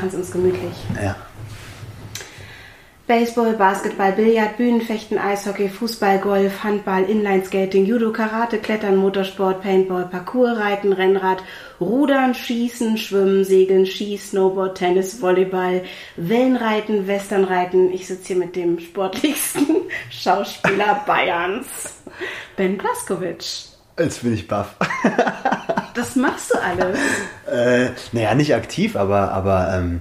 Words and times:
machen 0.00 0.08
es 0.08 0.14
uns 0.14 0.32
gemütlich. 0.32 0.74
Ja. 1.02 1.14
Baseball, 3.06 3.54
Basketball, 3.54 4.12
Billard, 4.12 4.56
Bühnenfechten, 4.56 5.18
Eishockey, 5.18 5.68
Fußball, 5.68 6.20
Golf, 6.20 6.62
Handball, 6.62 7.02
Inlineskating, 7.02 7.84
Judo, 7.84 8.12
Karate, 8.12 8.58
Klettern, 8.58 8.96
Motorsport, 8.96 9.62
Paintball, 9.62 10.06
Parkour, 10.06 10.52
Reiten, 10.52 10.92
Rennrad, 10.92 11.42
Rudern, 11.80 12.34
Schießen, 12.34 12.96
Schwimmen, 12.96 13.44
Segeln, 13.44 13.84
Ski, 13.84 14.16
Snowboard, 14.16 14.78
Tennis, 14.78 15.20
Volleyball, 15.20 15.82
Wellenreiten, 16.16 17.08
Westernreiten. 17.08 17.92
Ich 17.92 18.06
sitze 18.06 18.28
hier 18.28 18.36
mit 18.36 18.54
dem 18.54 18.78
sportlichsten 18.78 19.66
Schauspieler 20.10 21.02
Bayerns, 21.04 22.02
Ben 22.56 22.78
Blaskowitsch. 22.78 23.69
Jetzt 24.00 24.22
bin 24.22 24.34
ich 24.34 24.48
baff. 24.48 24.74
Das 25.92 26.14
machst 26.14 26.52
du 26.52 26.58
alles. 26.58 26.96
äh, 27.50 27.90
naja, 28.12 28.34
nicht 28.36 28.54
aktiv, 28.54 28.94
aber, 28.94 29.32
aber 29.32 29.74
ähm, 29.74 30.00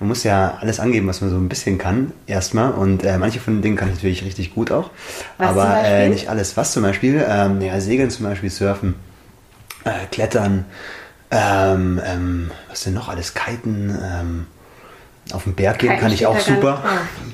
man 0.00 0.08
muss 0.08 0.24
ja 0.24 0.58
alles 0.60 0.80
angeben, 0.80 1.06
was 1.06 1.20
man 1.20 1.30
so 1.30 1.36
ein 1.36 1.48
bisschen 1.48 1.78
kann, 1.78 2.12
erstmal. 2.26 2.72
Und 2.72 3.04
äh, 3.04 3.16
manche 3.18 3.38
von 3.38 3.54
den 3.54 3.62
Dingen 3.62 3.76
kann 3.76 3.88
ich 3.88 3.94
natürlich 3.94 4.24
richtig 4.24 4.52
gut 4.54 4.72
auch. 4.72 4.90
Was 5.38 5.50
aber? 5.50 5.82
Äh, 5.84 6.08
nicht 6.08 6.28
alles. 6.28 6.56
Was 6.56 6.72
zum 6.72 6.82
Beispiel? 6.82 7.24
Ähm, 7.26 7.60
ja, 7.60 7.80
Segeln 7.80 8.10
zum 8.10 8.26
Beispiel, 8.26 8.50
Surfen, 8.50 8.96
äh, 9.84 10.06
Klettern, 10.10 10.64
ähm, 11.30 12.00
ähm, 12.04 12.50
was 12.68 12.82
denn 12.82 12.94
noch 12.94 13.08
alles? 13.08 13.32
Kiten, 13.32 13.96
ähm, 14.02 14.46
auf 15.32 15.44
den 15.44 15.54
Berg 15.54 15.78
gehen 15.78 15.90
Kiten 15.90 16.00
kann 16.00 16.12
ich 16.12 16.26
auch 16.26 16.40
super. 16.40 16.82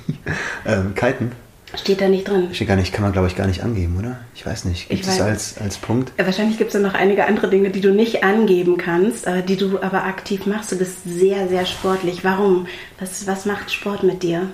ähm, 0.66 0.94
Kiten. 0.94 1.32
Steht 1.76 2.00
da 2.00 2.08
nicht 2.08 2.28
drin. 2.28 2.48
Steht 2.52 2.68
gar 2.68 2.76
nicht, 2.76 2.92
kann 2.92 3.02
man 3.02 3.12
glaube 3.12 3.28
ich 3.28 3.36
gar 3.36 3.46
nicht 3.46 3.62
angeben, 3.62 3.96
oder? 3.98 4.18
Ich 4.34 4.44
weiß 4.46 4.64
nicht. 4.64 4.88
Gibt 4.88 5.02
Ich 5.02 5.08
es 5.08 5.20
als, 5.20 5.58
als 5.58 5.76
Punkt? 5.78 6.12
Äh, 6.16 6.26
Wahrscheinlich 6.26 6.58
gibt 6.58 6.68
es 6.68 6.74
ja 6.74 6.80
noch 6.80 6.94
einige 6.94 7.26
andere 7.26 7.48
Dinge, 7.48 7.70
die 7.70 7.80
du 7.80 7.92
nicht 7.92 8.22
angeben 8.24 8.76
kannst, 8.76 9.26
äh, 9.26 9.42
die 9.42 9.56
du 9.56 9.80
aber 9.82 10.04
aktiv 10.04 10.46
machst. 10.46 10.72
Du 10.72 10.76
bist 10.78 10.98
sehr, 11.04 11.48
sehr 11.48 11.66
sportlich. 11.66 12.24
Warum? 12.24 12.66
Was, 13.00 13.26
was 13.26 13.44
macht 13.46 13.70
Sport 13.72 14.02
mit 14.02 14.22
dir? 14.22 14.48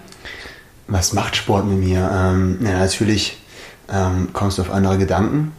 Was 0.89 1.13
macht 1.13 1.37
Sport 1.37 1.67
mit 1.67 1.79
mir? 1.79 2.11
Ähm, 2.13 2.59
ja, 2.63 2.79
natürlich 2.79 3.39
ähm, 3.93 4.31
kommst 4.33 4.59
du 4.59 4.63
auf 4.63 4.71
andere 4.73 4.99
Gedanken 4.99 5.53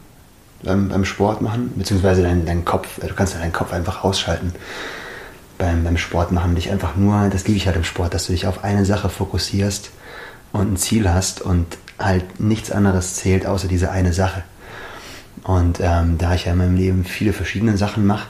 beim, 0.64 0.89
beim 0.89 1.06
Sport 1.06 1.42
machen, 1.42 1.73
beziehungsweise 1.76 2.22
dein, 2.23 2.45
dein 2.45 2.66
Kopf, 2.66 2.98
äh, 3.02 3.08
du 3.08 3.14
kannst 3.14 3.34
ja 3.34 3.39
deinen 3.39 3.54
Kopf 3.54 3.72
einfach 3.73 4.04
ausschalten 4.04 4.54
beim, 5.58 5.84
beim 5.84 5.98
Sport 5.98 6.32
machen. 6.32 6.56
Dich 6.56 6.72
einfach 6.72 6.95
nur, 6.95 7.30
das 7.30 7.48
liebe 7.48 7.58
ich 7.58 7.67
halt 7.67 7.78
im 7.78 7.84
Sport, 7.84 8.14
dass 8.14 8.26
du 8.26 8.32
dich 8.32 8.48
auf 8.48 8.64
eine 8.64 8.86
Sache 8.86 9.09
fokussierst 9.09 9.92
und 10.52 10.74
ein 10.74 10.78
Ziel 10.78 11.10
hast 11.10 11.42
und 11.42 11.78
halt 12.00 12.40
nichts 12.40 12.72
anderes 12.72 13.16
zählt 13.16 13.46
außer 13.46 13.68
diese 13.68 13.92
eine 13.92 14.14
Sache. 14.14 14.44
Und 15.44 15.80
ähm, 15.82 16.18
da 16.18 16.36
ich 16.36 16.46
ja 16.46 16.52
in 16.52 16.58
meinem 16.58 16.76
Leben 16.76 17.04
viele 17.04 17.34
verschiedene 17.34 17.78
Sachen 17.78 18.06
mache, 18.06 18.28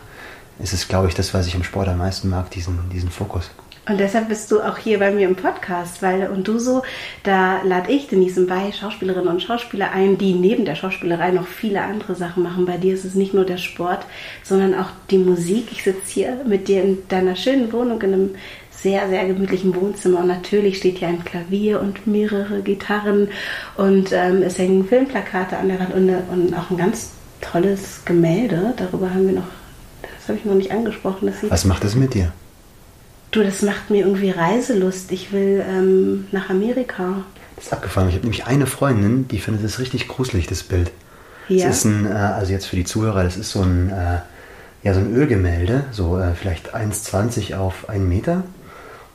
ist 0.59 0.73
es, 0.73 0.87
glaube 0.87 1.07
ich, 1.07 1.15
das, 1.15 1.33
was 1.33 1.47
ich 1.47 1.55
im 1.55 1.63
Sport 1.63 1.87
am 1.87 1.97
meisten 1.97 2.29
mag, 2.29 2.51
diesen, 2.51 2.89
diesen 2.91 3.09
Fokus. 3.09 3.49
Und 3.89 3.99
deshalb 3.99 4.29
bist 4.29 4.51
du 4.51 4.61
auch 4.61 4.77
hier 4.77 4.99
bei 4.99 5.09
mir 5.09 5.27
im 5.27 5.35
Podcast, 5.35 6.03
weil 6.03 6.29
und 6.29 6.47
du 6.47 6.59
so, 6.59 6.83
da 7.23 7.63
lade 7.63 7.91
ich 7.91 8.07
Denise 8.07 8.45
bei 8.45 8.71
Schauspielerinnen 8.71 9.27
und 9.27 9.41
Schauspieler 9.41 9.91
ein, 9.91 10.19
die 10.19 10.35
neben 10.35 10.65
der 10.65 10.75
Schauspielerei 10.75 11.31
noch 11.31 11.47
viele 11.47 11.81
andere 11.81 12.13
Sachen 12.13 12.43
machen. 12.43 12.65
Bei 12.65 12.77
dir 12.77 12.93
ist 12.93 13.05
es 13.05 13.15
nicht 13.15 13.33
nur 13.33 13.43
der 13.43 13.57
Sport, 13.57 14.05
sondern 14.43 14.75
auch 14.75 14.89
die 15.09 15.17
Musik. 15.17 15.69
Ich 15.71 15.83
sitze 15.83 16.13
hier 16.13 16.37
mit 16.45 16.67
dir 16.67 16.83
in 16.83 16.99
deiner 17.09 17.35
schönen 17.35 17.73
Wohnung 17.73 17.99
in 18.03 18.13
einem 18.13 18.29
sehr, 18.81 19.07
sehr 19.09 19.25
gemütlichen 19.25 19.75
Wohnzimmer 19.75 20.19
und 20.19 20.27
natürlich 20.27 20.77
steht 20.77 20.97
hier 20.97 21.07
ein 21.07 21.23
Klavier 21.23 21.79
und 21.79 22.07
mehrere 22.07 22.61
Gitarren 22.61 23.29
und 23.77 24.11
ähm, 24.11 24.41
es 24.41 24.57
hängen 24.57 24.87
Filmplakate 24.87 25.57
an 25.57 25.67
der 25.67 25.79
Wand 25.79 25.93
und, 25.93 26.09
und 26.09 26.53
auch 26.53 26.69
ein 26.71 26.77
ganz 26.77 27.11
tolles 27.41 28.01
Gemälde. 28.05 28.73
Darüber 28.77 29.09
haben 29.09 29.27
wir 29.27 29.33
noch, 29.33 29.47
das 30.01 30.27
habe 30.27 30.37
ich 30.39 30.45
noch 30.45 30.55
nicht 30.55 30.71
angesprochen. 30.71 31.27
Das 31.27 31.49
Was 31.49 31.65
macht 31.65 31.83
es 31.83 31.95
mit 31.95 32.13
dir? 32.13 32.31
Du, 33.31 33.43
das 33.43 33.61
macht 33.61 33.89
mir 33.89 34.05
irgendwie 34.05 34.31
Reiselust. 34.31 35.11
Ich 35.11 35.31
will 35.31 35.63
ähm, 35.67 36.27
nach 36.31 36.49
Amerika. 36.49 37.23
Das 37.55 37.67
ist 37.67 37.73
abgefahren. 37.73 38.09
Ich 38.09 38.15
habe 38.15 38.25
nämlich 38.25 38.45
eine 38.45 38.65
Freundin, 38.65 39.27
die 39.27 39.39
findet 39.39 39.63
es 39.63 39.79
richtig 39.79 40.07
gruselig, 40.07 40.47
das 40.47 40.63
Bild. 40.63 40.91
Ja. 41.47 41.67
Das 41.67 41.77
ist 41.77 41.85
ein, 41.85 42.05
äh, 42.07 42.09
also 42.09 42.51
jetzt 42.51 42.65
für 42.65 42.75
die 42.75 42.83
Zuhörer, 42.83 43.23
das 43.23 43.37
ist 43.37 43.51
so 43.51 43.61
ein, 43.61 43.89
äh, 43.89 44.19
ja, 44.83 44.93
so 44.93 44.99
ein 44.99 45.13
Ölgemälde, 45.13 45.85
so 45.91 46.19
äh, 46.19 46.33
vielleicht 46.33 46.75
1,20 46.75 47.55
auf 47.55 47.87
1 47.89 48.03
Meter. 48.03 48.43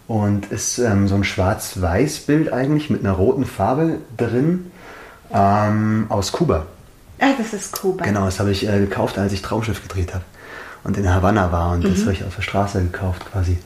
Und 0.08 0.52
ist 0.52 0.78
ähm, 0.78 1.08
so 1.08 1.16
ein 1.16 1.24
schwarz-weiß-Bild 1.24 2.52
eigentlich 2.52 2.90
mit 2.90 3.00
einer 3.00 3.12
roten 3.12 3.44
Farbe 3.44 3.98
drin 4.16 4.70
ähm, 5.32 6.06
aus 6.08 6.30
Kuba. 6.30 6.66
Ah, 7.18 7.32
das 7.36 7.52
ist 7.52 7.80
Kuba. 7.80 8.04
Genau, 8.04 8.24
das 8.24 8.38
habe 8.38 8.52
ich 8.52 8.68
äh, 8.68 8.78
gekauft, 8.78 9.18
als 9.18 9.32
ich 9.32 9.42
Traumschiff 9.42 9.82
gedreht 9.82 10.14
habe 10.14 10.24
und 10.86 10.96
in 10.96 11.12
Havanna 11.12 11.50
war 11.50 11.72
und 11.72 11.84
das 11.84 12.02
habe 12.02 12.12
ich 12.12 12.22
auf 12.22 12.36
der 12.36 12.42
Straße 12.42 12.80
gekauft 12.80 13.24
quasi. 13.32 13.58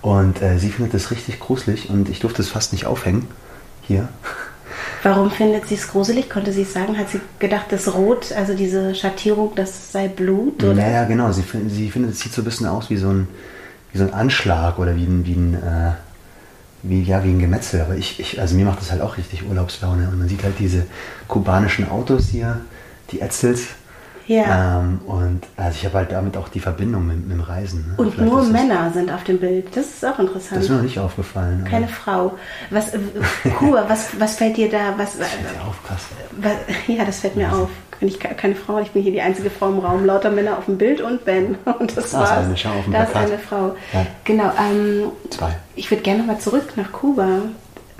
Und 0.00 0.40
äh, 0.40 0.58
sie 0.58 0.70
findet 0.70 0.94
das 0.94 1.10
richtig 1.10 1.40
gruselig 1.40 1.90
und 1.90 2.08
ich 2.08 2.20
durfte 2.20 2.40
es 2.40 2.50
fast 2.50 2.72
nicht 2.72 2.86
aufhängen 2.86 3.26
hier. 3.82 4.08
Warum 5.02 5.28
findet 5.28 5.66
sie 5.66 5.74
es 5.74 5.88
gruselig? 5.88 6.30
Konnte 6.30 6.52
sie 6.52 6.62
es 6.62 6.72
sagen? 6.72 6.96
Hat 6.96 7.08
sie 7.08 7.20
gedacht, 7.40 7.66
das 7.70 7.92
Rot, 7.92 8.30
also 8.32 8.54
diese 8.54 8.94
Schattierung, 8.94 9.52
das 9.56 9.90
sei 9.90 10.06
Blut? 10.06 10.62
Oder? 10.62 10.74
Ja, 10.74 10.88
ja, 10.88 11.04
genau. 11.04 11.32
Sie, 11.32 11.42
sie 11.68 11.90
findet, 11.90 12.12
es 12.12 12.20
sieht 12.20 12.32
so 12.32 12.42
ein 12.42 12.44
bisschen 12.44 12.66
aus 12.68 12.90
wie 12.90 12.96
so 12.96 13.08
ein, 13.08 13.26
wie 13.98 14.04
so 14.04 14.10
ein 14.10 14.14
Anschlag 14.14 14.78
oder 14.78 14.96
wie 14.96 15.04
ein, 15.04 15.26
wie 15.26 15.32
ein, 15.32 15.54
äh, 15.54 15.92
wie, 16.82 17.02
ja, 17.02 17.24
wie 17.24 17.30
ein 17.30 17.38
Gemetzel. 17.38 17.80
Aber 17.80 17.96
ich, 17.96 18.20
ich, 18.20 18.40
also 18.40 18.54
mir 18.54 18.64
macht 18.64 18.80
das 18.80 18.90
halt 18.90 19.02
auch 19.02 19.16
richtig 19.16 19.44
Urlaubslaune. 19.48 20.08
Und 20.08 20.18
man 20.18 20.28
sieht 20.28 20.44
halt 20.44 20.58
diese 20.58 20.86
kubanischen 21.26 21.88
Autos 21.90 22.28
hier, 22.28 22.60
die 23.10 23.20
Etzels. 23.20 23.68
Ja. 24.28 24.78
Ähm, 24.80 25.00
und 25.06 25.40
also 25.56 25.70
ich 25.78 25.84
habe 25.86 25.96
halt 25.98 26.12
damit 26.12 26.36
auch 26.36 26.48
die 26.48 26.60
Verbindung 26.60 27.06
mit, 27.06 27.26
mit 27.26 27.32
dem 27.32 27.40
Reisen. 27.40 27.86
Ne? 27.88 27.94
Und 27.96 28.14
Vielleicht 28.14 28.30
nur 28.30 28.40
ist 28.42 28.52
das- 28.52 28.60
Männer 28.62 28.90
sind 28.94 29.10
auf 29.12 29.24
dem 29.24 29.38
Bild. 29.40 29.66
Das 29.74 29.86
ist 29.86 30.04
auch 30.06 30.18
interessant. 30.18 30.52
Das 30.56 30.64
ist 30.64 30.68
mir 30.70 30.76
noch 30.76 30.82
nicht 30.82 30.98
aufgefallen. 30.98 31.64
Keine 31.68 31.88
Frau. 31.88 32.34
Was, 32.70 32.94
äh, 32.94 32.98
Kuba, 33.58 33.84
was, 33.88 34.08
was 34.20 34.36
fällt 34.36 34.56
dir 34.56 34.70
da? 34.70 34.94
Was, 34.96 35.18
Ja, 35.18 35.24
auf, 35.66 35.82
krass. 35.84 36.02
was, 36.36 36.52
ja, 36.86 37.04
das 37.04 37.20
fällt 37.20 37.36
mir 37.36 37.52
auf. 37.52 37.68
Bin 38.00 38.08
ich 38.08 38.20
ke- 38.20 38.34
keine 38.36 38.54
Frau, 38.54 38.78
ich 38.78 38.92
bin 38.92 39.02
hier 39.02 39.10
die 39.10 39.20
einzige 39.22 39.50
Frau 39.50 39.70
im 39.70 39.80
Raum. 39.80 40.04
Lauter 40.06 40.30
Männer 40.30 40.56
auf 40.58 40.66
dem 40.66 40.78
Bild 40.78 41.00
und 41.00 41.24
Ben. 41.24 41.56
Und 41.80 41.96
das 41.96 42.10
Da 42.10 42.22
ist 42.24 42.30
war's. 42.30 42.44
eine, 42.44 42.56
schau 42.56 42.68
auf 42.70 42.84
dem 42.84 42.92
da 42.92 43.02
ist 43.04 43.16
eine 43.16 43.38
Frau. 43.38 43.74
Ja. 43.92 44.06
Genau. 44.24 44.52
Ähm, 44.60 45.10
Zwei. 45.30 45.56
Ich 45.74 45.90
würde 45.90 46.02
gerne 46.04 46.20
nochmal 46.20 46.38
zurück 46.38 46.74
nach 46.76 46.92
Kuba. 46.92 47.26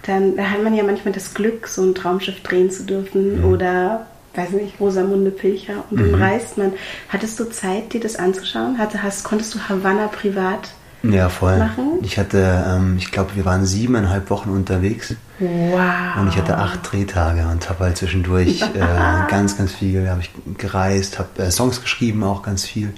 Dann 0.07 0.37
da 0.37 0.45
hat 0.45 0.63
man 0.63 0.75
ja 0.75 0.85
manchmal 0.85 1.13
das 1.15 1.35
Glück, 1.35 1.67
so 1.67 1.83
ein 1.83 1.95
Traumschiff 1.95 2.43
drehen 2.43 2.71
zu 2.71 2.85
dürfen 2.85 3.41
Mhm. 3.41 3.53
oder, 3.53 4.07
weiß 4.39 4.51
nicht, 4.51 4.81
Rosamunde 4.81 5.31
Pilcher. 5.31 5.85
Und 5.91 6.01
dann 6.01 6.15
reist 6.15 6.57
man. 6.57 6.73
Hattest 7.09 7.39
du 7.41 7.45
Zeit, 7.45 7.93
dir 7.93 8.01
das 8.01 8.17
anzuschauen? 8.17 8.79
Hatte, 8.79 9.03
hast, 9.03 9.25
konntest 9.25 9.55
du 9.55 9.59
Havanna 9.69 10.07
privat? 10.07 10.71
Ja, 11.03 11.29
voll. 11.29 11.59
Machen? 11.59 11.99
Ich 12.03 12.19
hatte, 12.19 12.65
ähm, 12.67 12.97
ich 12.99 13.11
glaube, 13.11 13.31
wir 13.35 13.45
waren 13.45 13.65
siebeneinhalb 13.65 14.31
Wochen 14.31 14.51
unterwegs. 14.51 15.15
Wow. 15.39 16.17
Und 16.19 16.29
ich 16.29 16.37
hatte 16.37 16.57
acht 16.57 16.91
Drehtage 16.91 17.47
und 17.47 17.69
habe 17.69 17.85
halt 17.85 17.97
zwischendurch 17.97 18.63
äh, 18.75 19.31
ganz, 19.31 19.57
ganz 19.57 19.73
viel, 19.73 20.09
habe 20.09 20.23
ich 20.23 20.31
gereist, 20.57 21.19
habe 21.19 21.43
äh, 21.43 21.51
Songs 21.51 21.81
geschrieben, 21.83 22.25
auch 22.25 22.43
ganz 22.43 22.65
viel. 22.65 22.93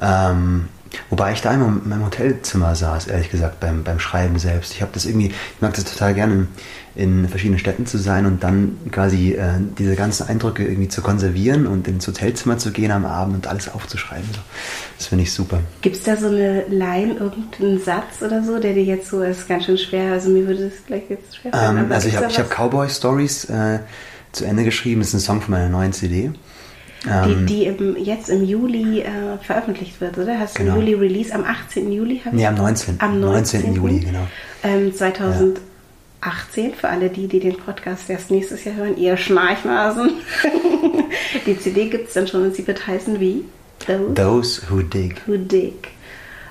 Ähm, 0.00 0.68
wobei 1.08 1.32
ich 1.32 1.40
da 1.40 1.54
immer 1.54 1.68
in 1.68 1.88
meinem 1.88 2.04
Hotelzimmer 2.04 2.74
saß, 2.74 3.06
ehrlich 3.06 3.30
gesagt, 3.30 3.60
beim, 3.60 3.84
beim 3.84 4.00
Schreiben 4.00 4.38
selbst. 4.38 4.74
Ich 4.74 4.82
habe 4.82 4.92
das 4.92 5.06
irgendwie, 5.06 5.28
ich 5.28 5.60
mag 5.60 5.72
das 5.72 5.84
total 5.84 6.12
gerne, 6.12 6.48
in 6.96 7.28
verschiedenen 7.28 7.58
Städten 7.58 7.86
zu 7.86 7.98
sein 7.98 8.24
und 8.24 8.44
dann 8.44 8.76
quasi 8.92 9.32
äh, 9.32 9.54
diese 9.78 9.96
ganzen 9.96 10.28
Eindrücke 10.28 10.64
irgendwie 10.64 10.88
zu 10.88 11.02
konservieren 11.02 11.66
und 11.66 11.88
ins 11.88 12.06
Hotelzimmer 12.06 12.56
zu 12.58 12.70
gehen 12.70 12.92
am 12.92 13.04
Abend 13.04 13.34
und 13.34 13.46
alles 13.48 13.68
aufzuschreiben. 13.72 14.28
So. 14.32 14.40
Das 14.98 15.06
finde 15.08 15.24
ich 15.24 15.32
super. 15.32 15.60
Gibt 15.80 15.96
es 15.96 16.04
da 16.04 16.16
so 16.16 16.28
eine 16.28 16.64
Line, 16.68 17.14
irgendeinen 17.14 17.82
Satz 17.82 18.22
oder 18.24 18.44
so, 18.44 18.60
der 18.60 18.74
dir 18.74 18.84
jetzt 18.84 19.08
so 19.10 19.22
ist 19.22 19.48
ganz 19.48 19.64
schön 19.64 19.76
schwer? 19.78 20.12
Also 20.12 20.30
mir 20.30 20.46
würde 20.46 20.70
das 20.70 20.86
gleich 20.86 21.02
jetzt 21.08 21.36
schwer 21.36 21.50
fallen. 21.52 21.78
Ähm, 21.86 21.92
also 21.92 22.06
ich 22.08 22.16
habe 22.16 22.28
hab 22.28 22.48
Cowboy 22.50 22.88
Stories 22.88 23.46
äh, 23.46 23.80
zu 24.30 24.44
Ende 24.44 24.62
geschrieben. 24.64 25.00
Das 25.00 25.08
ist 25.08 25.14
ein 25.14 25.20
Song 25.20 25.40
von 25.40 25.50
meiner 25.52 25.68
neuen 25.68 25.92
CD. 25.92 26.30
die, 27.04 27.08
Ähm, 27.10 27.46
die 27.46 27.64
im, 27.66 27.96
jetzt 27.96 28.28
im 28.30 28.44
Juli 28.44 29.00
äh, 29.00 29.06
veröffentlicht 29.42 30.00
wird, 30.00 30.16
oder? 30.16 30.38
Hast 30.38 30.56
du 30.58 30.62
Genau. 30.62 30.76
im 30.76 30.80
Juli 30.82 30.94
Release? 30.94 31.34
Am 31.34 31.42
18. 31.44 31.90
Juli? 31.90 32.22
nee, 32.30 32.46
am 32.46 32.54
19. 32.54 32.96
Am 33.00 33.18
19. 33.20 33.74
Juli, 33.74 33.98
genau. 34.00 34.26
Ähm, 34.62 34.92
2018, 36.24 36.74
für 36.74 36.88
alle 36.88 37.10
die, 37.10 37.28
die 37.28 37.40
den 37.40 37.56
Podcast 37.56 38.08
erst 38.08 38.30
nächstes 38.30 38.64
Jahr 38.64 38.76
hören, 38.76 38.96
ihr 38.96 39.16
Schnarchnasen. 39.16 40.10
die 41.46 41.58
CD 41.58 41.88
gibt 41.88 42.08
es 42.08 42.14
dann 42.14 42.26
schon 42.26 42.44
und 42.44 42.54
sie 42.54 42.66
wird 42.66 42.86
heißen 42.86 43.20
wie? 43.20 43.44
Those 43.86 44.14
Those 44.14 44.62
Who 44.70 44.82
Dig. 44.82 45.20
Who 45.26 45.36
Dig. 45.36 45.88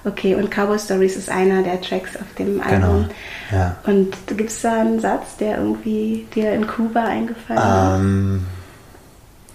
Okay, 0.05 0.35
und 0.35 0.51
Cowboy 0.51 0.77
Stories 0.77 1.15
ist 1.15 1.29
einer 1.29 1.63
der 1.63 1.79
Tracks 1.81 2.15
auf 2.17 2.33
dem 2.37 2.61
Album. 2.61 3.07
Genau, 3.07 3.09
ja. 3.51 3.77
Und 3.85 4.15
gibt 4.27 4.49
es 4.49 4.61
da 4.61 4.81
einen 4.81 4.99
Satz, 4.99 5.37
der 5.37 5.57
irgendwie 5.57 6.27
dir 6.35 6.53
in 6.53 6.67
Kuba 6.67 7.05
eingefallen 7.05 8.01
Ähm, 8.01 8.45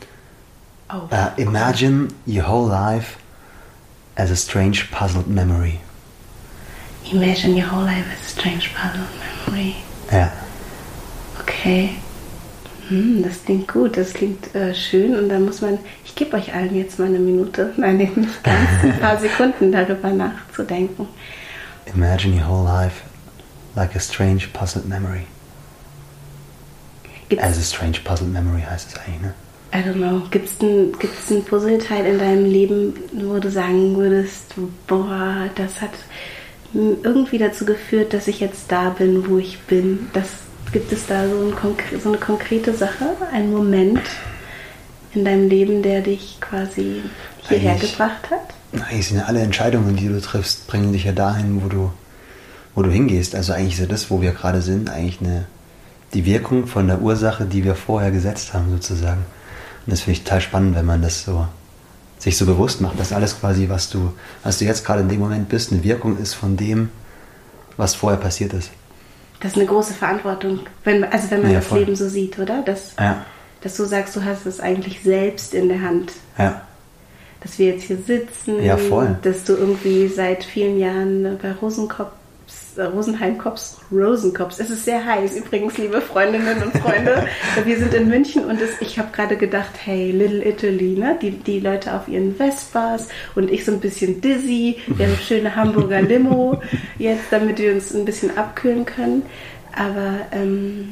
ist? 0.01 0.07
Oh. 0.91 1.15
äh, 1.15 1.43
imagine 1.43 2.09
your 2.27 2.49
whole 2.49 2.71
life 2.71 3.19
as 4.17 4.31
a 4.31 4.37
strange 4.37 4.87
puzzled 4.91 5.29
memory. 5.29 5.79
Imagine 7.13 7.55
your 7.55 7.71
whole 7.71 7.85
life 7.85 8.07
as 8.11 8.27
a 8.27 8.41
strange 8.41 8.71
puzzle 8.75 9.05
memory. 9.47 9.77
Ja. 10.11 10.33
Okay. 11.41 11.91
Hm, 12.89 13.23
das 13.23 13.45
klingt 13.45 13.69
gut, 13.69 13.97
das 13.97 14.15
klingt 14.15 14.55
äh, 14.55 14.75
schön 14.75 15.15
und 15.15 15.29
dann 15.29 15.45
muss 15.45 15.61
man, 15.61 15.79
ich 16.05 16.15
gebe 16.15 16.37
euch 16.37 16.55
allen 16.55 16.75
jetzt 16.75 16.99
mal 16.99 17.07
eine 17.07 17.19
Minute, 17.19 17.75
nein, 17.77 17.99
nicht 17.99 18.17
ganz, 18.43 18.69
ein 18.83 18.99
paar 18.99 19.19
Sekunden 19.21 19.71
darüber 19.73 20.11
nachzudenken. 20.11 21.07
Imagine 21.95 22.37
your 22.37 22.49
whole 22.49 22.65
life 22.65 23.03
like 23.77 23.95
a 23.95 24.01
strange 24.01 24.49
puzzled 24.53 24.87
memory. 24.89 25.27
Gibt's, 27.29 27.45
As 27.45 27.59
a 27.59 27.63
strange 27.63 28.01
puzzled 28.05 28.33
memory 28.33 28.63
heißt 28.63 28.89
es 28.89 28.97
eigentlich, 28.97 29.21
ne? 29.21 29.35
I 29.71 29.83
don't 29.83 29.97
know, 29.97 30.23
gibt 30.31 30.47
es 30.47 30.61
ein, 30.63 30.93
gibt's 30.99 31.31
ein 31.31 31.45
Puzzleteil 31.45 32.07
in 32.07 32.19
deinem 32.19 32.47
Leben, 32.47 32.95
wo 33.13 33.39
du 33.39 33.51
sagen 33.51 33.97
würdest, 33.97 34.55
boah, 34.87 35.51
das 35.57 35.83
hat 35.83 35.91
irgendwie 36.75 37.39
dazu 37.39 37.65
geführt, 37.65 38.13
dass 38.13 38.29
ich 38.29 38.41
jetzt 38.41 38.71
da 38.71 38.91
bin, 38.91 39.29
wo 39.29 39.39
ich 39.39 39.59
bin. 39.61 40.09
Das, 40.13 40.29
gibt 40.73 40.93
es 40.93 41.07
da 41.07 41.27
so, 41.29 41.41
ein, 41.41 42.01
so 42.03 42.09
eine 42.11 42.19
konkrete 42.19 42.75
Sache, 42.75 43.07
einen 43.33 43.53
Moment 43.53 44.03
in 45.15 45.25
deinem 45.25 45.49
Leben, 45.49 45.83
der 45.83 46.03
dich 46.03 46.39
quasi 46.41 47.03
hierher 47.49 47.73
Eigentlich- 47.73 47.93
gebracht 47.93 48.31
hat? 48.31 48.55
Eigentlich 48.87 49.09
sind 49.09 49.17
ja 49.17 49.25
alle 49.25 49.41
Entscheidungen, 49.41 49.97
die 49.97 50.09
du 50.09 50.21
triffst, 50.21 50.67
bringen 50.67 50.93
dich 50.93 51.05
ja 51.05 51.13
dahin, 51.13 51.63
wo 51.65 51.69
du, 51.69 51.91
wo 52.75 52.83
du 52.83 52.91
hingehst. 52.91 53.35
Also 53.35 53.55
eigentlich 53.55 53.75
ist 53.75 53.81
ja 53.81 53.87
das, 53.87 54.11
wo 54.11 54.21
wir 54.21 54.33
gerade 54.33 54.61
sind, 54.61 54.91
eigentlich 54.91 55.21
eine, 55.23 55.47
die 56.13 56.27
Wirkung 56.27 56.67
von 56.67 56.87
der 56.87 57.01
Ursache, 57.01 57.47
die 57.47 57.65
wir 57.65 57.75
vorher 57.75 58.11
gesetzt 58.11 58.53
haben, 58.53 58.71
sozusagen. 58.71 59.25
Und 59.87 59.93
das 59.93 60.03
finde 60.03 60.19
ich 60.19 60.25
total 60.25 60.43
spannend, 60.43 60.77
wenn 60.77 60.85
man 60.85 61.01
das 61.01 61.25
so 61.25 61.49
sich 62.19 62.37
so 62.37 62.47
bewusst 62.47 62.81
macht, 62.81 62.99
dass 62.99 63.13
alles 63.13 63.39
quasi, 63.39 63.69
was 63.69 63.91
du, 63.91 64.13
was 64.43 64.59
du 64.59 64.65
jetzt 64.65 64.85
gerade 64.85 65.01
in 65.03 65.09
dem 65.09 65.21
Moment 65.21 65.49
bist, 65.49 65.73
eine 65.73 65.83
Wirkung 65.85 66.19
ist 66.19 66.35
von 66.35 66.57
dem, 66.57 66.91
was 67.77 67.95
vorher 67.95 68.19
passiert 68.19 68.53
ist. 68.55 68.71
Das 69.41 69.53
ist 69.53 69.59
eine 69.59 69.67
große 69.67 69.95
Verantwortung, 69.95 70.61
wenn, 70.85 71.05
also 71.05 71.31
wenn 71.31 71.43
man 71.43 71.53
Ja, 71.53 71.59
das 71.59 71.69
voll. 71.69 71.79
Leben 71.81 71.95
so 71.95 72.09
sieht, 72.09 72.39
oder? 72.41 72.63
Dass, 72.63 72.95
Ja, 72.99 73.25
dass 73.61 73.77
du 73.77 73.85
sagst, 73.85 74.17
du 74.17 74.25
hast 74.25 74.47
es 74.47 74.59
eigentlich 74.61 75.01
selbst 75.03 75.55
in 75.55 75.69
der 75.69 75.81
Hand. 75.83 76.13
ja, 76.37 76.63
Dass 77.41 77.57
wir 77.59 77.69
jetzt 77.69 77.85
hier 77.85 77.99
sitzen, 77.99 78.61
Ja, 78.65 78.77
voll. 78.77 79.17
dass 79.23 79.45
du 79.45 79.53
irgendwie 79.55 80.09
seit 80.09 80.43
vielen 80.43 80.79
Jahren 80.81 81.39
bei 81.41 81.53
Rosenkops, 81.53 82.11
äh, 82.11 82.18
Rosenheim-Kops, 82.87 83.79
Rosenkops, 83.91 84.59
es 84.61 84.71
ist 84.71 84.85
sehr 84.85 85.05
heiß 85.05 85.37
übrigens, 85.37 85.77
liebe 85.79 86.01
Freundinnen 86.01 86.63
und 86.63 86.73
Freunde. 86.79 87.27
wir 87.65 87.79
sind 87.79 87.95
in 87.95 88.09
München 88.09 88.45
und 88.45 88.61
es, 88.61 88.81
ich 88.81 88.99
habe 88.99 89.09
gerade 89.13 89.37
gedacht, 89.37 89.71
hey, 89.85 90.11
Little 90.11 90.47
Italy, 90.47 90.97
ne? 90.99 91.19
die, 91.21 91.33
die 91.33 91.61
Leute 91.61 91.95
auf 91.95 92.09
ihren 92.09 92.35
Vespas 92.35 93.09
und 93.35 93.51
ich 93.51 93.65
so 93.65 93.73
ein 93.73 93.81
bisschen 93.81 94.21
dizzy, 94.21 94.79
wir 94.87 95.07
haben 95.07 95.17
schöne 95.17 95.55
Hamburger 95.55 96.03
Limo 96.03 96.61
jetzt, 96.99 97.25
damit 97.31 97.59
wir 97.59 97.73
uns 97.73 97.95
ein 97.95 98.05
bisschen 98.05 98.37
abkühlen 98.37 98.85
können. 98.85 99.23
Aber 99.75 100.15
ähm, 100.33 100.91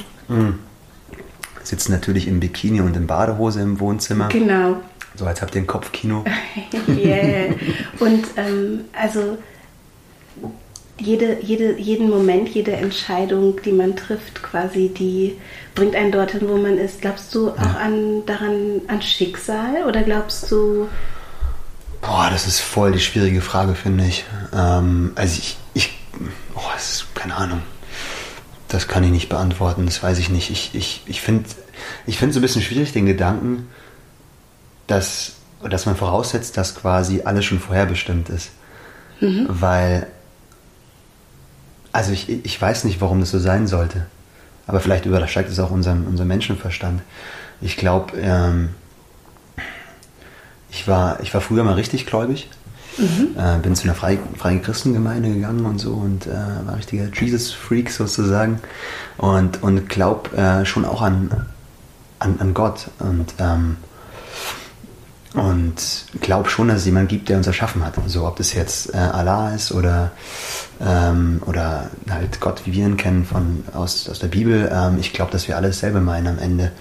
sitzen 1.63 1.93
natürlich 1.93 2.29
im 2.29 2.41
Bikini 2.41 2.81
und 2.81 2.97
in 2.97 3.07
Badehose 3.07 3.61
im 3.61 3.81
Wohnzimmer. 3.81 4.29
genau, 4.29 4.77
So 5.17 5.27
als 5.27 5.43
habt 5.43 5.55
ihr 5.55 5.63
ein 5.63 5.67
Kopfkino. 5.67 6.25
yeah. 6.89 7.55
Und 7.99 8.25
ähm, 8.37 8.85
also 8.93 9.39
jede, 10.99 11.39
jede, 11.43 11.79
jeden 11.79 12.09
Moment, 12.09 12.49
jede 12.49 12.73
Entscheidung, 12.73 13.61
die 13.63 13.73
man 13.73 13.97
trifft, 13.97 14.43
quasi, 14.43 14.89
die 14.89 15.37
bringt 15.75 15.95
einen 15.95 16.13
dorthin, 16.13 16.49
wo 16.49 16.57
man 16.57 16.79
ist. 16.79 17.01
Glaubst 17.01 17.35
du 17.35 17.51
auch 17.51 17.75
an 17.77 18.25
daran 18.27 18.81
an 18.89 19.03
Schicksal 19.03 19.85
oder 19.87 20.03
glaubst 20.03 20.51
du 20.51 20.89
Boah, 22.01 22.29
das 22.31 22.47
ist 22.47 22.61
voll 22.61 22.93
die 22.93 23.01
schwierige 23.01 23.41
Frage, 23.41 23.75
finde 23.75 24.05
ich. 24.05 24.25
Ähm, 24.53 25.13
also 25.17 25.39
ich, 25.39 25.57
ich, 25.75 25.99
oh, 26.55 26.61
das 26.75 26.93
ist, 26.93 27.15
keine 27.15 27.35
Ahnung. 27.35 27.63
Das 28.69 28.87
kann 28.87 29.03
ich 29.05 29.11
nicht 29.11 29.29
beantworten, 29.29 29.87
das 29.87 30.03
weiß 30.03 30.19
ich 30.19 30.29
nicht. 30.29 30.51
Ich, 30.51 30.75
ich, 30.75 31.03
ich 31.07 31.21
finde 31.21 31.49
ich 32.07 32.19
find 32.19 32.33
so 32.33 32.39
ein 32.39 32.43
bisschen 32.43 32.63
schwierig 32.63 32.93
den 32.93 33.07
Gedanken, 33.07 33.69
dass, 34.87 35.35
dass 35.69 35.87
man 35.87 35.97
voraussetzt, 35.97 36.57
dass 36.57 36.75
quasi 36.75 37.23
alles 37.25 37.45
schon 37.45 37.61
vorherbestimmt 37.61 38.29
ist. 38.29 38.51
Weil, 39.21 40.07
also 41.97 42.13
ich, 42.13 42.29
ich 42.29 42.61
weiß 42.61 42.85
nicht, 42.85 43.01
warum 43.01 43.21
das 43.21 43.31
so 43.31 43.39
sein 43.39 43.67
sollte. 43.67 44.07
Aber 44.67 44.81
vielleicht 44.81 45.07
übersteigt 45.07 45.51
es 45.51 45.59
auch 45.59 45.71
unseren, 45.71 46.07
unseren 46.07 46.29
Menschenverstand. 46.29 47.01
Ich 47.63 47.79
glaube, 47.79 48.19
ähm, 48.19 48.71
ich 50.71 50.87
war, 50.87 51.21
ich 51.21 51.33
war 51.33 51.41
früher 51.41 51.65
mal 51.65 51.75
richtig 51.75 52.07
gläubig. 52.07 52.51
Äh, 52.99 53.59
bin 53.59 53.75
zu 53.75 53.85
einer 53.85 53.95
frei, 53.95 54.19
freien 54.37 54.63
Christengemeinde 54.63 55.31
gegangen 55.31 55.65
und 55.67 55.79
so 55.79 55.93
und 55.95 56.27
äh, 56.27 56.31
war 56.67 56.77
richtiger 56.77 57.09
Jesus-Freak 57.13 57.91
sozusagen. 57.91 58.61
Und, 59.17 59.63
und 59.63 59.89
glaub 59.89 60.33
äh, 60.37 60.67
schon 60.67 60.85
auch 60.85 61.01
an, 61.01 61.47
an, 62.19 62.37
an 62.41 62.53
Gott. 62.53 62.89
Und, 62.99 63.35
ähm, 63.39 63.77
und 65.35 65.75
glaub 66.21 66.49
schon, 66.49 66.69
dass 66.69 66.79
es 66.79 66.87
jemanden 66.87 67.09
gibt, 67.09 67.29
der 67.29 67.37
uns 67.37 67.47
erschaffen 67.47 67.85
hat. 67.85 67.99
Also 67.99 68.27
ob 68.27 68.37
das 68.37 68.55
jetzt 68.55 68.95
äh, 68.95 68.97
Allah 68.97 69.55
ist 69.55 69.73
oder, 69.73 70.13
ähm, 70.81 71.43
oder 71.47 71.91
halt 72.09 72.41
Gott, 72.41 72.63
wie 72.65 72.73
wir 72.73 72.87
ihn 72.87 72.97
kennen 72.97 73.25
von, 73.25 73.65
aus, 73.75 74.09
aus 74.09 74.19
der 74.19 74.29
Bibel. 74.29 74.71
Ähm, 74.73 74.99
ich 74.99 75.13
glaube, 75.13 75.33
dass 75.33 75.49
wir 75.49 75.57
alles 75.57 75.81
selber 75.81 76.01
meinen 76.01 76.27
am 76.27 76.39
Ende. 76.39 76.73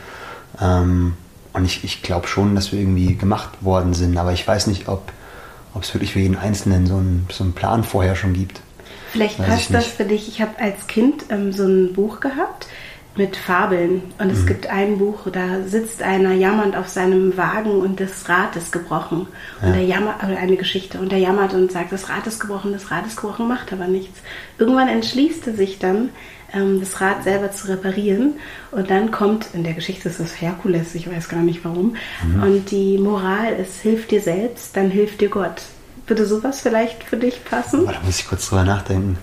Ähm, 0.62 1.16
und 1.54 1.66
ich, 1.66 1.84
ich 1.84 2.02
glaube 2.02 2.28
schon, 2.28 2.56
dass 2.56 2.72
wir 2.72 2.80
irgendwie 2.80 3.16
gemacht 3.16 3.50
worden 3.62 3.94
sind, 3.94 4.18
aber 4.18 4.34
ich 4.34 4.48
weiß 4.48 4.68
nicht, 4.68 4.88
ob 4.88 5.12
es 5.80 5.94
wirklich 5.94 6.14
für 6.14 6.20
jeden 6.20 6.38
Einzelnen 6.38 6.86
so 6.86 6.98
einen, 6.98 7.28
so 7.32 7.44
einen 7.44 7.54
Plan 7.54 7.84
vorher 7.84 8.16
schon 8.16 8.34
gibt. 8.34 8.62
Vielleicht 9.12 9.40
Weiß 9.40 9.48
passt 9.48 9.74
das 9.74 9.86
für 9.86 10.04
dich. 10.04 10.28
Ich 10.28 10.42
habe 10.42 10.60
als 10.60 10.88
Kind 10.88 11.26
ähm, 11.30 11.54
so 11.54 11.64
ein 11.64 11.94
Buch 11.94 12.20
gehabt 12.20 12.68
mit 13.18 13.36
Fabeln. 13.38 14.02
Und 14.18 14.28
Mhm. 14.28 14.34
es 14.34 14.46
gibt 14.46 14.68
ein 14.68 14.98
Buch, 14.98 15.20
da 15.32 15.62
sitzt 15.66 16.02
einer 16.04 16.34
jammernd 16.34 16.76
auf 16.76 16.90
seinem 16.90 17.38
Wagen 17.38 17.72
und 17.80 18.00
das 18.00 18.28
Rad 18.28 18.56
ist 18.56 18.72
gebrochen. 18.72 19.28
Und 19.62 19.70
Ja. 19.70 19.76
er 19.76 19.84
jammert, 19.86 20.24
oder 20.24 20.38
eine 20.38 20.58
Geschichte, 20.58 21.00
und 21.00 21.12
er 21.14 21.20
jammert 21.20 21.54
und 21.54 21.72
sagt, 21.72 21.92
das 21.92 22.10
Rad 22.10 22.28
ist 22.28 22.40
gebrochen, 22.40 22.74
das 22.74 22.92
Rad 22.92 23.06
ist 23.08 23.16
gebrochen, 23.16 23.48
macht 23.48 23.72
aber 23.72 23.88
nichts. 23.88 24.20
Irgendwann 24.58 24.90
entschließt 24.90 25.48
er 25.48 25.54
sich 25.54 25.80
dann, 25.80 26.10
ähm, 26.54 26.80
das 26.80 27.00
Rad 27.02 27.24
selber 27.24 27.52
zu 27.52 27.68
reparieren. 27.70 28.34
Und 28.72 28.90
dann 28.90 29.12
kommt, 29.12 29.48
in 29.54 29.64
der 29.64 29.74
Geschichte 29.74 30.10
ist 30.10 30.20
das 30.20 30.40
Herkules, 30.42 30.94
ich 30.96 31.10
weiß 31.10 31.30
gar 31.30 31.42
nicht 31.42 31.64
warum. 31.64 31.96
Mhm. 32.24 32.44
Und 32.44 32.72
die 32.72 32.98
Moral 32.98 33.54
ist, 33.54 33.82
hilf 33.82 34.08
dir 34.08 34.22
selbst, 34.22 34.76
dann 34.76 34.90
hilft 34.92 35.22
dir 35.22 35.30
Gott. 35.30 35.62
Würde 36.08 36.26
sowas 36.26 36.62
vielleicht 36.62 37.04
für 37.04 37.18
dich 37.18 37.44
passen? 37.46 37.80
Aber 37.82 37.94
da 37.94 38.00
muss 38.06 38.20
ich 38.20 38.28
kurz 38.28 38.48
drüber 38.50 38.64
nachdenken. 38.64 39.18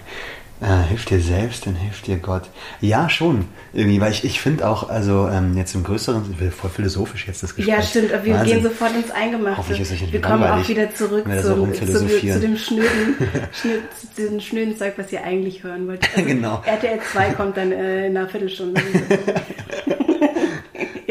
Äh, 0.63 0.89
hilft 0.89 1.11
dir 1.11 1.19
selbst, 1.21 1.67
dann 1.67 1.75
hilft 1.75 2.07
dir 2.07 2.19
Gott. 2.19 2.45
Ja, 2.81 3.09
schon. 3.09 3.47
Irgendwie, 3.73 4.01
weil 4.01 4.13
ich, 4.13 4.25
ich 4.25 4.41
finde 4.41 4.69
auch, 4.69 4.89
also 4.89 5.29
ähm, 5.29 5.57
jetzt 5.57 5.75
im 5.75 5.83
Größeren, 5.83 6.25
ich 6.33 6.39
will 6.39 6.53
voll 6.53 6.71
philosophisch 6.71 7.27
jetzt 7.27 7.43
das 7.43 7.57
Gespräch. 7.57 7.75
Ja, 7.75 7.83
stimmt. 7.83 8.13
aber 8.13 8.25
Wir 8.25 8.35
Wahnsinn. 8.35 8.55
gehen 8.61 8.63
sofort 8.63 8.95
ins 8.95 9.11
Eingemachte. 9.11 9.59
Hoffentlich 9.59 9.81
ist 9.81 9.91
nicht 9.91 10.13
Wir 10.13 10.21
kommen 10.21 10.45
auch 10.45 10.69
wieder 10.69 10.95
zurück 10.95 11.27
so 11.43 11.55
zum, 11.55 11.75
zu, 11.75 11.85
zu 11.85 12.41
dem 12.41 12.57
schnöden, 12.57 13.17
schnö, 13.53 13.71
zu 14.01 14.07
diesem 14.17 14.41
schnöden 14.41 14.77
Zeug, 14.77 14.95
was 14.97 15.11
ihr 15.11 15.25
eigentlich 15.25 15.65
hören 15.65 15.89
wollt. 15.89 16.09
Also 16.15 16.29
Genau. 16.33 16.63
RTL 16.65 17.01
2 17.13 17.31
kommt 17.33 17.57
dann 17.57 17.73
äh, 17.73 18.07
in 18.07 18.17
einer 18.17 18.29
Viertelstunde. 18.29 18.81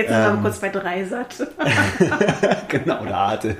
Jetzt 0.02 0.10
sind 0.10 0.18
wir 0.18 0.26
Ähm. 0.26 0.32
aber 0.34 0.42
kurz 0.42 0.60
bei 0.60 0.70
drei 0.70 1.06
satt. 1.06 1.36
genau, 2.68 3.02
oder 3.02 3.16
Arte. 3.16 3.58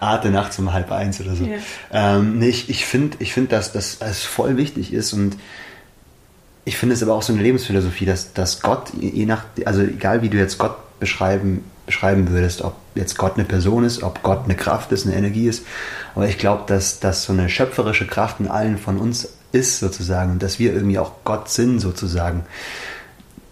Arte 0.00 0.30
nachts 0.30 0.58
um 0.58 0.72
halb 0.72 0.90
eins 0.90 1.20
oder 1.20 1.34
so. 1.34 1.44
Ja. 1.44 1.58
Ähm, 1.92 2.38
nee, 2.38 2.48
ich, 2.48 2.68
ich 2.68 2.84
finde, 2.84 3.16
ich 3.20 3.32
find, 3.32 3.52
dass 3.52 3.72
das 3.72 3.98
voll 4.24 4.56
wichtig 4.56 4.92
ist 4.92 5.12
und 5.12 5.36
ich 6.64 6.76
finde 6.76 6.94
es 6.94 7.02
aber 7.02 7.14
auch 7.14 7.22
so 7.22 7.32
eine 7.32 7.42
Lebensphilosophie, 7.42 8.04
dass, 8.04 8.34
dass 8.34 8.60
Gott, 8.60 8.92
je 9.00 9.24
nach, 9.24 9.44
also 9.64 9.80
egal 9.80 10.20
wie 10.20 10.28
du 10.28 10.36
jetzt 10.36 10.58
Gott 10.58 10.76
beschreiben, 11.00 11.64
beschreiben 11.86 12.28
würdest, 12.28 12.60
ob 12.60 12.76
jetzt 12.94 13.16
Gott 13.16 13.36
eine 13.36 13.44
Person 13.44 13.84
ist, 13.84 14.02
ob 14.02 14.22
Gott 14.22 14.44
eine 14.44 14.54
Kraft 14.54 14.92
ist, 14.92 15.06
eine 15.06 15.16
Energie 15.16 15.48
ist, 15.48 15.64
aber 16.14 16.28
ich 16.28 16.36
glaube, 16.36 16.64
dass, 16.66 17.00
dass 17.00 17.24
so 17.24 17.32
eine 17.32 17.48
schöpferische 17.48 18.06
Kraft 18.06 18.40
in 18.40 18.48
allen 18.48 18.76
von 18.76 18.98
uns 18.98 19.28
ist 19.52 19.78
sozusagen 19.78 20.32
und 20.32 20.42
dass 20.42 20.58
wir 20.58 20.74
irgendwie 20.74 20.98
auch 20.98 21.12
Gott 21.24 21.48
sind 21.48 21.80
sozusagen. 21.80 22.44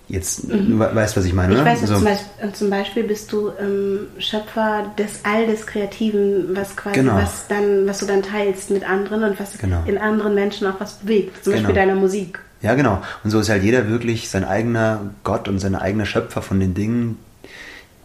Jetzt, 0.08 0.44
du 0.44 0.78
we- 0.78 0.94
weißt, 0.94 1.16
was 1.16 1.24
ich 1.24 1.32
meine, 1.32 1.48
Mhm. 1.48 1.54
Ich 1.54 1.62
oder? 1.62 1.70
weiß, 1.72 1.80
dass 1.80 1.88
So. 1.90 1.94
zum, 1.96 2.04
Beispiel, 2.04 2.52
zum 2.52 2.70
Beispiel 2.70 3.02
bist 3.02 3.32
du 3.32 3.50
ähm, 3.60 4.06
Schöpfer 4.18 4.92
des 4.96 5.20
All 5.24 5.46
des 5.46 5.66
Kreativen, 5.66 6.54
was 6.56 6.76
quasi, 6.76 6.94
Genau. 7.00 7.16
was 7.16 7.48
dann, 7.48 7.86
was 7.88 7.98
du 7.98 8.06
dann 8.06 8.22
teilst 8.22 8.70
mit 8.70 8.88
anderen 8.88 9.24
und 9.24 9.40
was 9.40 9.58
Genau. 9.58 9.82
in 9.86 9.98
anderen 9.98 10.34
Menschen 10.36 10.66
auch 10.68 10.78
was 10.78 10.94
bewegt. 10.98 11.42
Zum 11.42 11.54
Beispiel 11.54 11.72
Genau. 11.74 11.80
deiner 11.86 11.94
Musik. 12.00 12.38
Ja, 12.62 12.74
genau. 12.74 13.02
Und 13.24 13.30
so 13.30 13.40
ist 13.40 13.48
halt 13.48 13.64
jeder 13.64 13.88
wirklich 13.88 14.30
sein 14.30 14.44
eigener 14.44 15.00
Gott 15.24 15.48
und 15.48 15.58
sein 15.58 15.74
eigener 15.74 16.06
Schöpfer 16.06 16.40
von 16.40 16.60
den 16.60 16.72
Dingen, 16.74 17.18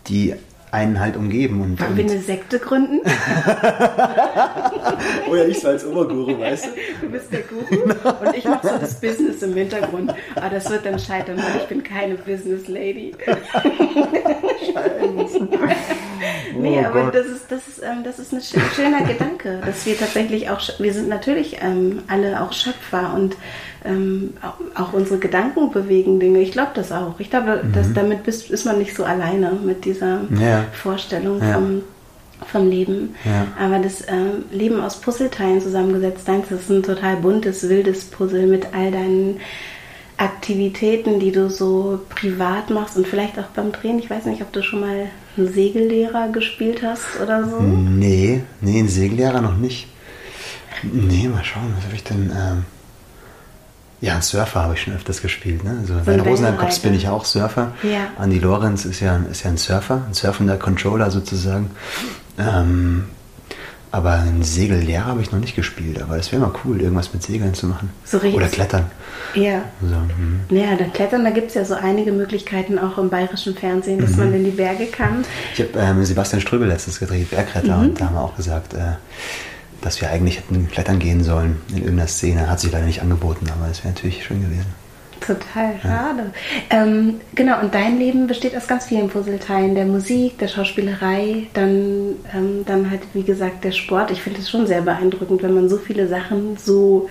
die 0.07 0.33
einen 0.71 0.99
halt 0.99 1.17
umgeben. 1.17 1.61
Und, 1.61 1.79
Wollen 1.81 1.97
wir 1.97 2.05
eine 2.05 2.21
Sekte 2.21 2.59
gründen? 2.59 2.99
Oder 5.29 5.47
ich 5.47 5.59
so 5.59 5.69
als 5.69 5.85
Oberguru, 5.85 6.39
weißt 6.39 6.65
du? 6.65 6.69
Du 7.05 7.11
bist 7.11 7.31
der 7.31 7.41
Guru 7.41 7.83
und 7.83 8.35
ich 8.35 8.45
mache 8.45 8.67
so 8.67 8.77
das 8.79 8.99
Business 8.99 9.41
im 9.41 9.53
Hintergrund. 9.53 10.13
Aber 10.35 10.49
das 10.49 10.69
wird 10.69 10.85
dann 10.85 10.99
scheitern, 10.99 11.37
weil 11.37 11.61
ich 11.61 11.67
bin 11.67 11.83
keine 11.83 12.15
Business 12.15 12.67
Lady. 12.67 13.13
Nee, 16.57 16.79
Oh 16.83 16.87
aber 16.87 17.05
Gott. 17.05 17.15
das 17.15 17.25
ist, 17.25 17.45
das, 17.49 17.67
ist, 17.67 17.81
ähm, 17.81 18.03
das 18.03 18.19
ist 18.19 18.31
ein 18.33 18.39
sch- 18.39 18.59
schöner 18.75 19.01
Gedanke, 19.03 19.59
dass 19.65 19.85
wir 19.85 19.97
tatsächlich 19.97 20.49
auch, 20.49 20.59
wir 20.79 20.93
sind 20.93 21.07
natürlich 21.07 21.57
ähm, 21.61 22.03
alle 22.07 22.41
auch 22.41 22.51
Schöpfer 22.53 23.13
und 23.15 23.35
ähm, 23.85 24.33
auch, 24.43 24.53
auch 24.79 24.93
unsere 24.93 25.17
Gedanken 25.17 25.71
bewegen 25.71 26.19
Dinge. 26.19 26.39
Ich 26.39 26.51
glaube 26.51 26.71
das 26.75 26.91
auch. 26.91 27.19
Ich 27.19 27.29
glaube, 27.31 27.63
dass 27.73 27.91
damit 27.93 28.23
bist, 28.23 28.51
ist 28.51 28.65
man 28.65 28.77
nicht 28.77 28.95
so 28.95 29.03
alleine 29.05 29.53
mit 29.53 29.85
dieser 29.85 30.19
Mhm. 30.29 30.39
Ja. 30.61 30.67
Vorstellung 30.73 31.39
Ja. 31.41 31.53
vom, 31.53 31.81
vom 32.51 32.69
Leben. 32.69 33.15
Aber 33.59 33.79
das 33.79 34.01
ähm, 34.07 34.45
Leben 34.51 34.79
aus 34.81 34.99
Puzzleteilen 35.01 35.61
zusammengesetzt, 35.61 36.27
deins 36.27 36.49
ist 36.51 36.69
ein 36.69 36.83
total 36.83 37.17
buntes, 37.17 37.67
wildes 37.69 38.05
Puzzle 38.05 38.47
mit 38.47 38.73
all 38.73 38.91
deinen 38.91 39.39
Aktivitäten, 40.17 41.19
die 41.19 41.31
du 41.31 41.49
so 41.49 41.99
privat 42.09 42.69
machst 42.69 42.95
und 42.95 43.07
vielleicht 43.07 43.39
auch 43.39 43.47
beim 43.55 43.71
Drehen. 43.71 43.97
Ich 43.99 44.09
weiß 44.09 44.25
nicht, 44.25 44.41
ob 44.41 44.51
du 44.53 44.61
schon 44.61 44.81
mal 44.81 45.07
einen 45.37 45.51
Segellehrer 45.53 46.27
gespielt 46.29 46.81
hast 46.83 47.19
oder 47.23 47.47
so. 47.47 47.59
Nee, 47.59 48.41
nee, 48.61 48.79
einen 48.79 48.87
Segellehrer 48.89 49.41
noch 49.41 49.57
nicht. 49.57 49.87
Nee, 50.83 51.27
mal 51.27 51.43
schauen, 51.43 51.73
was 51.75 51.85
habe 51.85 51.95
ich 51.95 52.03
denn? 52.03 52.31
Ähm 52.35 52.65
ja, 54.01 54.19
Surfer 54.21 54.63
habe 54.63 54.73
ich 54.73 54.81
schon 54.81 54.93
öfters 54.95 55.21
gespielt. 55.21 55.63
Ne? 55.63 55.77
Also 55.81 55.93
bei 56.05 56.11
ein 56.13 56.17
den 56.17 56.27
Rosenheim-Cops 56.27 56.79
bin 56.79 56.93
ich 56.95 57.07
auch 57.07 57.23
Surfer. 57.23 57.71
Ja. 57.83 58.07
Andy 58.23 58.39
Lorenz 58.39 58.83
ist 58.85 58.99
ja, 58.99 59.17
ist 59.31 59.43
ja 59.43 59.51
ein 59.51 59.57
Surfer, 59.57 60.01
ein 60.07 60.13
surfender 60.13 60.57
Controller 60.57 61.11
sozusagen. 61.11 61.69
Ähm, 62.39 63.05
aber 63.93 64.13
einen 64.13 64.41
Segellehrer 64.41 65.05
habe 65.05 65.21
ich 65.21 65.31
noch 65.33 65.39
nicht 65.39 65.55
gespielt. 65.55 66.01
Aber 66.01 66.17
es 66.17 66.31
wäre 66.31 66.41
mal 66.41 66.53
cool, 66.63 66.79
irgendwas 66.81 67.13
mit 67.13 67.21
Segeln 67.23 67.53
zu 67.53 67.67
machen. 67.67 67.89
So 68.05 68.17
richtig- 68.19 68.35
Oder 68.37 68.47
Klettern. 68.47 68.85
Ja. 69.35 69.61
So, 69.81 69.95
hm. 69.95 70.39
Ja, 70.49 70.75
dann 70.77 70.93
Klettern, 70.93 71.23
da 71.25 71.29
gibt 71.29 71.49
es 71.49 71.53
ja 71.55 71.65
so 71.65 71.73
einige 71.75 72.11
Möglichkeiten 72.13 72.79
auch 72.79 72.97
im 72.97 73.09
bayerischen 73.09 73.53
Fernsehen, 73.53 73.99
dass 73.99 74.11
Mhm. 74.11 74.17
man 74.17 74.33
in 74.33 74.45
die 74.45 74.51
Berge 74.51 74.85
kann. 74.87 75.25
Ich 75.53 75.59
habe 75.59 75.71
ähm, 75.77 76.03
Sebastian 76.05 76.41
Ströbel 76.41 76.67
letztens 76.69 76.99
gedreht, 76.99 77.29
Bergretter, 77.31 77.77
Mhm. 77.77 77.83
und 77.83 78.01
da 78.01 78.05
haben 78.05 78.15
wir 78.15 78.21
auch 78.21 78.35
gesagt, 78.37 78.73
äh, 78.73 78.93
dass 79.81 80.01
wir 80.01 80.09
eigentlich 80.09 80.37
hätten 80.37 80.67
klettern 80.69 80.99
gehen 80.99 81.23
sollen 81.23 81.61
in 81.69 81.77
irgendeiner 81.77 82.07
Szene. 82.07 82.49
Hat 82.49 82.59
sich 82.59 82.71
leider 82.71 82.85
nicht 82.85 83.01
angeboten, 83.01 83.47
aber 83.55 83.69
es 83.69 83.83
wäre 83.83 83.93
natürlich 83.93 84.23
schön 84.23 84.41
gewesen. 84.41 84.81
Total 85.21 85.75
schade. 85.79 86.33
Ähm, 86.71 87.21
genau, 87.35 87.61
und 87.61 87.75
dein 87.75 87.99
Leben 87.99 88.25
besteht 88.25 88.57
aus 88.57 88.67
ganz 88.67 88.85
vielen 88.85 89.07
Puzzleteilen. 89.07 89.75
Der 89.75 89.85
Musik, 89.85 90.39
der 90.39 90.47
Schauspielerei, 90.47 91.43
dann, 91.53 92.15
ähm, 92.33 92.65
dann 92.65 92.89
halt, 92.89 93.01
wie 93.13 93.21
gesagt, 93.21 93.63
der 93.63 93.71
Sport. 93.71 94.09
Ich 94.09 94.21
finde 94.21 94.39
es 94.39 94.49
schon 94.49 94.65
sehr 94.65 94.81
beeindruckend, 94.81 95.43
wenn 95.43 95.53
man 95.53 95.69
so 95.69 95.77
viele 95.77 96.07
Sachen 96.07 96.57
so 96.57 97.07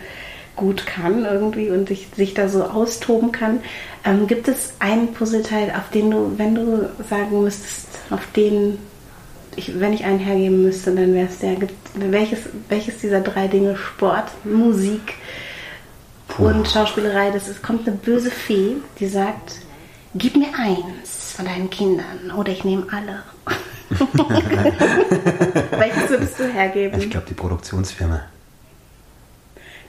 gut 0.57 0.87
kann 0.87 1.25
irgendwie 1.25 1.71
und 1.71 1.89
sich, 1.89 2.09
sich 2.15 2.35
da 2.35 2.49
so 2.49 2.65
austoben 2.65 3.31
kann. 3.31 3.61
Ähm, 4.05 4.27
gibt 4.27 4.49
es 4.49 4.75
einen 4.81 5.15
Puzzleteil, 5.15 5.71
auf 5.71 5.91
den 5.91 6.11
du, 6.11 6.33
wenn 6.37 6.57
du 6.57 6.91
sagen 7.09 7.43
müsstest, 7.43 7.87
auf 8.11 8.27
den, 8.35 8.79
ich, 9.57 9.79
wenn 9.81 9.93
ich 9.93 10.05
einen 10.05 10.19
hergeben 10.19 10.63
müsste, 10.63 10.95
dann 10.95 11.13
wäre 11.15 11.27
es 11.29 11.39
der. 11.39 11.57
Welches, 11.95 12.41
welches 12.69 12.99
dieser 12.99 13.21
drei 13.21 13.49
Dinge, 13.49 13.77
Sport, 13.77 14.31
Musik, 14.45 15.15
und 16.39 16.69
Schauspielerei, 16.69 17.31
das 17.31 17.49
ist, 17.49 17.63
kommt 17.63 17.87
eine 17.87 17.97
böse 17.97 18.31
Fee, 18.31 18.77
die 18.99 19.07
sagt, 19.07 19.57
gib 20.15 20.37
mir 20.37 20.49
eins 20.57 21.33
von 21.37 21.45
deinen 21.45 21.69
Kindern 21.71 22.31
oder 22.37 22.53
ich 22.53 22.65
nehme 22.65 22.87
alle. 22.91 23.23
Welches 25.79 26.09
würdest 26.09 26.39
du 26.39 26.45
hergeben? 26.47 26.99
Ich 27.01 27.11
glaube, 27.11 27.27
die 27.29 27.35
Produktionsfirma. 27.35 28.21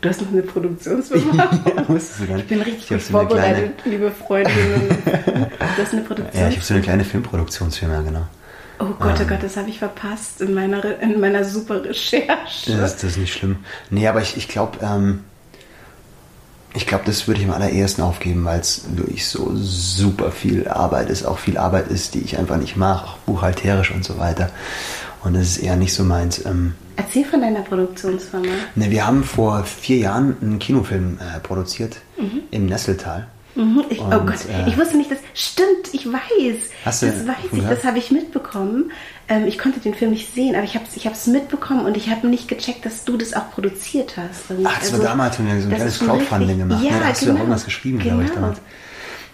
du 0.02 0.10
hast 0.10 0.22
noch 0.22 0.32
eine 0.32 0.42
Produktionsfirma. 0.42 1.36
ja, 1.66 1.84
du 1.84 1.84
gar 1.84 1.94
nicht. 1.94 2.20
Ich 2.20 2.48
bin 2.48 2.62
richtig 2.62 2.84
Ich 2.86 2.92
eine 2.92 3.00
kleine- 3.00 3.30
vorbereitet, 3.30 3.74
liebe 3.86 4.12
Freundinnen. 4.12 4.98
Du 5.06 5.82
hast 5.84 5.94
eine 5.94 6.02
Produktion. 6.02 6.42
Ja, 6.42 6.50
ich 6.50 6.56
habe 6.56 6.66
so 6.66 6.74
eine 6.74 6.84
kleine 6.84 7.04
Filmproduktionsfirma, 7.04 8.02
genau. 8.02 8.26
Oh 8.82 8.96
Gott, 9.00 9.20
oh 9.22 9.26
Gott, 9.28 9.44
das 9.44 9.58
habe 9.58 9.70
ich 9.70 9.80
verpasst 9.80 10.42
in 10.42 10.54
meiner, 10.54 11.00
in 11.00 11.20
meiner 11.20 11.44
super 11.44 11.84
Recherche. 11.84 12.78
Das, 12.78 12.96
das 12.96 13.04
ist 13.04 13.18
nicht 13.18 13.34
schlimm. 13.34 13.58
Nee, 13.90 14.08
aber 14.08 14.22
ich, 14.22 14.38
ich 14.38 14.48
glaube, 14.48 14.80
ähm, 14.82 15.24
ich 16.74 16.88
glaube, 16.88 17.04
das 17.06 17.28
würde 17.28 17.42
ich 17.42 17.48
am 17.48 17.54
allerersten 17.54 18.02
aufgeben, 18.02 18.46
weil 18.46 18.60
es 18.60 18.84
wirklich 18.96 19.28
so 19.28 19.52
super 19.56 20.32
viel 20.32 20.68
Arbeit 20.68 21.10
ist, 21.10 21.26
auch 21.26 21.38
viel 21.38 21.58
Arbeit 21.58 21.90
ist, 21.90 22.14
die 22.14 22.20
ich 22.20 22.38
einfach 22.38 22.58
nicht 22.58 22.78
mache, 22.78 23.08
auch 23.08 23.18
buchhalterisch 23.20 23.92
und 23.92 24.06
so 24.06 24.18
weiter. 24.18 24.50
Und 25.24 25.36
das 25.36 25.44
ist 25.44 25.58
eher 25.58 25.76
nicht 25.76 25.94
so 25.94 26.04
meins. 26.04 26.46
Ähm, 26.46 26.74
Erzähl 26.96 27.26
von 27.26 27.42
deiner 27.42 27.62
Produktionsfirma. 27.62 28.48
ne, 28.76 28.90
wir 28.92 29.06
haben 29.06 29.24
vor 29.24 29.64
vier 29.64 29.98
Jahren 29.98 30.36
einen 30.42 30.60
Kinofilm 30.60 31.20
äh, 31.20 31.40
produziert 31.40 31.98
im 32.52 32.66
Nesseltal. 32.68 33.28
Mhm, 33.56 33.84
Ich, 33.90 34.00
oh 34.00 34.10
Gott, 34.10 34.46
äh, 34.50 34.68
ich 34.70 34.78
wusste 34.78 34.96
nicht, 34.98 35.12
dass. 35.12 35.18
Stimmt, 35.34 35.94
ich 35.94 36.06
weiß. 36.06 36.56
Hast 36.86 37.02
du 37.02 37.08
das 37.08 37.28
weiß 37.28 37.36
ich, 37.52 37.64
das 37.64 37.84
habe 37.84 37.98
ich 38.00 38.10
mitbekommen. 38.12 38.92
Ähm, 39.28 39.46
ich 39.46 39.58
konnte 39.58 39.80
den 39.82 39.94
Film 39.94 40.12
nicht 40.12 40.34
sehen, 40.34 40.56
aber 40.56 40.64
ich 40.64 40.76
habe 40.76 40.86
es 40.90 40.96
ich 40.96 41.06
hab's 41.06 41.28
mitbekommen 41.28 41.86
und 41.86 41.98
ich 41.98 42.10
habe 42.10 42.28
nicht 42.28 42.48
gecheckt, 42.48 42.86
dass 42.86 43.04
du 43.04 43.18
das 43.18 43.34
auch 43.34 43.52
produziert 43.52 44.16
hast. 44.18 44.50
Und 44.52 44.66
Ach, 44.66 44.80
das 44.80 44.94
war 44.94 45.00
damals, 45.00 45.38
haben 45.38 45.48
wir 45.48 45.62
so 45.62 45.68
ein 45.68 45.76
kleines 45.76 46.00
Crowdfunding 46.00 46.48
richtig- 46.50 46.58
gemacht. 46.68 46.84
Ja, 46.84 46.92
ne? 46.92 47.00
Da 47.02 47.06
hast 47.08 47.22
du 47.22 47.26
genau. 47.26 47.36
ja 47.38 47.42
irgendwas 47.44 47.66
geschrieben, 47.66 48.00
glaube 48.00 48.24
ich, 48.24 48.30
Genau. 48.30 48.42
damals. 48.42 48.60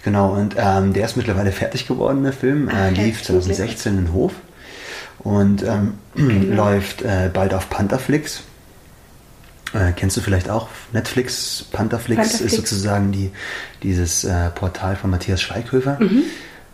Genau, 0.04 0.30
und 0.34 0.56
ähm, 0.58 0.94
der 0.94 1.06
ist 1.06 1.18
mittlerweile 1.18 1.52
fertig 1.52 1.88
geworden, 1.88 2.24
der 2.24 2.34
Film. 2.34 2.70
Ach, 2.72 2.76
äh, 2.76 2.90
lief 2.90 3.18
herzlichen 3.18 3.42
2016 3.42 3.98
in 3.98 4.14
Hof 4.14 4.32
und 5.20 5.64
ähm, 5.64 5.94
Genau. 6.16 6.56
läuft 6.66 7.02
äh, 7.02 7.30
bald 7.34 7.54
auf 7.54 7.70
Pantherflix. 7.70 8.42
Äh, 9.74 9.92
kennst 9.96 10.16
du 10.18 10.22
vielleicht 10.22 10.50
auch 10.50 10.70
Netflix? 10.94 11.66
Pantherflix, 11.72 12.22
Pantherflix. 12.22 12.42
ist 12.54 12.56
sozusagen 12.56 13.12
die, 13.12 13.32
dieses 13.84 14.24
äh, 14.24 14.50
Portal 14.56 14.96
von 14.96 15.10
Matthias 15.10 15.42
Schweighöfer, 15.42 15.98
Mhm. 16.00 16.24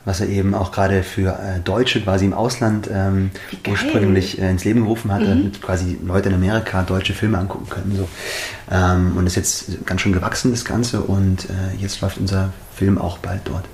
was 0.05 0.19
er 0.21 0.27
eben 0.29 0.53
auch 0.53 0.71
gerade 0.71 1.01
für 1.01 1.29
äh, 1.31 1.59
Deutsche 1.63 2.01
quasi 2.01 2.25
im 2.25 2.33
Ausland 2.33 2.89
ähm, 2.93 3.31
ursprünglich 3.67 4.39
äh, 4.39 4.49
ins 4.49 4.63
Leben 4.65 4.81
gerufen 4.81 5.11
hat, 5.13 5.21
Mhm. 5.21 5.27
damit 5.27 5.61
quasi 5.61 5.97
Leute 6.05 6.29
in 6.29 6.35
Amerika 6.35 6.83
deutsche 6.83 7.13
Filme 7.13 7.37
angucken 7.37 7.69
können. 7.69 7.95
So. 7.95 8.07
Ähm, 8.71 9.17
und 9.17 9.25
ist 9.27 9.35
jetzt 9.35 9.85
ganz 9.85 10.01
schön 10.01 10.13
gewachsen, 10.13 10.51
das 10.51 10.65
Ganze, 10.65 11.01
und 11.01 11.47
jetzt 11.79 12.01
läuft 12.01 12.17
unser 12.17 12.51
Film 12.75 12.97
auch 12.97 13.17
bald 13.19 13.41
dort. 13.45 13.65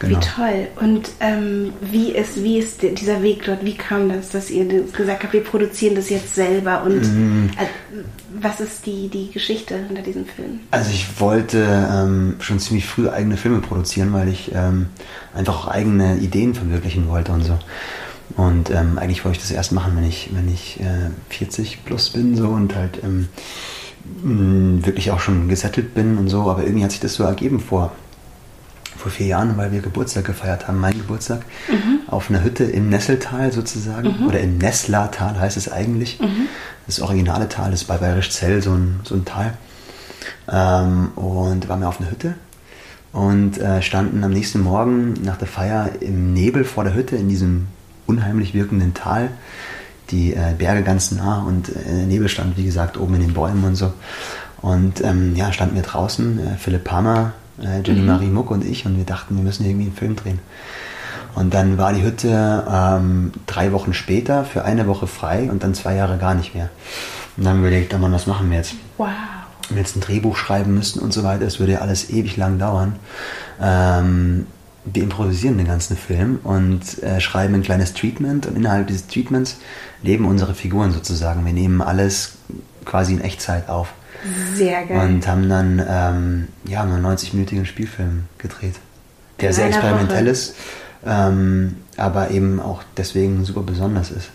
Genau. 0.00 0.16
Wie 0.18 0.24
toll. 0.24 0.66
Und 0.80 1.10
ähm, 1.20 1.72
wie, 1.82 2.12
ist, 2.12 2.42
wie 2.42 2.58
ist 2.58 2.82
di- 2.82 2.94
dieser 2.94 3.22
Weg 3.22 3.44
dort? 3.44 3.64
Wie 3.64 3.74
kam 3.76 4.08
das, 4.08 4.30
dass 4.30 4.50
ihr 4.50 4.64
gesagt 4.64 5.22
habt, 5.22 5.32
wir 5.32 5.44
produzieren 5.44 5.94
das 5.94 6.08
jetzt 6.10 6.34
selber? 6.34 6.82
Und 6.84 7.02
Mhm. 7.02 7.50
äh, 7.58 7.98
was 8.40 8.60
ist 8.60 8.86
die, 8.86 9.08
die 9.08 9.30
Geschichte 9.30 9.76
hinter 9.86 10.00
diesem 10.02 10.24
Film? 10.24 10.60
Also 10.70 10.90
ich 10.90 11.20
wollte 11.20 11.58
ähm, 11.92 12.36
schon 12.40 12.58
ziemlich 12.58 12.86
früh 12.86 13.08
eigene 13.10 13.36
Filme 13.36 13.58
produzieren, 13.60 14.12
weil 14.14 14.28
ich 14.28 14.50
ähm, 14.54 14.86
einfach 15.34 15.64
auch 15.64 15.68
eigene 15.68 16.16
Ideen 16.16 16.54
verwirklichen 16.54 17.06
wollte 17.08 17.32
und 17.32 17.44
so. 17.44 17.58
Und 18.36 18.70
ähm, 18.70 18.96
eigentlich 18.98 19.24
wollte 19.26 19.36
ich 19.36 19.42
das 19.42 19.50
erst 19.50 19.72
machen, 19.72 19.92
wenn 19.96 20.04
ich, 20.08 20.30
wenn 20.32 20.48
ich 20.50 20.80
äh, 20.80 21.10
40 21.28 21.84
plus 21.84 22.08
bin 22.10 22.36
so 22.36 22.48
und 22.48 22.74
halt 22.74 23.00
ähm, 23.04 23.28
wirklich 24.82 25.10
auch 25.10 25.20
schon 25.20 25.48
gesettelt 25.48 25.92
bin 25.94 26.16
und 26.16 26.28
so. 26.28 26.42
Aber 26.50 26.62
irgendwie 26.64 26.84
hat 26.84 26.92
sich 26.92 27.00
das 27.00 27.14
so 27.14 27.24
ergeben 27.24 27.60
vor, 27.60 27.92
vor 29.00 29.10
vier 29.10 29.26
Jahren, 29.26 29.56
weil 29.56 29.72
wir 29.72 29.80
Geburtstag 29.80 30.24
gefeiert 30.24 30.68
haben, 30.68 30.78
mein 30.78 30.96
Geburtstag, 30.96 31.42
auf 32.06 32.30
einer 32.30 32.44
Hütte 32.44 32.64
im 32.64 32.88
Nesseltal 32.88 33.52
sozusagen. 33.52 34.26
Oder 34.26 34.40
im 34.40 34.58
Nesslatal 34.58 35.38
heißt 35.38 35.56
es 35.56 35.70
eigentlich. 35.70 36.18
Das 36.86 37.00
originale 37.00 37.48
Tal 37.48 37.72
ist 37.72 37.84
bei 37.84 37.96
Bayerisch 37.96 38.30
Zell 38.30 38.62
so 38.62 38.72
ein, 38.72 39.00
so 39.04 39.14
ein 39.14 39.24
Tal. 39.24 39.54
Ähm, 40.50 41.08
und 41.16 41.68
waren 41.68 41.80
wir 41.80 41.88
auf 41.88 42.00
einer 42.00 42.10
Hütte 42.10 42.34
und 43.12 43.58
äh, 43.58 43.82
standen 43.82 44.22
am 44.22 44.30
nächsten 44.30 44.60
Morgen 44.60 45.14
nach 45.24 45.36
der 45.36 45.48
Feier 45.48 45.90
im 46.00 46.32
Nebel 46.32 46.64
vor 46.64 46.84
der 46.84 46.94
Hütte 46.94 47.16
in 47.16 47.28
diesem 47.28 47.66
unheimlich 48.06 48.54
wirkenden 48.54 48.94
Tal. 48.94 49.30
Die 50.10 50.34
äh, 50.34 50.54
Berge 50.56 50.82
ganz 50.82 51.12
nah 51.12 51.42
und 51.42 51.68
äh, 51.68 51.72
der 51.86 52.06
Nebel 52.06 52.28
stand, 52.28 52.56
wie 52.56 52.64
gesagt, 52.64 52.98
oben 52.98 53.14
in 53.14 53.20
den 53.20 53.34
Bäumen 53.34 53.64
und 53.64 53.76
so. 53.76 53.92
Und 54.60 55.02
ähm, 55.02 55.34
ja, 55.36 55.52
standen 55.52 55.76
wir 55.76 55.82
draußen, 55.82 56.38
äh, 56.38 56.56
Philipp 56.58 56.90
Hammer, 56.90 57.32
äh, 57.62 57.82
Jenny 57.84 58.02
Marie 58.02 58.26
Muck 58.26 58.50
und 58.50 58.64
ich, 58.64 58.86
und 58.86 58.96
wir 58.96 59.04
dachten, 59.04 59.36
wir 59.36 59.42
müssen 59.42 59.64
irgendwie 59.64 59.86
einen 59.86 59.96
Film 59.96 60.16
drehen. 60.16 60.38
Und 61.34 61.54
dann 61.54 61.78
war 61.78 61.92
die 61.92 62.02
Hütte 62.02 62.64
ähm, 62.70 63.32
drei 63.46 63.72
Wochen 63.72 63.94
später 63.94 64.44
für 64.44 64.64
eine 64.64 64.86
Woche 64.86 65.06
frei 65.06 65.50
und 65.50 65.62
dann 65.62 65.74
zwei 65.74 65.94
Jahre 65.94 66.18
gar 66.18 66.34
nicht 66.34 66.54
mehr. 66.54 66.70
Und 67.36 67.44
dann 67.44 67.54
haben 67.54 67.62
wir 67.62 67.68
überlegt, 67.68 67.94
oh 67.94 67.98
Mann, 67.98 68.12
was 68.12 68.26
machen 68.26 68.50
wir 68.50 68.58
jetzt? 68.58 68.74
Wow. 68.98 69.08
Wenn 69.68 69.76
wir 69.76 69.82
jetzt 69.82 69.96
ein 69.96 70.00
Drehbuch 70.00 70.36
schreiben 70.36 70.74
müssten 70.74 70.98
und 70.98 71.12
so 71.12 71.22
weiter, 71.22 71.44
es 71.44 71.60
würde 71.60 71.72
ja 71.72 71.78
alles 71.80 72.10
ewig 72.10 72.36
lang 72.36 72.58
dauern. 72.58 72.96
Ähm, 73.60 74.46
wir 74.84 75.02
improvisieren 75.02 75.58
den 75.58 75.66
ganzen 75.66 75.96
Film 75.96 76.40
und 76.42 77.02
äh, 77.02 77.20
schreiben 77.20 77.54
ein 77.54 77.62
kleines 77.62 77.92
Treatment 77.92 78.46
und 78.46 78.56
innerhalb 78.56 78.86
dieses 78.86 79.06
Treatments 79.06 79.58
leben 80.02 80.24
unsere 80.24 80.54
Figuren 80.54 80.90
sozusagen. 80.90 81.44
Wir 81.44 81.52
nehmen 81.52 81.82
alles 81.82 82.32
quasi 82.84 83.12
in 83.12 83.20
Echtzeit 83.20 83.68
auf 83.68 83.92
Sehr 84.54 84.84
geil. 84.86 85.08
und 85.08 85.26
haben 85.26 85.48
dann 85.48 85.84
ähm, 85.88 86.48
ja, 86.64 86.82
einen 86.82 87.04
90-minütigen 87.04 87.64
Spielfilm 87.64 88.24
gedreht, 88.38 88.74
der 89.40 89.50
In 89.50 89.54
sehr 89.54 89.66
experimentell 89.66 90.24
Woche. 90.24 90.30
ist. 90.30 90.54
ähm, 91.06 91.76
aber 91.96 92.30
eben 92.30 92.60
auch 92.60 92.82
deswegen 92.96 93.44
super 93.44 93.62
besonders 93.62 94.10
ist. 94.10 94.30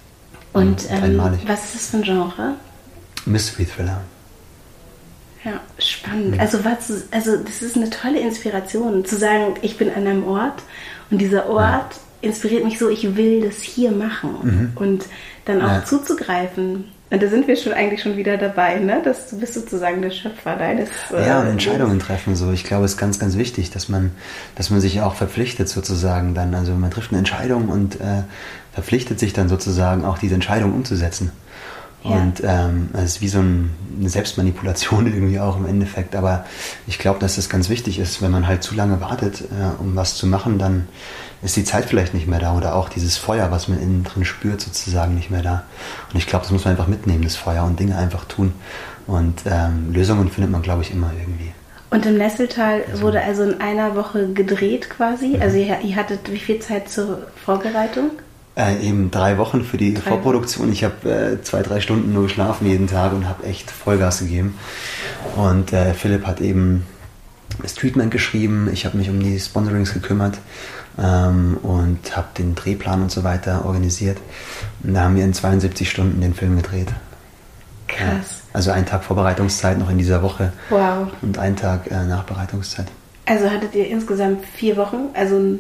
Und 0.54 0.90
ähm, 0.90 1.20
was 1.46 1.66
ist 1.66 1.76
das 1.76 1.88
für 1.90 1.98
ein 1.98 2.04
Genre? 2.04 2.54
Mystery 3.26 3.66
Thriller. 3.66 4.02
Ja, 5.44 5.62
spannend. 5.78 6.40
Also, 6.40 6.66
was, 6.66 6.92
also 7.12 7.38
das 7.38 7.62
ist 7.62 7.76
eine 7.76 7.90
tolle 7.92 8.20
Inspiration, 8.20 9.06
zu 9.06 9.16
sagen, 9.16 9.56
ich 9.62 9.78
bin 9.78 9.90
an 9.90 10.08
einem 10.08 10.26
Ort 10.26 10.64
und 11.12 11.20
dieser 11.20 11.48
Ort 11.50 11.94
ja. 12.22 12.30
inspiriert 12.30 12.64
mich 12.64 12.80
so, 12.80 12.90
ich 12.90 13.16
will 13.16 13.42
das 13.42 13.58
hier 13.62 13.92
machen 13.92 14.32
mhm. 14.42 14.72
und 14.76 15.06
dann 15.46 15.62
auch 15.62 15.68
ja. 15.68 15.86
zuzugreifen. 15.86 16.86
Und 17.16 17.24
da 17.24 17.30
sind 17.30 17.48
wir 17.48 17.56
schon 17.56 17.72
eigentlich 17.72 18.02
schon 18.02 18.18
wieder 18.18 18.36
dabei, 18.36 18.78
ne? 18.78 19.02
Dass 19.02 19.30
du 19.30 19.40
bist 19.40 19.54
sozusagen 19.54 20.02
der 20.02 20.12
Schöpfer 20.12 20.58
deines. 20.58 20.90
Äh, 21.14 21.26
ja, 21.26 21.40
und 21.40 21.48
Entscheidungen 21.48 21.98
treffen. 21.98 22.36
So, 22.36 22.52
ich 22.52 22.66
glaube, 22.66 22.84
es 22.84 22.92
ist 22.92 22.98
ganz, 22.98 23.20
ganz 23.20 23.38
wichtig, 23.38 23.72
dass 23.72 23.88
man, 23.88 24.12
dass 24.56 24.70
man 24.70 24.82
sich 24.82 25.00
auch 25.00 25.16
verpflichtet 25.16 25.70
sozusagen 25.70 26.34
dann. 26.34 26.54
Also 26.54 26.74
man 26.74 26.92
trifft 26.92 27.12
eine 27.12 27.20
Entscheidung 27.20 27.70
und 27.70 28.02
äh, 28.02 28.24
verpflichtet 28.74 29.18
sich 29.18 29.32
dann 29.32 29.48
sozusagen 29.48 30.04
auch 30.04 30.18
diese 30.18 30.36
Entscheidung 30.36 30.74
umzusetzen. 30.74 31.32
Und 32.04 32.44
ähm, 32.44 32.90
es 32.94 33.04
ist 33.04 33.22
wie 33.22 33.30
so 33.30 33.40
ein, 33.40 33.72
eine 33.98 34.10
Selbstmanipulation 34.10 35.08
irgendwie 35.14 35.40
auch 35.40 35.56
im 35.56 35.66
Endeffekt. 35.66 36.18
Aber 36.18 36.46
ich 36.86 37.00
glaube, 37.00 37.20
dass 37.20 37.38
das 37.38 37.48
ganz 37.48 37.70
wichtig 37.70 37.98
ist, 37.98 38.22
wenn 38.22 38.32
man 38.32 38.46
halt 38.46 38.62
zu 38.62 38.76
lange 38.76 39.00
wartet, 39.00 39.40
äh, 39.42 39.82
um 39.82 39.96
was 39.96 40.16
zu 40.16 40.28
machen, 40.28 40.60
dann 40.60 40.90
ist 41.42 41.56
die 41.56 41.64
Zeit 41.64 41.86
vielleicht 41.86 42.14
nicht 42.14 42.28
mehr 42.28 42.40
da 42.40 42.56
oder 42.56 42.76
auch 42.76 42.90
dieses 42.90 43.18
Feuer, 43.18 43.52
was 43.52 43.68
man 43.68 43.82
innen 43.82 44.04
drin 44.04 44.26
spürt, 44.26 44.62
sozusagen 44.62 45.16
nicht 45.16 45.32
mehr 45.32 45.42
da. 45.42 45.64
Und 46.12 46.18
ich 46.18 46.28
glaube, 46.28 46.44
das 46.44 46.52
muss 46.52 46.66
man 46.66 46.72
einfach 46.72 46.88
mitnehmen, 46.88 47.24
das 47.24 47.36
Feuer 47.36 47.64
und 47.64 47.80
Dinge 47.80 47.98
einfach 47.98 48.26
tun. 48.26 48.54
Und 49.08 49.42
ähm, 49.46 49.94
Lösungen 49.94 50.32
findet 50.32 50.52
man, 50.52 50.62
glaube 50.62 50.82
ich, 50.82 50.92
immer 50.92 51.12
irgendwie. 51.20 51.52
Und 51.92 52.06
im 52.06 52.18
Nesseltal 52.18 52.84
also. 52.90 53.04
wurde 53.04 53.22
also 53.22 53.44
in 53.44 53.62
einer 53.62 53.96
Woche 53.96 54.28
gedreht 54.34 54.90
quasi. 54.90 55.30
Mhm. 55.30 55.42
Also 55.42 55.58
ihr, 55.58 55.80
ihr 55.82 55.96
hattet 55.96 56.32
wie 56.32 56.40
viel 56.40 56.60
Zeit 56.60 56.90
zur 56.90 57.28
Vorbereitung? 57.46 58.12
Äh, 58.58 58.88
eben 58.88 59.12
drei 59.12 59.38
Wochen 59.38 59.64
für 59.64 59.78
die 59.78 59.94
drei 59.94 60.02
Vorproduktion. 60.02 60.72
Ich 60.72 60.84
habe 60.84 61.10
äh, 61.10 61.42
zwei, 61.44 61.62
drei 61.62 61.82
Stunden 61.82 62.14
nur 62.14 62.24
geschlafen 62.24 62.68
jeden 62.68 62.88
Tag 62.88 63.12
und 63.14 63.28
habe 63.28 63.44
echt 63.44 63.70
Vollgas 63.70 64.20
gegeben. 64.20 64.58
Und 65.36 65.74
äh, 65.74 65.94
Philipp 65.94 66.26
hat 66.26 66.42
eben 66.42 66.86
das 67.62 67.76
Treatment 67.76 68.12
geschrieben. 68.12 68.70
Ich 68.72 68.86
habe 68.86 68.98
mich 68.98 69.10
um 69.10 69.20
die 69.20 69.40
Sponsorings 69.40 69.94
gekümmert 69.94 70.38
ähm, 70.98 71.58
und 71.62 72.16
habe 72.16 72.28
den 72.38 72.56
Drehplan 72.56 73.04
und 73.04 73.12
so 73.12 73.24
weiter 73.24 73.66
organisiert. 73.66 74.18
Und 74.84 74.94
da 74.94 75.04
haben 75.04 75.16
wir 75.16 75.24
in 75.24 75.34
72 75.34 75.90
Stunden 75.90 76.22
den 76.22 76.34
Film 76.34 76.56
gedreht. 76.56 76.90
Krass. 77.88 78.44
Ja, 78.48 78.54
also 78.54 78.72
einen 78.72 78.86
Tag 78.86 79.04
Vorbereitungszeit 79.04 79.78
noch 79.78 79.90
in 79.90 79.98
dieser 79.98 80.22
Woche. 80.22 80.54
Wow. 80.70 81.08
Und 81.22 81.38
einen 81.38 81.56
Tag 81.56 81.90
äh, 81.92 82.04
Nachbereitungszeit. 82.04 82.88
Also 83.26 83.50
hattet 83.50 83.74
ihr 83.74 83.88
insgesamt 83.88 84.46
vier 84.46 84.78
Wochen, 84.78 85.10
also 85.14 85.58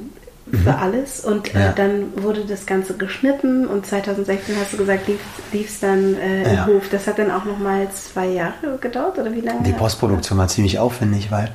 für 0.51 0.57
mhm. 0.71 0.79
alles. 0.79 1.21
Und 1.21 1.53
äh, 1.55 1.59
ja. 1.59 1.71
dann 1.71 2.23
wurde 2.23 2.45
das 2.45 2.65
Ganze 2.65 2.95
geschnitten 2.95 3.65
und 3.67 3.85
2016 3.85 4.55
hast 4.59 4.73
du 4.73 4.77
gesagt, 4.77 5.07
lief 5.07 5.69
es 5.69 5.79
dann 5.79 6.15
äh, 6.15 6.43
im 6.43 6.55
ja. 6.55 6.65
Hof. 6.67 6.89
Das 6.89 7.07
hat 7.07 7.19
dann 7.19 7.31
auch 7.31 7.45
nochmal 7.45 7.87
zwei 7.91 8.27
Jahre 8.27 8.77
gedauert 8.79 9.17
oder 9.17 9.33
wie 9.33 9.41
lange? 9.41 9.63
Die 9.63 9.73
Postproduktion 9.73 10.37
war 10.37 10.47
ziemlich 10.47 10.79
aufwendig, 10.79 11.31
weil 11.31 11.51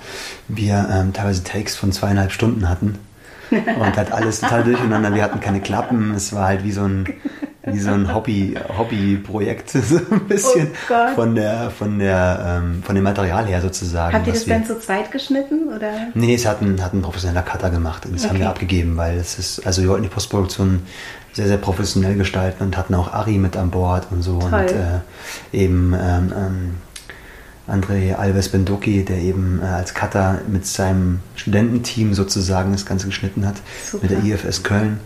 wir 0.48 0.88
ähm, 0.90 1.12
teilweise 1.12 1.44
Takes 1.44 1.76
von 1.76 1.92
zweieinhalb 1.92 2.32
Stunden 2.32 2.68
hatten. 2.68 2.98
und 3.50 3.96
hat 3.96 4.12
alles 4.12 4.40
total 4.40 4.62
durcheinander. 4.62 5.12
Wir 5.12 5.24
hatten 5.24 5.40
keine 5.40 5.60
Klappen. 5.60 6.14
Es 6.14 6.32
war 6.32 6.46
halt 6.46 6.62
wie 6.62 6.70
so 6.70 6.84
ein 6.84 7.04
wie 7.62 7.78
so 7.78 7.90
ein 7.90 8.14
Hobby, 8.14 8.54
Hobbyprojekt, 8.78 9.70
so 9.70 10.00
ein 10.10 10.26
bisschen 10.26 10.68
oh 10.88 11.14
von 11.14 11.34
der, 11.34 11.70
von 11.70 11.98
der, 11.98 12.62
ähm, 12.62 12.82
von 12.82 12.94
dem 12.94 13.04
Material 13.04 13.46
her 13.46 13.60
sozusagen. 13.60 14.14
Habt 14.14 14.26
ihr 14.26 14.32
das 14.32 14.46
dann 14.46 14.64
zu 14.64 14.78
zweit 14.80 15.10
geschnitten 15.12 15.68
oder? 15.68 15.92
Nee, 16.14 16.34
es 16.34 16.46
hat 16.46 16.62
ein, 16.62 16.82
hat 16.82 16.94
ein 16.94 17.02
professioneller 17.02 17.42
Cutter 17.42 17.70
gemacht 17.70 18.06
und 18.06 18.14
das 18.14 18.22
okay. 18.22 18.30
haben 18.30 18.40
wir 18.40 18.48
abgegeben, 18.48 18.96
weil 18.96 19.18
es 19.18 19.38
ist, 19.38 19.66
also 19.66 19.82
wir 19.82 19.90
wollten 19.90 20.04
die 20.04 20.08
Postproduktion 20.08 20.82
sehr, 21.32 21.46
sehr 21.46 21.58
professionell 21.58 22.16
gestalten 22.16 22.64
und 22.64 22.76
hatten 22.76 22.94
auch 22.94 23.12
Ari 23.12 23.38
mit 23.38 23.56
an 23.56 23.70
Bord 23.70 24.06
und 24.10 24.22
so 24.22 24.38
Toll. 24.38 24.52
und 24.52 24.70
äh, 24.70 25.00
eben 25.52 25.94
ähm, 25.94 26.32
ähm, 26.36 26.74
André 27.70 28.14
Alves 28.14 28.48
Bendoki, 28.48 29.04
der 29.04 29.18
eben 29.18 29.60
äh, 29.62 29.66
als 29.66 29.94
Cutter 29.94 30.40
mit 30.48 30.66
seinem 30.66 31.20
Studententeam 31.36 32.14
sozusagen 32.14 32.72
das 32.72 32.84
Ganze 32.84 33.06
geschnitten 33.06 33.46
hat, 33.46 33.56
Super. 33.88 34.06
mit 34.06 34.10
der 34.10 34.24
IFS 34.24 34.62
Köln 34.62 34.98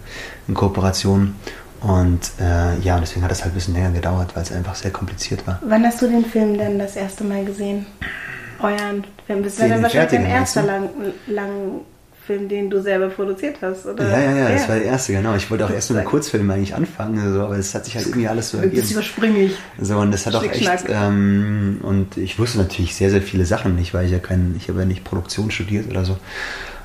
in 0.49 0.55
Kooperation. 0.55 1.35
Und 1.81 2.33
äh, 2.41 2.79
ja, 2.81 2.99
deswegen 2.99 3.25
hat 3.25 3.33
es 3.33 3.43
halt 3.43 3.53
ein 3.53 3.57
bisschen 3.57 3.75
länger 3.75 3.91
gedauert, 3.91 4.35
weil 4.35 4.43
es 4.43 4.53
einfach 4.53 4.75
sehr 4.75 4.91
kompliziert 4.91 5.47
war. 5.47 5.61
Wann 5.67 5.85
hast 5.85 6.01
du 6.01 6.07
den 6.07 6.25
Film 6.25 6.57
denn 6.57 6.79
das 6.79 6.97
erste 6.97 7.25
Mal 7.25 7.45
gesehen? 7.45 7.87
Euren 8.61 9.05
Film? 9.27 9.43
Das 9.43 9.61
war 9.61 9.69
dann 9.69 9.83
wahrscheinlich 9.83 10.13
dein 10.13 10.27
erster 10.27 10.63
lang, 10.63 10.89
lang 11.27 11.51
Film, 12.27 12.49
den 12.49 12.71
du 12.71 12.81
selber 12.81 13.09
produziert 13.09 13.57
hast, 13.61 13.85
oder? 13.85 14.09
Ja, 14.09 14.19
ja, 14.19 14.37
ja, 14.37 14.49
das 14.49 14.67
war 14.67 14.77
der 14.77 14.87
erste, 14.87 15.13
genau. 15.13 15.35
Ich 15.35 15.51
wollte 15.51 15.67
auch 15.67 15.71
erst 15.71 15.91
mit 15.91 15.99
einem 15.99 16.09
Kurzfilm 16.09 16.51
eigentlich 16.51 16.75
anfangen, 16.75 17.35
so, 17.35 17.43
aber 17.43 17.59
es 17.59 17.75
hat 17.75 17.85
sich 17.85 17.97
halt 17.97 18.07
irgendwie 18.07 18.29
alles 18.29 18.49
so 18.51 18.59
ergeben. 18.59 18.81
Das 18.81 18.91
überspringe 18.91 19.39
ich. 19.41 19.53
So, 19.79 19.99
und 19.99 20.11
das 20.11 20.25
hat 20.25 20.35
auch 20.35 20.43
echt, 20.43 20.87
ähm, 20.89 21.81
und 21.83 22.17
ich 22.17 22.39
wusste 22.39 22.59
natürlich 22.59 22.95
sehr, 22.95 23.11
sehr 23.11 23.21
viele 23.21 23.45
Sachen 23.45 23.77
nicht, 23.77 23.93
weil 23.93 24.07
ich 24.07 24.13
ja 24.13 24.21
kein, 24.21 24.55
ich 24.57 24.69
habe 24.71 24.79
ja 24.79 24.85
nicht 24.87 25.05
Produktion 25.05 25.51
studiert 25.51 25.91
oder 25.91 26.07
so 26.07 26.17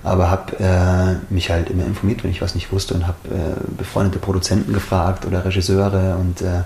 aber 0.04 0.30
habe 0.30 0.60
äh, 0.60 1.34
mich 1.34 1.50
halt 1.50 1.70
immer 1.70 1.86
informiert, 1.86 2.24
wenn 2.24 2.32
ich 2.32 2.42
was 2.42 2.56
nicht 2.56 2.72
wusste 2.72 2.94
und 2.94 3.08
habe 3.08 3.18
äh, 3.30 3.76
befreundete 3.78 4.20
Produzenten 4.20 4.74
gefragt 4.74 5.26
oder 5.26 5.46
Regisseure 5.46 6.18
und 6.18 6.42
äh, 6.42 6.62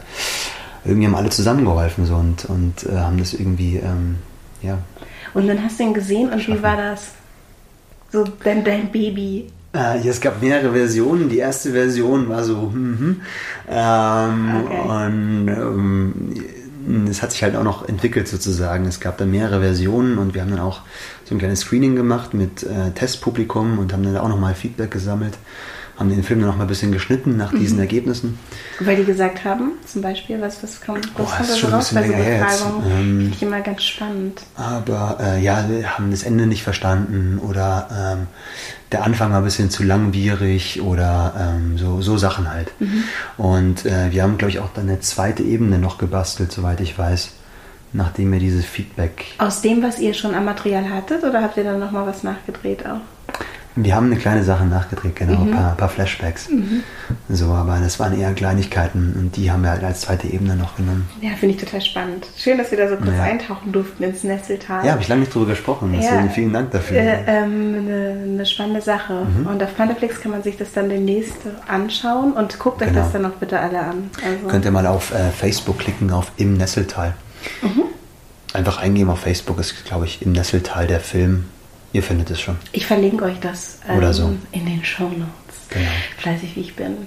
irgendwie 0.86 1.08
haben 1.08 1.16
alle 1.16 1.30
zusammengeholfen 1.30 2.06
so 2.06 2.16
und, 2.16 2.46
und 2.46 2.84
äh, 2.84 2.98
haben 2.98 3.18
das 3.18 3.34
irgendwie, 3.34 3.78
ähm, 3.78 4.18
ja. 4.62 4.78
Und 5.34 5.48
dann 5.48 5.64
hast 5.64 5.80
du 5.80 5.84
ihn 5.84 5.94
gesehen 5.94 6.32
und 6.32 6.48
wie 6.48 6.62
war 6.62 6.78
das? 6.78 7.12
So 8.12 8.26
dein, 8.44 8.64
dein 8.64 8.92
Baby? 8.92 9.48
Äh, 9.74 10.08
es 10.08 10.22
gab 10.22 10.42
mehrere 10.42 10.72
Versionen. 10.74 11.30
Die 11.30 11.40
erste 11.40 11.72
Version 11.72 12.30
war 12.30 12.44
so, 12.44 12.72
hm, 12.72 13.00
hm. 13.00 13.22
Ähm, 13.68 14.64
okay. 14.64 14.80
und 14.88 15.48
ähm, 15.48 16.14
es 17.10 17.22
hat 17.22 17.32
sich 17.32 17.44
halt 17.44 17.56
auch 17.56 17.64
noch 17.64 17.88
entwickelt 17.88 18.28
sozusagen. 18.28 18.86
Es 18.86 19.00
gab 19.00 19.18
dann 19.18 19.32
mehrere 19.32 19.62
Versionen 19.62 20.18
und 20.18 20.34
wir 20.34 20.42
haben 20.42 20.52
dann 20.52 20.60
auch 20.60 20.82
so 21.26 21.36
ein 21.36 21.40
kleines 21.40 21.62
Screening 21.62 21.96
gemacht 21.96 22.34
mit 22.34 22.64
äh, 22.64 22.92
Testpublikum 22.92 23.80
und 23.80 23.94
haben 23.94 24.04
dann 24.04 24.18
auch 24.18 24.30
nochmal 24.30 24.56
Feedback 24.56 24.92
gesammelt 24.92 25.38
haben 25.98 26.10
den 26.10 26.24
Film 26.24 26.40
dann 26.40 26.50
noch 26.50 26.58
mal 26.58 26.64
ein 26.64 26.68
bisschen 26.68 26.92
geschnitten 26.92 27.38
nach 27.38 27.52
diesen 27.52 27.76
mhm. 27.76 27.84
Ergebnissen. 27.84 28.40
Weil 28.80 28.96
die 28.98 29.06
gesagt 29.06 29.46
haben, 29.46 29.74
zum 29.86 30.02
Beispiel, 30.02 30.42
was, 30.42 30.64
was 30.64 30.82
kommt, 30.82 31.06
was 31.06 31.14
Boah, 31.14 31.38
kommt 31.38 31.50
da 31.50 31.54
so 31.54 31.68
raus 31.68 31.94
bei 31.94 32.08
so 32.08 32.14
Befragung? 32.14 32.84
Ähm, 32.86 32.92
Finde 32.92 33.36
ich 33.36 33.42
immer 33.44 33.62
ganz 33.62 33.84
spannend. 33.84 34.42
Aber 34.56 35.18
äh, 35.22 35.44
ja, 35.44 35.66
wir 35.70 35.98
haben 35.98 36.10
das 36.10 36.24
Ende 36.24 36.48
nicht 36.48 36.64
verstanden 36.64 37.40
oder 37.40 38.18
ähm, 38.18 38.28
der 38.94 39.04
Anfang 39.04 39.32
war 39.32 39.40
ein 39.40 39.44
bisschen 39.44 39.70
zu 39.70 39.84
langwierig 39.84 40.82
oder 40.82 41.34
ähm, 41.38 41.78
so, 41.78 42.02
so 42.02 42.18
Sachen 42.18 42.50
halt. 42.52 42.72
Mhm. 42.80 43.04
Und 43.38 43.86
äh, 43.86 44.12
wir 44.12 44.24
haben, 44.24 44.38
glaube 44.38 44.52
ich, 44.52 44.60
auch 44.60 44.70
dann 44.74 44.88
eine 44.88 45.00
zweite 45.02 45.44
Ebene 45.44 45.80
noch 45.80 45.98
gebastelt, 45.98 46.52
soweit 46.52 46.80
ich 46.80 46.98
weiß 46.98 47.32
nachdem 47.94 48.32
wir 48.32 48.40
dieses 48.40 48.66
Feedback. 48.66 49.26
Aus 49.38 49.62
dem, 49.62 49.82
was 49.84 50.00
ihr 50.00 50.14
schon 50.14 50.36
am 50.36 50.46
Material 50.46 50.90
hattet, 50.90 51.24
oder 51.24 51.42
habt 51.42 51.58
ihr 51.58 51.64
dann 51.64 51.80
nochmal 51.80 52.06
was 52.08 52.24
nachgedreht 52.24 52.86
auch? 52.86 53.02
Wir 53.76 53.96
haben 53.96 54.08
eine 54.08 54.18
kleine 54.18 54.44
Sache 54.44 54.66
nachgedreht, 54.66 55.16
genau, 55.16 55.40
mhm. 55.40 55.48
ein 55.48 55.56
paar, 55.56 55.76
paar, 55.76 55.90
Flashbacks. 55.90 56.50
Mhm. 56.50 56.84
So, 57.28 57.48
aber 57.48 57.80
das 57.80 58.00
waren 58.00 58.20
eher 58.20 58.32
Kleinigkeiten 58.34 59.16
und 59.18 59.36
die 59.36 59.52
haben 59.52 59.64
wir 59.64 59.72
halt 59.72 59.84
als 59.84 60.02
zweite 60.02 60.28
Ebene 60.28 60.56
noch 60.56 60.76
genommen. 60.76 61.10
Ja, 61.22 61.32
finde 61.32 61.56
ich 61.56 61.62
total 61.62 61.82
spannend. 61.82 62.28
Schön, 62.38 62.60
dass 62.60 62.70
wir 62.70 62.78
da 62.78 62.88
so 62.88 62.98
kurz 62.98 63.18
ja. 63.18 63.24
eintauchen 63.24 63.72
durften 63.72 64.04
ins 64.04 64.24
Nesseltal. 64.24 64.86
Ja, 64.86 64.92
habe 64.92 65.02
ich 65.02 65.08
lange 65.08 65.22
nicht 65.22 65.34
drüber 65.34 65.48
gesprochen, 65.48 65.92
deswegen 65.92 66.26
ja. 66.26 66.30
vielen 66.30 66.54
Dank 66.54 66.70
dafür. 66.70 66.98
Äh, 66.98 67.24
ähm, 67.26 67.76
eine, 67.80 68.24
eine, 68.26 68.46
spannende 68.46 68.82
Sache. 68.82 69.26
Mhm. 69.26 69.48
Und 69.48 69.64
auf 69.64 69.76
Pandaflix 69.76 70.22
kann 70.22 70.32
man 70.32 70.44
sich 70.44 70.56
das 70.56 70.72
dann 70.74 70.90
demnächst 70.90 71.38
anschauen 71.68 72.34
und 72.34 72.60
guckt 72.60 72.82
euch 72.82 72.90
genau. 72.90 73.02
das 73.02 73.12
dann 73.12 73.26
auch 73.26 73.38
bitte 73.40 73.60
alle 73.60 73.80
an. 73.80 74.12
Also 74.24 74.48
Könnt 74.50 74.66
ihr 74.66 74.72
mal 74.72 74.86
auf 74.86 75.14
äh, 75.14 75.32
Facebook 75.32 75.80
klicken, 75.80 76.12
auf 76.12 76.32
Im 76.38 76.58
Nesseltal. 76.58 77.16
Mhm. 77.64 77.86
Einfach 78.54 78.78
eingeben 78.78 79.10
auf 79.10 79.22
Facebook, 79.22 79.60
ist 79.60 79.84
glaube 79.86 80.06
ich 80.06 80.22
Im 80.22 80.34
Nesseltal 80.34 80.86
der 80.86 81.00
Film 81.00 81.46
Ihr 81.94 82.04
findet 82.04 82.30
es 82.32 82.42
schon. 82.42 82.58
Ich 82.72 82.86
verlinke 82.86 83.24
euch 83.26 83.40
das 83.40 83.80
ähm, 83.88 83.98
Oder 83.98 84.14
so. 84.14 84.34
in 84.52 84.66
den 84.66 84.84
Show 84.84 85.04
Notes. 85.04 85.28
Genau. 85.70 85.90
Fleißig 86.18 86.56
wie 86.56 86.62
ich 86.62 86.76
bin. 86.76 86.98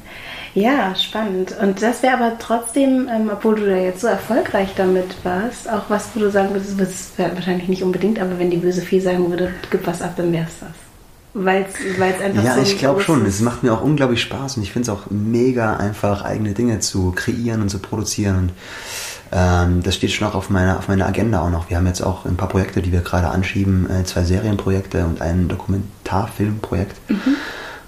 Ja, 0.54 0.94
spannend. 0.94 1.54
Und 1.60 1.82
das 1.82 2.02
wäre 2.02 2.14
aber 2.16 2.38
trotzdem, 2.38 3.08
ähm, 3.14 3.30
obwohl 3.30 3.56
du 3.56 3.66
da 3.66 3.76
jetzt 3.76 4.00
so 4.00 4.06
erfolgreich 4.06 4.70
damit 4.76 5.14
warst, 5.22 5.68
auch 5.70 5.84
was, 5.88 6.08
wo 6.14 6.20
du 6.20 6.30
sagen 6.30 6.50
würdest, 6.54 6.80
das 6.80 7.10
wäre 7.18 7.34
wahrscheinlich 7.34 7.68
nicht 7.68 7.82
unbedingt, 7.82 8.18
aber 8.18 8.38
wenn 8.38 8.50
die 8.50 8.56
böse 8.56 8.80
Fee 8.80 9.00
sagen 9.00 9.28
würde, 9.28 9.52
gib 9.70 9.86
was 9.86 10.00
ab, 10.00 10.14
dann 10.16 10.32
wäre 10.32 10.46
es 10.46 10.60
das. 10.60 10.70
Weil 11.34 11.66
es 11.68 12.20
einfach 12.22 12.42
Ja, 12.42 12.54
so 12.54 12.62
ich 12.62 12.78
glaube 12.78 13.02
schon. 13.02 13.26
Es 13.26 13.40
macht 13.40 13.62
mir 13.62 13.74
auch 13.74 13.82
unglaublich 13.82 14.22
Spaß 14.22 14.56
und 14.56 14.62
ich 14.62 14.72
finde 14.72 14.90
es 14.90 14.96
auch 14.96 15.10
mega 15.10 15.76
einfach, 15.76 16.24
eigene 16.24 16.54
Dinge 16.54 16.80
zu 16.80 17.12
kreieren 17.12 17.60
und 17.60 17.68
zu 17.68 17.78
produzieren. 17.78 18.36
Und 18.38 18.52
ähm, 19.32 19.82
das 19.82 19.96
steht 19.96 20.12
schon 20.12 20.26
auch 20.28 20.34
auf 20.34 20.50
meiner, 20.50 20.78
auf 20.78 20.88
meiner 20.88 21.06
Agenda 21.06 21.40
auch 21.42 21.50
noch. 21.50 21.68
Wir 21.70 21.76
haben 21.76 21.86
jetzt 21.86 22.00
auch 22.00 22.24
ein 22.24 22.36
paar 22.36 22.48
Projekte, 22.48 22.82
die 22.82 22.92
wir 22.92 23.00
gerade 23.00 23.28
anschieben, 23.28 23.88
äh, 23.90 24.04
zwei 24.04 24.22
Serienprojekte 24.24 25.04
und 25.04 25.20
ein 25.20 25.48
Dokumentarfilmprojekt. 25.48 26.96
Mhm. 27.10 27.36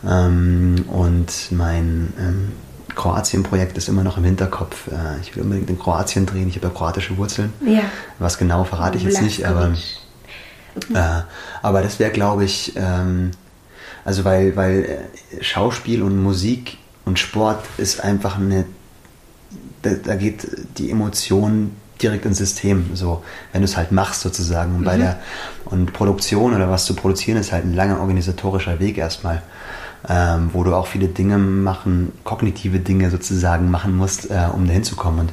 Ähm, 0.08 0.84
und 0.88 1.32
mein 1.50 2.12
ähm, 2.18 2.52
Kroatien-Projekt 2.94 3.78
ist 3.78 3.88
immer 3.88 4.02
noch 4.02 4.16
im 4.18 4.24
Hinterkopf. 4.24 4.88
Äh, 4.88 5.20
ich 5.22 5.34
will 5.36 5.44
unbedingt 5.44 5.70
in 5.70 5.78
Kroatien 5.78 6.26
drehen. 6.26 6.48
Ich 6.48 6.56
habe 6.56 6.66
ja 6.68 6.72
kroatische 6.72 7.16
Wurzeln. 7.16 7.52
Ja. 7.64 7.82
Was 8.18 8.38
genau 8.38 8.64
verrate 8.64 8.96
ich 8.98 9.04
jetzt 9.04 9.22
nicht, 9.22 9.44
aber, 9.44 9.72
äh, 10.94 11.22
aber 11.62 11.82
das 11.82 11.98
wäre, 11.98 12.10
glaube 12.10 12.44
ich, 12.44 12.74
ähm, 12.76 13.30
Also 14.04 14.24
weil, 14.24 14.56
weil 14.56 14.84
äh, 14.84 15.44
Schauspiel 15.44 16.02
und 16.02 16.22
Musik 16.22 16.78
und 17.04 17.18
Sport 17.18 17.62
ist 17.76 18.00
einfach 18.00 18.38
eine, 18.38 18.64
da, 19.82 19.90
da 20.02 20.14
geht 20.16 20.46
die 20.78 20.90
Emotion 20.90 21.72
direkt 22.02 22.24
ins 22.26 22.38
System, 22.38 22.90
so, 22.94 23.22
wenn 23.52 23.60
du 23.62 23.64
es 23.64 23.76
halt 23.76 23.90
machst 23.92 24.20
sozusagen. 24.20 24.76
Und, 24.76 24.84
bei 24.84 24.96
Mhm. 24.96 25.00
der, 25.00 25.18
und 25.64 25.92
Produktion 25.92 26.54
oder 26.54 26.70
was 26.70 26.84
zu 26.84 26.94
produzieren 26.94 27.38
ist 27.38 27.50
halt 27.52 27.64
ein 27.64 27.74
langer 27.74 28.00
organisatorischer 28.00 28.78
Weg 28.78 28.98
erstmal, 28.98 29.42
ähm, 30.08 30.50
wo 30.52 30.62
du 30.62 30.74
auch 30.76 30.86
viele 30.86 31.08
Dinge 31.08 31.38
machen, 31.38 32.12
kognitive 32.22 32.78
Dinge 32.78 33.10
sozusagen 33.10 33.68
machen 33.70 33.96
musst, 33.96 34.30
äh, 34.30 34.46
um 34.52 34.66
dahin 34.68 34.84
zu 34.84 34.94
kommen. 34.94 35.18
Und 35.18 35.32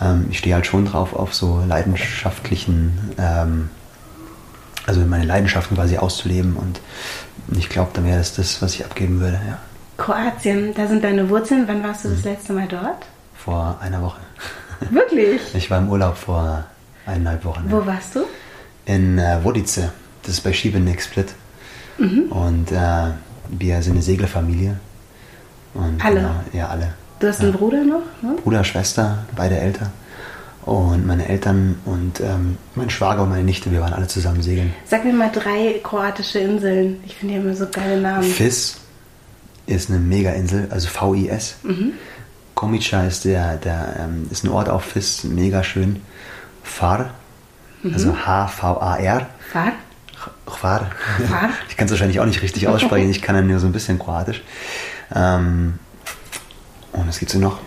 ähm, 0.00 0.26
ich 0.30 0.38
stehe 0.38 0.54
halt 0.54 0.66
schon 0.66 0.84
drauf 0.86 1.12
auf 1.12 1.34
so 1.34 1.60
leidenschaftlichen, 1.66 2.92
ähm, 3.18 3.70
also 4.86 5.00
meine 5.00 5.24
Leidenschaften 5.24 5.76
quasi 5.76 5.96
auszuleben 5.98 6.54
und 6.56 6.80
ich 7.58 7.68
glaube, 7.68 7.90
dann 7.94 8.04
wäre 8.04 8.18
das 8.18 8.34
das, 8.36 8.62
was 8.62 8.74
ich 8.74 8.84
abgeben 8.84 9.20
würde, 9.20 9.40
ja. 9.48 9.58
Kroatien, 9.98 10.72
da 10.74 10.86
sind 10.86 11.02
deine 11.02 11.28
Wurzeln. 11.30 11.64
Wann 11.66 11.82
warst 11.82 12.04
du 12.04 12.10
das 12.10 12.18
Mhm. 12.18 12.30
letzte 12.30 12.52
Mal 12.52 12.68
dort? 12.68 13.06
Vor 13.36 13.78
einer 13.80 14.02
Woche. 14.02 14.20
Wirklich? 14.90 15.40
Ich 15.54 15.70
war 15.70 15.78
im 15.78 15.88
Urlaub 15.88 16.16
vor 16.16 16.64
eineinhalb 17.06 17.44
Wochen. 17.44 17.64
ja. 17.68 17.72
Wo 17.76 17.86
warst 17.86 18.14
du? 18.16 18.20
in 18.86 19.18
äh, 19.18 19.42
Wodice. 19.42 19.88
Das 20.22 20.34
ist 20.34 20.40
bei 20.42 20.52
Schiebeneck 20.52 21.00
Split. 21.02 21.34
Und 21.98 22.70
äh, 22.72 22.76
wir 23.48 23.82
sind 23.82 23.94
eine 23.94 24.02
Seglerfamilie. 24.02 24.76
Und, 25.74 26.04
Alle? 26.04 26.16
Genau, 26.20 26.34
ja, 26.52 26.68
alle. 26.68 26.92
Du 27.18 27.26
hast 27.26 27.40
einen 27.40 27.52
Bruder 27.52 27.82
noch? 27.84 28.02
Ne? 28.22 28.36
Bruder, 28.44 28.62
Schwester, 28.64 29.24
beide 29.34 29.56
älter. 29.58 29.90
Und 30.62 31.06
meine 31.06 31.26
Eltern 31.28 31.76
und 31.84 32.20
ähm, 32.20 32.58
mein 32.74 32.90
Schwager 32.90 33.22
und 33.22 33.30
meine 33.30 33.44
Nichte, 33.44 33.70
wir 33.72 33.80
waren 33.80 33.92
alle 33.92 34.08
zusammen 34.08 34.42
segeln. 34.42 34.74
Sag 34.84 35.04
mir 35.04 35.12
mal 35.12 35.30
drei 35.32 35.80
kroatische 35.82 36.40
Inseln. 36.40 37.00
Ich 37.06 37.16
finde 37.16 37.34
die 37.34 37.40
immer 37.40 37.54
so 37.56 37.66
geile 37.70 38.00
Namen. 38.00 38.24
Fis 38.24 38.76
ist 39.66 39.90
eine 39.90 39.98
Mega-Insel, 40.00 40.68
also 40.70 40.88
V-I-S. 40.88 41.56
Komica 42.56 43.02
ist, 43.02 43.26
der, 43.26 43.58
der, 43.58 43.96
ähm, 44.00 44.26
ist 44.30 44.42
ein 44.42 44.48
Ort 44.48 44.70
auf 44.70 44.82
Fis, 44.82 45.24
mega 45.24 45.62
schön. 45.62 46.02
Far, 46.64 47.10
also 47.84 48.16
H-V-A-R. 48.26 49.26
Fahrt? 49.52 49.74
Chvar. 50.46 50.90
Chvar? 51.28 51.50
Ich 51.68 51.76
kann 51.76 51.84
es 51.84 51.92
wahrscheinlich 51.92 52.18
auch 52.18 52.24
nicht 52.24 52.42
richtig 52.42 52.66
aussprechen, 52.66 53.10
ich 53.10 53.20
kann 53.20 53.36
ja 53.36 53.42
nur 53.42 53.60
so 53.60 53.66
ein 53.66 53.72
bisschen 53.72 53.98
Kroatisch. 53.98 54.42
Ähm, 55.14 55.78
und 56.92 57.06
was 57.06 57.18
gibt's 57.18 57.32
denn 57.32 57.42
noch? 57.42 57.60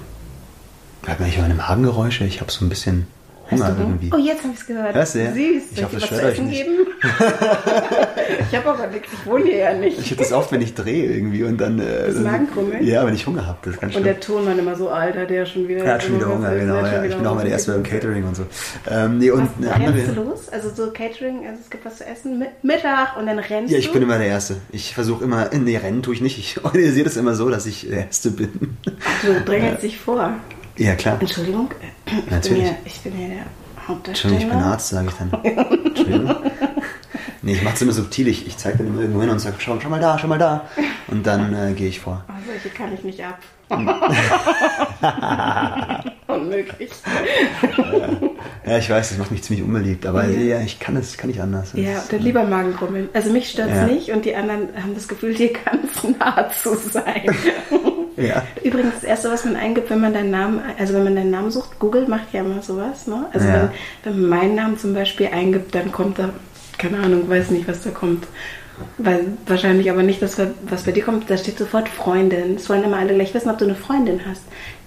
Hört 1.05 1.19
man 1.19 1.27
eigentlich 1.27 1.39
meine 1.39 1.53
Magengeräusche? 1.53 2.25
Ich 2.25 2.41
habe 2.41 2.51
so 2.51 2.65
ein 2.65 2.69
bisschen 2.69 3.05
Hunger 3.51 3.71
du 3.71 3.81
irgendwie. 3.81 4.11
Oh, 4.13 4.17
jetzt 4.17 4.43
habe 4.43 4.53
ich 4.53 4.59
es 4.59 4.67
gehört. 4.67 4.95
Hörst 4.95 5.15
du? 5.15 5.19
Süß. 5.33 5.63
Ich 5.75 5.83
hoffe, 5.83 5.95
das 5.95 6.05
stört 6.05 6.21
zu 6.21 6.25
euch 6.27 6.33
essen 6.33 6.45
nicht. 6.47 6.63
geben? 6.63 6.87
ich 8.51 8.55
habe 8.57 8.69
aber 8.69 8.87
nichts. 8.87 9.07
Ich 9.13 9.25
wohne 9.25 9.45
hier 9.45 9.57
ja 9.57 9.73
nicht. 9.73 9.99
Ich 9.99 10.11
habe 10.11 10.21
das 10.21 10.31
oft, 10.31 10.51
wenn 10.51 10.61
ich 10.61 10.73
drehe 10.75 11.05
irgendwie 11.05 11.43
und 11.43 11.57
dann. 11.59 11.79
Äh, 11.79 12.07
Das 12.07 12.15
Magenkrummeln? 12.19 12.85
Ja, 12.85 13.05
wenn 13.05 13.13
ich 13.15 13.25
Hunger 13.25 13.45
habe, 13.47 13.57
das 13.63 13.73
ist 13.75 13.81
ganz 13.81 13.95
Und 13.95 14.01
schlimm. 14.03 14.13
der 14.15 14.19
Tonmann 14.19 14.59
immer 14.59 14.75
so, 14.75 14.89
Alter, 14.89 15.25
der 15.25 15.45
schon 15.45 15.67
wieder... 15.67 15.83
Er 15.83 15.93
hat 15.95 16.03
schon 16.03 16.15
wieder 16.15 16.27
Hunger, 16.29 16.55
genau. 16.55 16.75
Ja. 16.75 17.03
Ich 17.03 17.15
bin 17.15 17.25
auch 17.25 17.35
mal 17.35 17.43
der. 17.43 17.51
Erste 17.53 17.71
beim 17.73 17.83
Catering 17.83 18.23
und 18.25 18.35
so. 18.35 18.45
Ähm, 18.89 19.17
nee, 19.17 19.31
und 19.31 19.49
Was, 19.59 19.73
eine 19.75 19.85
rennst 19.87 20.07
du 20.07 20.09
andere. 20.11 20.25
los? 20.29 20.49
Also 20.49 20.69
so 20.69 20.91
Catering, 20.91 21.47
also 21.47 21.59
es 21.63 21.69
gibt 21.69 21.83
was 21.85 21.97
zu 21.97 22.05
essen, 22.05 22.37
mit 22.39 22.49
Mittag 22.63 23.17
und 23.17 23.25
dann 23.25 23.39
rennst 23.39 23.71
Ja, 23.73 23.79
ich 23.79 23.87
du? 23.87 23.93
bin 23.93 24.03
immer 24.03 24.17
der 24.19 24.27
Erste. 24.27 24.57
Ich 24.71 24.93
versuche 24.93 25.23
immer, 25.23 25.49
nee, 25.53 25.77
rennen 25.77 26.03
tue 26.03 26.13
ich 26.13 26.21
nicht. 26.21 26.37
Ich 26.37 26.63
organisiere 26.63 27.05
das 27.05 27.17
immer 27.17 27.33
so, 27.35 27.49
dass 27.49 27.65
ich 27.65 27.87
der 27.89 28.05
Erste 28.05 28.29
bin. 28.31 28.77
Du 29.23 29.33
drängelst 29.45 29.83
dich 29.83 29.97
vor. 29.97 30.33
Ja, 30.79 30.95
klar. 30.95 31.17
Entschuldigung, 31.19 31.69
ich 32.05 32.13
bin 32.13 32.23
Natürlich. 32.29 32.63
ja, 32.63 32.71
ich 32.85 32.99
bin 33.01 33.19
ja 33.21 33.27
der 33.27 33.45
Hauptdarsteller. 33.87 34.33
Entschuldigung, 34.33 34.41
ich 34.41 34.49
bin 34.49 34.59
Arzt, 34.71 34.89
sage 34.89 35.07
ich 35.09 35.13
dann. 35.15 35.33
Entschuldigung. 35.85 36.35
Nee, 37.41 37.53
ich 37.53 37.63
mache 37.63 37.75
es 37.75 37.81
immer 37.81 37.91
subtil. 37.93 38.27
Ich, 38.27 38.45
ich 38.47 38.57
zeige 38.57 38.79
dann 38.79 38.87
immer 38.87 39.01
irgendwo 39.01 39.21
hin 39.21 39.29
und 39.29 39.39
sage, 39.39 39.55
schau, 39.59 39.77
schau 39.81 39.89
mal 39.89 39.99
da, 40.01 40.17
schau 40.19 40.27
mal 40.27 40.37
da. 40.37 40.65
Und 41.07 41.25
dann 41.25 41.53
äh, 41.53 41.73
gehe 41.73 41.87
ich 41.89 41.99
vor. 41.99 42.23
Oh, 42.27 42.33
solche 42.45 42.69
kann 42.75 42.93
ich 42.93 43.03
nicht 43.03 43.23
ab. 43.23 43.39
Unmöglich. 46.27 46.91
Ja, 48.65 48.77
ich 48.77 48.89
weiß, 48.89 49.09
das 49.09 49.17
macht 49.17 49.31
mich 49.31 49.43
ziemlich 49.43 49.65
unbeliebt, 49.65 50.05
aber 50.05 50.25
Ja. 50.25 50.57
ja, 50.57 50.61
ich 50.61 50.79
kann 50.79 50.95
es 50.97 51.17
kann 51.17 51.29
nicht 51.29 51.41
anders. 51.41 51.71
Das 51.71 51.81
Ja, 51.81 51.97
ist- 51.97 52.11
dann 52.11 52.21
lieber 52.21 52.43
Magenkrummeln. 52.43 53.09
Also 53.13 53.31
mich 53.31 53.49
stört 53.49 53.69
es 53.69 53.75
Ja. 53.75 53.85
nicht 53.85 54.09
und 54.11 54.25
die 54.25 54.35
anderen 54.35 54.69
haben 54.81 54.93
das 54.95 55.07
Gefühl, 55.07 55.33
dir 55.33 55.51
ganz 55.53 56.03
nah 56.19 56.49
zu 56.51 56.75
sein. 56.75 57.23
Ja. 58.19 58.43
Übrigens, 58.63 58.95
das 58.95 59.03
Erste, 59.03 59.31
was 59.31 59.45
man 59.45 59.55
eingibt, 59.55 59.89
wenn 59.89 60.01
man 60.01 60.13
deinen 60.13 60.31
Namen, 60.31 60.61
also 60.77 60.93
wenn 60.93 61.03
man 61.05 61.15
deinen 61.15 61.31
Namen 61.31 61.51
sucht, 61.51 61.79
Google 61.79 62.07
macht 62.07 62.33
ja 62.33 62.41
immer 62.41 62.61
sowas, 62.61 63.07
ne? 63.07 63.25
Also 63.33 63.47
Ja. 63.47 63.71
wenn, 64.03 64.13
wenn 64.13 64.21
man 64.21 64.39
meinen 64.39 64.55
Namen 64.55 64.77
zum 64.77 64.93
Beispiel 64.93 65.27
eingibt, 65.27 65.73
dann 65.73 65.91
kommt 65.91 66.19
da, 66.19 66.29
keine 66.77 66.99
Ahnung, 66.99 67.29
weiß 67.29 67.49
nicht, 67.51 67.67
was 67.67 67.83
da 67.83 67.91
kommt. 67.91 68.27
Weil 68.97 69.25
wahrscheinlich 69.45 69.91
aber 69.91 70.03
nicht 70.03 70.21
das, 70.21 70.37
was 70.69 70.83
bei 70.83 70.93
dir 70.93 71.03
kommt, 71.03 71.29
da 71.29 71.37
steht 71.37 71.57
sofort 71.57 71.89
Freundin. 71.89 72.55
Es 72.55 72.69
wollen 72.69 72.83
immer 72.85 72.97
alle 72.97 73.13
gleich 73.13 73.33
wissen, 73.33 73.49
ob 73.49 73.57
du 73.57 73.65
eine 73.65 73.75
Freundin 73.75 74.21
hast. 74.25 74.43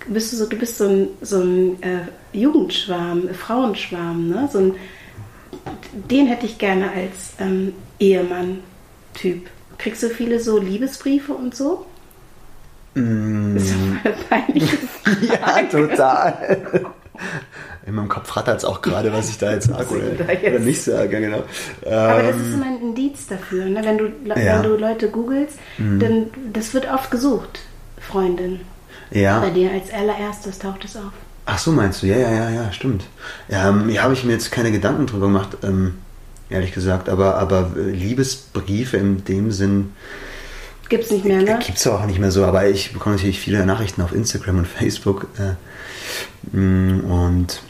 Bist 0.09 0.33
du 0.33 0.37
so, 0.37 0.47
du 0.47 0.57
bist 0.57 0.79
so 0.79 0.89
ein, 0.89 1.09
so 1.21 1.41
ein 1.41 1.83
äh, 1.83 2.37
Jugendschwarm, 2.37 3.29
Frauenschwarm, 3.35 4.29
ne? 4.29 4.49
So 4.51 4.59
ein, 4.59 4.75
den 5.93 6.27
hätte 6.27 6.47
ich 6.47 6.57
gerne 6.59 6.87
als 6.91 7.35
ähm, 7.39 7.75
Ehemann-Typ. 8.01 9.49
Kriegst 9.79 10.03
du 10.03 10.09
viele 10.09 10.41
so 10.41 10.59
Liebesbriefe 10.59 11.33
und 11.35 11.55
so? 11.55 11.85
Mm, 12.95 13.55
Das 13.55 13.65
ist 13.65 14.29
peinlich. 14.29 14.71
ja, 15.29 15.63
total. 15.71 16.83
In 17.87 17.95
meinem 17.95 18.09
Kopf 18.09 18.37
rattert 18.37 18.59
es 18.59 18.65
auch 18.65 18.81
gerade, 18.81 19.13
was 19.13 19.29
ich 19.29 19.39
da 19.39 19.53
jetzt 19.53 19.69
sage 19.69 19.85
da 19.85 19.95
oder, 20.25 20.33
jetzt- 20.33 20.47
oder 20.47 20.59
nicht 20.61 20.83
sage, 20.83 21.21
genau. 21.21 21.43
Aber 21.87 22.23
das 22.23 22.37
Ähm, 22.37 22.41
ist 22.49 22.55
immer 22.55 22.67
ein 22.67 22.81
Indiz 22.81 23.27
dafür. 23.29 23.65
Ne? 23.67 23.81
Wenn, 23.85 23.99
du, 23.99 24.05
Ja. 24.05 24.35
Mhm. 24.35 24.37
wenn 24.37 24.63
du 24.63 24.77
Leute 24.77 25.09
googelst, 25.09 25.59
dann 25.79 26.27
das 26.53 26.75
wird 26.75 26.91
oft 26.93 27.11
gesucht. 27.11 27.61
Freundin. 28.01 28.61
Bei 29.11 29.19
ja. 29.21 29.49
dir 29.51 29.71
als 29.73 29.93
allererstes 29.93 30.59
taucht 30.59 30.85
es 30.85 30.97
auf. 30.97 31.13
Ach 31.45 31.59
so, 31.59 31.73
meinst 31.73 32.03
du? 32.03 32.07
Ja, 32.07 32.17
ja, 32.19 32.31
ja, 32.33 32.51
ja, 32.51 32.73
stimmt. 32.73 33.05
Ja, 33.49 33.69
ähm, 33.69 33.91
ja 33.91 34.03
habe 34.03 34.15
ich 34.15 34.25
mir 34.25 34.33
jetzt 34.33 34.51
keine 34.53 34.71
Gedanken 34.73 35.07
drüber 35.07 35.27
gemacht, 35.27 35.59
ähm, 35.63 35.95
ehrlich 36.51 36.73
gesagt. 36.73 37.09
Aber, 37.09 37.37
aber 37.37 37.73
äh, 37.77 37.91
Liebesbriefe 37.91 38.97
in 38.97 39.25
dem 39.25 39.51
Sinn 39.51 39.93
Gibt's 40.89 41.11
nicht 41.11 41.25
mehr, 41.25 41.41
ne? 41.43 41.59
gibt 41.65 41.79
es 41.79 41.87
auch 41.87 42.05
nicht 42.07 42.19
mehr 42.19 42.31
so. 42.31 42.45
Aber 42.45 42.67
ich 42.69 42.93
bekomme 42.93 43.17
natürlich 43.17 43.41
viele 43.41 43.65
Nachrichten 43.65 44.03
auf 44.03 44.13
Instagram 44.13 44.59
und 44.59 44.67
Facebook. 44.79 45.29
Äh, 45.39 46.57
mm, 46.57 47.01
und 47.11 47.63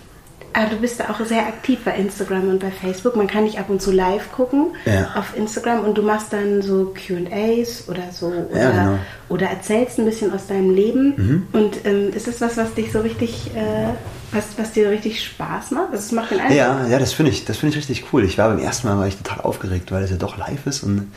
Aber 0.54 0.66
du 0.70 0.76
bist 0.76 0.98
da 1.00 1.04
auch 1.10 1.24
sehr 1.24 1.46
aktiv 1.46 1.78
bei 1.84 1.92
Instagram 1.94 2.48
und 2.48 2.58
bei 2.58 2.70
Facebook. 2.70 3.14
Man 3.16 3.26
kann 3.28 3.44
dich 3.44 3.58
ab 3.58 3.70
und 3.70 3.80
zu 3.80 3.92
live 3.92 4.32
gucken 4.32 4.74
Ja. 4.86 5.12
auf 5.14 5.36
Instagram 5.36 5.84
und 5.84 5.96
du 5.96 6.02
machst 6.02 6.32
dann 6.32 6.62
so 6.62 6.92
QAs 6.94 7.88
oder 7.88 8.10
so 8.12 8.26
oder, 8.26 8.60
Ja, 8.60 8.70
genau. 8.70 8.92
Mhm. 8.92 8.98
oder 9.28 9.46
erzählst 9.46 9.98
ein 9.98 10.04
bisschen 10.04 10.32
aus 10.32 10.48
deinem 10.48 10.74
Leben. 10.74 11.46
Und 11.52 11.84
ähm, 11.86 12.10
ist 12.12 12.26
das 12.26 12.40
was, 12.40 12.56
was 12.56 12.74
dich 12.74 12.90
so 12.92 13.00
richtig, 13.00 13.52
äh, 13.54 13.92
was, 14.32 14.44
was 14.56 14.72
dir 14.72 14.90
richtig 14.90 15.24
Spaß 15.24 15.70
macht? 15.70 15.92
Also 15.92 15.98
es 16.04 16.12
macht 16.12 16.32
den 16.32 16.40
Eindruck. 16.40 16.56
Ja, 16.56 16.86
ja, 16.88 16.98
das 16.98 17.12
finde 17.12 17.30
ich, 17.30 17.44
das 17.44 17.56
finde 17.58 17.76
ich 17.78 17.88
richtig 17.88 18.12
cool. 18.12 18.24
Ich 18.24 18.36
war 18.36 18.48
beim 18.48 18.58
ersten 18.58 18.88
Mal 18.88 18.98
war 18.98 19.06
ich 19.06 19.16
total 19.16 19.40
aufgeregt, 19.42 19.92
weil 19.92 20.02
es 20.02 20.10
ja 20.10 20.16
doch 20.16 20.36
live 20.38 20.66
ist 20.66 20.82
und 20.82 21.12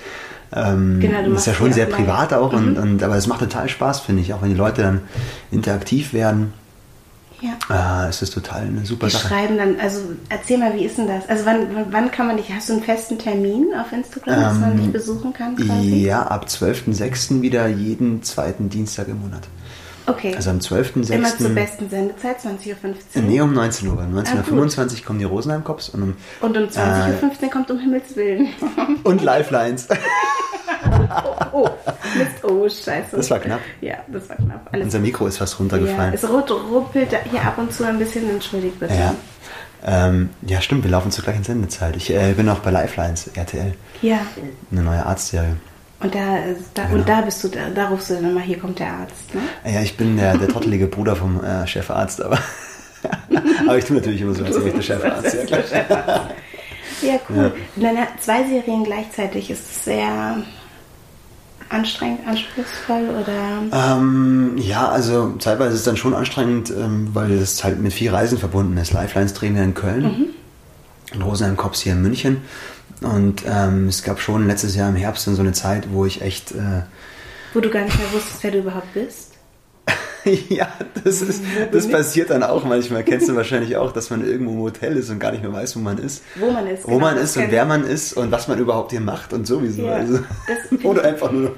ähm, 0.56 1.00
Genau, 1.00 1.22
du 1.24 1.32
das 1.32 1.42
ist 1.42 1.46
ja 1.48 1.54
schon 1.54 1.74
sehr 1.74 1.86
auch. 1.88 1.92
Mhm. 1.92 1.96
privat 1.96 2.34
auch 2.34 2.54
und, 2.54 2.78
und 2.78 3.04
aber 3.04 3.16
es 3.18 3.28
macht 3.28 3.40
total 3.42 3.68
Spaß, 3.70 4.00
finde 4.02 4.22
ich, 4.22 4.34
auch 4.34 4.42
wenn 4.42 4.50
die 4.50 4.56
Leute 4.56 4.82
dann 4.84 5.02
interaktiv 5.52 6.14
werden. 6.14 6.54
Ja. 7.42 8.06
Äh, 8.06 8.10
es 8.10 8.22
ist 8.22 8.34
total 8.34 8.62
eine 8.62 8.86
super 8.86 9.08
Die 9.08 9.12
Sache. 9.14 9.28
schreiben 9.28 9.58
dann, 9.58 9.78
also 9.80 10.00
erzähl 10.30 10.58
mal, 10.58 10.74
wie 10.74 10.86
ist 10.86 10.98
denn 10.98 11.08
das? 11.08 11.28
Also 11.28 11.46
wann, 11.46 11.68
wann- 11.92 12.10
kann 12.10 12.28
man 12.28 12.38
dich, 12.38 12.52
hast 12.52 12.70
du 12.70 12.74
einen 12.74 12.82
festen 12.82 13.20
Termin 13.20 13.68
auf 13.80 13.92
Instagram, 13.92 14.40
dass 14.42 14.58
man 14.60 14.78
dich 14.78 14.92
besuchen 14.92 15.34
kann 15.34 15.56
quasi? 15.58 15.92
Ähm, 15.92 16.06
Ja, 16.06 16.24
ab 16.24 16.46
12.06. 16.48 17.42
wieder 17.42 17.68
jeden 17.68 18.24
zweiten 18.24 18.70
Dienstag 18.70 19.10
im 19.10 19.20
Monat. 19.22 19.44
Okay. 20.08 20.34
Also 20.36 20.52
am 20.52 20.60
12.06. 20.60 21.12
Immer 21.12 21.38
zur 21.38 21.50
besten 21.50 21.90
Sendezeit, 21.90 22.38
20.15 22.40 22.74
Uhr. 23.16 23.22
Nee, 23.24 23.42
um 23.42 23.54
19 23.54 23.88
Uhr. 23.90 23.94
Um 23.98 24.18
Ah, 24.18 24.22
19.25 24.22 25.00
Uhr 25.00 25.06
kommen 25.06 25.20
die 25.20 25.26
Rosenheim-Cops 25.26 25.90
und, 25.90 26.04
um, 26.04 26.16
Und 26.42 26.58
um 26.58 26.64
Äh. 26.64 26.68
20.15 26.68 27.44
Uhr 27.44 27.50
kommt 27.52 27.72
um 27.72 27.80
Himmels 27.80 28.16
Willen. 28.16 28.48
und 29.04 29.22
Lifelines. 29.24 29.88
Oh, 31.52 31.68
Mist, 32.18 32.44
oh, 32.44 32.68
scheiße. 32.70 33.16
Das 33.18 33.30
war 33.32 33.40
knapp. 33.40 33.60
Ja, 33.82 33.96
das 34.08 34.30
war 34.30 34.36
knapp. 34.36 34.70
Alles 34.72 34.86
Unser 34.86 35.00
Mikro 35.00 35.26
ist 35.28 35.38
fast 35.38 35.54
ja, 35.54 35.60
runtergefallen. 35.60 36.14
es 36.14 36.28
rut- 36.30 36.52
ruppelt 36.52 37.10
hier 37.32 37.42
ab 37.42 37.58
und 37.58 37.72
zu 37.74 37.86
ein 37.86 37.98
bisschen, 37.98 38.30
entschuldigt 38.30 38.80
bitte. 38.80 38.94
Ja. 38.94 39.16
Ähm, 39.84 40.30
ja, 40.44 40.62
stimmt, 40.62 40.84
wir 40.84 40.92
laufen 40.92 41.12
zur 41.12 41.24
gleichen 41.24 41.44
Sendezeit. 41.44 41.96
Ich 41.96 42.12
äh, 42.14 42.34
bin 42.34 42.50
auch 42.50 42.60
bei 42.60 42.72
Lifelines, 42.72 43.28
RTL, 43.34 43.74
Ja, 44.02 44.20
eine 44.72 44.82
neue 44.84 45.06
Arztserie. 45.06 45.56
Und 46.00 46.14
da, 46.14 46.38
äh, 46.38 46.56
da, 46.74 46.84
Genau. 46.86 46.96
und 47.00 47.10
da 47.10 47.22
bist 47.22 47.44
du, 47.44 47.48
da, 47.48 47.70
da 47.74 47.88
rufst 47.90 48.10
du 48.10 48.16
dann 48.16 48.34
mal, 48.34 48.44
hier 48.44 48.60
kommt 48.60 48.80
der 48.80 48.92
Arzt, 48.92 49.34
ne? 49.34 49.42
Ja, 49.72 49.82
ich 49.82 49.96
bin 49.98 50.18
der, 50.18 50.38
der 50.38 50.48
trottelige 50.48 50.88
Bruder 50.88 51.16
vom 51.16 51.44
äh, 51.44 51.66
Chefarzt, 51.68 52.22
aber, 52.22 52.38
aber 53.68 53.78
ich 53.78 53.86
tue 53.86 53.98
natürlich 53.98 54.22
immer 54.22 54.34
so, 54.34 54.44
als 54.44 54.56
wäre 54.56 54.68
ich 54.70 54.74
der 54.76 54.82
Chefarzt. 54.82 55.34
Ja, 55.36 55.46
klar. 55.84 56.30
Ja, 57.02 57.14
cool. 57.30 57.54
Na, 57.76 57.90
na, 57.94 58.08
zwei 58.20 58.44
Serien 58.48 58.84
gleichzeitig 58.84 59.50
ist 59.52 59.84
sehr 59.86 60.38
anstrengend, 61.70 62.28
anspruchsvoll 62.28 63.10
oder. 63.22 63.96
Ähm, 63.98 64.54
ja, 64.58 64.88
also 64.88 65.36
zeitweise 65.40 65.74
ist 65.74 65.80
es 65.80 65.86
dann 65.86 65.98
schon 65.98 66.14
anstrengend, 66.14 66.70
ähm, 66.72 67.10
weil 67.14 67.32
es 67.32 67.64
halt 67.64 67.82
mit 67.82 67.92
viel 67.94 68.12
Reisen 68.12 68.38
verbunden 68.38 68.78
ist. 68.78 68.94
Lifelines 68.94 69.34
drehen 69.34 69.56
wir 69.56 69.64
in 69.64 69.74
Köln, 69.74 70.28
in 71.14 71.22
Rosenheim 71.22 71.58
Cops 71.58 71.82
hier 71.82 71.94
in 71.94 72.02
München 72.02 72.38
Und 73.02 73.44
ähm, 73.48 73.88
es 73.88 74.04
gab 74.04 74.20
schon 74.20 74.48
letztes 74.48 74.76
Jahr 74.76 74.90
im 74.90 74.96
Herbst 74.96 75.28
dann 75.28 75.36
so 75.36 75.42
eine 75.42 75.54
Zeit, 75.54 75.92
wo 75.92 76.06
ich 76.06 76.22
echt. 76.22 76.52
Äh, 76.52 76.84
wo 77.54 77.60
du 77.60 77.70
gar 77.70 77.84
nicht 77.84 77.98
mehr 77.98 78.12
wusstest, 78.14 78.44
wer 78.44 78.52
du 78.52 78.60
überhaupt 78.60 78.94
bist? 78.94 79.36
ja, 80.50 80.68
das, 81.04 81.22
ist, 81.22 81.44
das 81.72 81.90
passiert 81.90 82.30
dann 82.30 82.44
auch 82.44 82.64
manchmal. 82.64 83.04
Kennst 83.04 83.30
du 83.30 83.36
wahrscheinlich 83.36 83.78
auch, 83.78 83.92
dass 83.92 84.10
man 84.10 84.26
irgendwo 84.26 84.54
im 84.54 84.60
Hotel 84.60 84.98
ist 84.98 85.10
und 85.10 85.20
gar 85.20 85.32
nicht 85.32 85.44
mehr 85.44 85.54
weiß, 85.54 85.76
wo 85.76 85.80
man 85.80 85.98
ist. 85.98 86.24
Wo 86.36 86.50
man 86.50 86.68
ist. 86.68 86.84
Wo 86.86 86.94
genau, 86.94 87.00
man 87.02 87.18
ist 87.18 87.38
und 87.38 87.52
wer 87.52 87.66
man 87.66 87.84
ist 87.84 88.14
und 88.14 88.32
was 88.32 88.48
man 88.48 88.58
überhaupt 88.58 88.92
hier 88.92 89.02
macht 89.02 89.34
und 89.34 89.46
sowieso. 89.46 89.84
Ja, 89.84 89.94
also, 89.94 90.20
oder 90.84 91.04
einfach 91.04 91.32
nur 91.32 91.56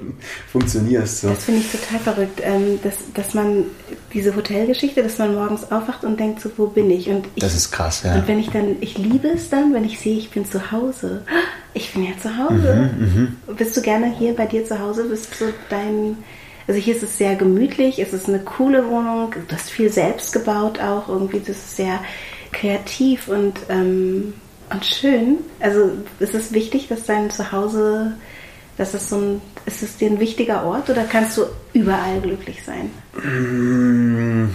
funktionierst. 0.52 1.22
So. 1.22 1.28
Das 1.28 1.44
finde 1.44 1.60
ich 1.60 1.72
total 1.72 1.98
verrückt, 2.00 2.40
ähm, 2.42 2.78
dass, 2.82 2.96
dass 3.14 3.34
man 3.34 3.64
diese 4.12 4.34
Hotelgeschichte, 4.34 5.02
dass 5.02 5.18
man 5.18 5.34
morgens 5.34 5.70
aufwacht 5.70 6.04
und 6.04 6.18
denkt 6.18 6.40
so, 6.40 6.50
wo 6.56 6.66
bin 6.66 6.90
ich? 6.90 7.08
Und 7.08 7.26
ich, 7.34 7.42
das 7.42 7.54
ist 7.54 7.70
krass, 7.70 8.02
ja. 8.04 8.14
Und 8.14 8.28
wenn 8.28 8.38
ich 8.38 8.50
dann, 8.50 8.76
ich 8.80 8.96
liebe 8.96 9.28
es 9.28 9.50
dann, 9.50 9.74
wenn 9.74 9.84
ich 9.84 10.00
sehe, 10.00 10.16
ich 10.16 10.30
bin 10.30 10.44
zu 10.44 10.70
Hause. 10.72 11.22
Ich 11.74 11.92
bin 11.92 12.04
ja 12.04 12.12
zu 12.20 12.36
Hause. 12.36 12.90
Mhm, 12.98 13.36
mh. 13.46 13.54
Bist 13.54 13.76
du 13.76 13.82
gerne 13.82 14.12
hier 14.18 14.34
bei 14.34 14.46
dir 14.46 14.64
zu 14.64 14.78
Hause? 14.78 15.04
Bist 15.04 15.40
du 15.40 15.52
dein 15.68 16.16
also 16.68 16.78
hier 16.78 16.94
ist 16.94 17.02
es 17.02 17.16
sehr 17.16 17.34
gemütlich, 17.34 17.98
es 17.98 18.12
ist 18.12 18.28
eine 18.28 18.40
coole 18.40 18.86
Wohnung, 18.88 19.32
du 19.32 19.54
hast 19.54 19.70
viel 19.70 19.90
selbst 19.90 20.34
gebaut 20.34 20.78
auch, 20.80 21.08
irgendwie 21.08 21.40
das 21.40 21.56
ist 21.56 21.76
sehr 21.76 21.98
kreativ 22.52 23.28
und, 23.28 23.54
ähm, 23.70 24.34
und 24.70 24.84
schön. 24.84 25.38
Also 25.60 25.90
ist 26.20 26.34
es 26.34 26.52
wichtig, 26.52 26.88
dass 26.88 27.06
dein 27.06 27.30
Zuhause, 27.30 28.12
dass 28.78 28.94
es 28.94 29.10
so 29.10 29.16
ein, 29.16 29.42
ist 29.66 29.82
es 29.82 29.96
dir 29.96 30.10
ein 30.10 30.20
wichtiger 30.20 30.64
Ort 30.64 30.88
oder 30.88 31.04
kannst 31.04 31.36
du 31.36 31.42
überall 31.74 32.20
glücklich 32.20 32.62
sein? 32.64 32.90
Mm. 33.22 34.50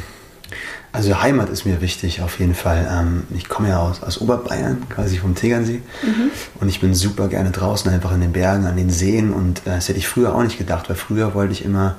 Also 0.93 1.21
Heimat 1.21 1.49
ist 1.49 1.65
mir 1.65 1.81
wichtig 1.81 2.21
auf 2.21 2.39
jeden 2.39 2.53
Fall. 2.53 2.87
Ähm, 2.89 3.23
ich 3.35 3.49
komme 3.49 3.69
ja 3.69 3.79
aus, 3.79 4.03
aus 4.03 4.21
Oberbayern, 4.21 4.87
quasi 4.89 5.17
vom 5.17 5.33
Tegernsee. 5.33 5.81
Mhm. 6.03 6.29
Und 6.59 6.69
ich 6.69 6.81
bin 6.81 6.93
super 6.93 7.29
gerne 7.29 7.49
draußen, 7.49 7.91
einfach 7.91 8.13
in 8.13 8.21
den 8.21 8.31
Bergen, 8.31 8.67
an 8.67 8.77
den 8.77 8.91
Seen. 8.91 9.33
Und 9.33 9.61
äh, 9.61 9.71
das 9.71 9.89
hätte 9.89 9.97
ich 9.97 10.07
früher 10.07 10.35
auch 10.35 10.43
nicht 10.43 10.59
gedacht, 10.59 10.89
weil 10.89 10.95
früher 10.95 11.33
wollte 11.33 11.51
ich 11.51 11.65
immer, 11.65 11.95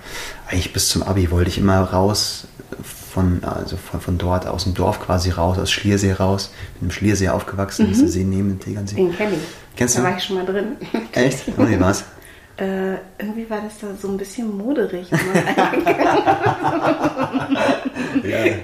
eigentlich 0.46 0.72
bis 0.72 0.88
zum 0.88 1.02
Abi, 1.02 1.32
wollte 1.32 1.50
ich 1.50 1.58
immer 1.58 1.80
raus 1.80 2.46
von, 3.14 3.44
also 3.44 3.76
von, 3.76 4.00
von 4.00 4.18
dort, 4.18 4.46
aus 4.48 4.64
dem 4.64 4.74
Dorf 4.74 5.00
quasi 5.00 5.30
raus, 5.30 5.56
aus 5.58 5.70
Schliersee 5.70 6.12
raus. 6.12 6.52
Bin 6.80 6.88
im 6.88 6.92
Schliersee 6.92 7.28
aufgewachsen, 7.28 7.86
mhm. 7.86 7.90
das 7.90 7.98
ist 7.98 8.02
der 8.02 8.10
See 8.10 8.24
neben 8.24 8.48
dem 8.48 8.58
Tegernsee. 8.60 8.96
Den 8.96 9.16
kenne 9.16 9.34
ich. 9.34 9.42
Kennst 9.76 9.96
du? 9.96 10.02
Da 10.02 10.08
war 10.08 10.16
ich 10.16 10.24
schon 10.24 10.36
mal 10.36 10.44
drin. 10.44 10.76
Echt? 11.12 11.46
Und 11.56 11.70
wie 11.70 11.78
war's? 11.78 12.04
Äh, 12.56 12.94
irgendwie 13.18 13.48
war 13.48 13.60
das 13.62 13.78
da 13.80 13.88
so 14.00 14.08
ein 14.08 14.16
bisschen 14.16 14.56
moderig. 14.56 15.06
ja, 18.22 18.46
ja, 18.46 18.54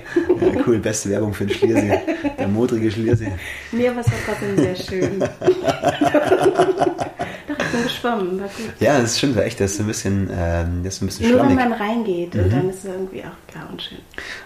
cool, 0.67 0.79
beste 0.79 1.11
Werbung 1.11 1.35
für 1.35 1.47
den 1.47 1.57
Schliersee. 1.57 2.01
Der 2.39 2.49
modrige 2.49 2.91
Schliersee. 2.91 3.33
Nee, 3.73 3.89
aber 3.89 4.01
es 4.01 4.07
war 4.07 4.19
trotzdem 4.27 4.57
sehr 4.57 4.77
schön. 4.77 5.25
Gut. 8.03 8.41
Ja, 8.81 9.01
das 9.01 9.19
stimmt, 9.19 9.37
echt, 9.37 9.61
das 9.61 9.73
ist 9.73 9.81
ein 9.81 9.87
bisschen, 9.87 10.31
ähm, 10.33 10.83
das 10.83 10.95
ist 10.95 11.03
ein 11.03 11.07
bisschen 11.07 11.29
Nur 11.29 11.39
schlammig. 11.39 11.59
wenn 11.59 11.69
man 11.71 11.79
reingeht, 11.79 12.35
mhm. 12.35 12.51
dann 12.51 12.71
ist 12.71 12.79
es 12.79 12.85
irgendwie 12.87 13.23
auch 13.23 13.53
klar 13.53 13.69
und 13.71 13.83
schön. 13.83 13.99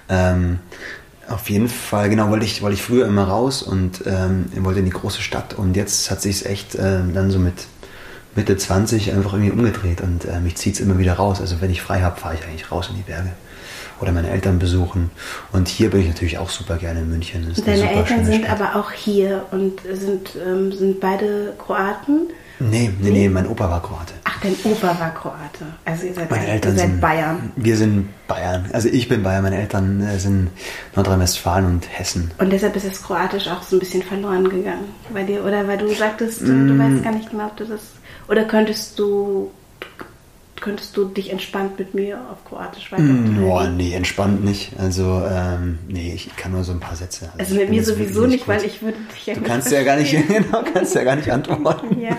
Ähm, 0.09 0.59
auf 1.29 1.49
jeden 1.49 1.69
Fall, 1.69 2.11
genau, 2.11 2.31
wollte 2.31 2.45
ich, 2.45 2.63
wollte 2.63 2.75
ich 2.75 2.83
früher 2.83 3.07
immer 3.07 3.25
raus 3.25 3.63
und 3.63 4.03
ähm, 4.07 4.47
wollte 4.57 4.81
in 4.81 4.85
die 4.85 4.91
große 4.91 5.23
Stadt 5.23 5.55
und 5.55 5.77
jetzt 5.77 6.11
hat 6.11 6.21
sich 6.21 6.37
es 6.37 6.47
echt 6.47 6.75
äh, 6.75 7.01
dann 7.13 7.31
so 7.31 7.39
mit 7.39 7.55
Mitte 8.37 8.57
20 8.57 9.13
einfach 9.13 9.33
irgendwie 9.33 9.53
umgedreht 9.53 10.01
und 10.01 10.25
äh, 10.25 10.41
mich 10.41 10.57
zieht 10.57 10.75
es 10.75 10.81
immer 10.81 10.99
wieder 10.99 11.15
raus. 11.15 11.41
Also 11.41 11.61
wenn 11.61 11.71
ich 11.71 11.81
frei 11.83 12.01
habe, 12.01 12.21
fahre 12.21 12.35
ich 12.35 12.45
eigentlich 12.45 12.71
raus 12.71 12.89
in 12.91 12.97
die 12.97 13.03
Berge 13.03 13.31
oder 14.01 14.13
meine 14.13 14.31
Eltern 14.31 14.59
besuchen. 14.59 15.11
Und 15.53 15.69
hier 15.69 15.91
bin 15.91 16.01
ich 16.01 16.09
natürlich 16.09 16.39
auch 16.39 16.51
super 16.51 16.77
gerne 16.77 17.01
in 17.01 17.11
München. 17.11 17.55
Deine 17.65 17.91
Eltern 17.91 18.25
sind 18.25 18.45
Stadt. 18.45 18.61
aber 18.61 18.79
auch 18.79 18.91
hier 18.91 19.47
und 19.51 19.81
sind, 19.93 20.37
ähm, 20.45 20.73
sind 20.73 21.01
beide 21.01 21.55
Kroaten? 21.59 22.29
Nee, 22.61 22.91
nee, 23.01 23.11
nee, 23.11 23.29
mein 23.29 23.47
Opa 23.47 23.69
war 23.69 23.83
Kroate. 23.83 24.15
Ach, 24.25 24.41
dein 24.41 24.55
Opa 24.65 24.99
war 24.99 25.13
Kroate. 25.13 25.67
Also 25.85 26.07
ihr 26.07 26.15
seid, 26.15 26.31
meine 26.31 26.47
Eltern 26.47 26.73
ihr 26.73 26.79
seid 26.79 26.91
sind, 26.91 27.01
Bayern. 27.01 27.53
Wir 27.57 27.77
sind 27.77 28.09
Bayern. 28.29 28.71
Also 28.73 28.89
ich 28.89 29.09
bin 29.09 29.23
Bayern, 29.23 29.43
meine 29.43 29.59
Eltern 29.59 30.01
äh, 30.01 30.19
sind 30.19 30.51
Nordrhein-Westfalen 30.95 31.67
und 31.67 31.99
Hessen. 31.99 32.31
Und 32.39 32.51
deshalb 32.51 32.77
ist 32.77 32.87
das 32.87 33.03
Kroatisch 33.03 33.49
auch 33.49 33.63
so 33.63 33.77
ein 33.77 33.81
bisschen 33.81 34.03
verloren 34.03 34.49
gegangen 34.49 34.95
bei 35.13 35.25
dir, 35.25 35.45
oder? 35.45 35.67
Weil 35.67 35.79
du 35.79 35.93
sagtest, 35.95 36.43
mm. 36.43 36.69
du 36.69 36.79
weißt 36.79 37.03
gar 37.03 37.13
nicht 37.13 37.31
genau, 37.31 37.47
ob 37.47 37.57
du 37.57 37.65
das 37.65 37.81
oder 38.29 38.45
könntest 38.45 38.99
du 38.99 39.51
könntest 40.65 40.97
du 40.97 41.05
dich 41.05 41.31
entspannt 41.31 41.79
mit 41.79 41.93
mir 41.93 42.19
auf 42.33 42.43
Kroatisch 42.47 42.91
weiter 42.91 43.03
Boah, 43.03 43.69
nee, 43.69 43.93
entspannt 43.93 44.43
nicht. 44.43 44.73
Also, 44.79 45.23
ähm, 45.31 45.79
nee, 45.89 46.13
ich 46.15 46.35
kann 46.37 46.53
nur 46.53 46.65
so 46.65 46.73
ein 46.73 46.81
paar 46.81 46.97
Sätze. 46.97 47.27
Also, 47.33 47.39
also 47.39 47.55
mit 47.57 47.69
mir 47.69 47.85
sowieso 47.85 48.27
nicht, 48.27 48.49
weil 48.49 48.65
ich 48.65 48.81
würde 48.81 48.97
dich 49.15 49.27
ja 49.27 49.35
Du 49.35 49.43
kannst 49.43 49.71
ja 49.71 49.83
gar 49.83 49.97
nicht, 49.97 50.13
genau, 50.29 50.63
kannst 50.73 50.95
ja 50.95 51.05
gar 51.05 51.17
nicht 51.17 51.31
antworten. 51.31 52.01
ja. 52.01 52.17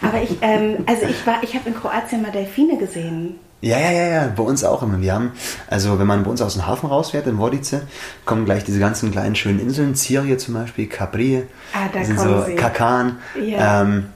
Aber 0.00 0.22
ich, 0.22 0.38
ähm, 0.40 0.78
also 0.86 1.02
ich 1.04 1.26
war, 1.26 1.42
ich 1.42 1.54
habe 1.54 1.68
in 1.68 1.74
Kroatien 1.74 2.22
mal 2.22 2.32
Delfine 2.32 2.78
gesehen. 2.78 3.34
Ja, 3.60 3.78
ja, 3.78 3.92
ja, 3.92 4.06
ja, 4.06 4.32
bei 4.34 4.42
uns 4.42 4.64
auch 4.64 4.82
immer. 4.82 4.98
Wir 5.02 5.12
haben, 5.12 5.32
also 5.68 5.98
wenn 5.98 6.06
man 6.06 6.24
bei 6.24 6.30
uns 6.30 6.40
aus 6.40 6.54
dem 6.54 6.66
Hafen 6.66 6.88
rausfährt, 6.88 7.26
in 7.26 7.38
Vodice, 7.38 7.82
kommen 8.24 8.46
gleich 8.46 8.64
diese 8.64 8.80
ganzen 8.80 9.12
kleinen 9.12 9.36
schönen 9.36 9.60
Inseln, 9.60 9.94
Zirie 9.94 10.38
zum 10.38 10.54
Beispiel, 10.54 10.86
Capri, 10.86 11.42
ah, 11.74 11.90
da 11.92 12.02
sind 12.02 12.18
so 12.18 12.42
sie. 12.46 12.54
Kakan. 12.54 13.18
Ja. 13.38 13.82
Ähm, 13.82 14.06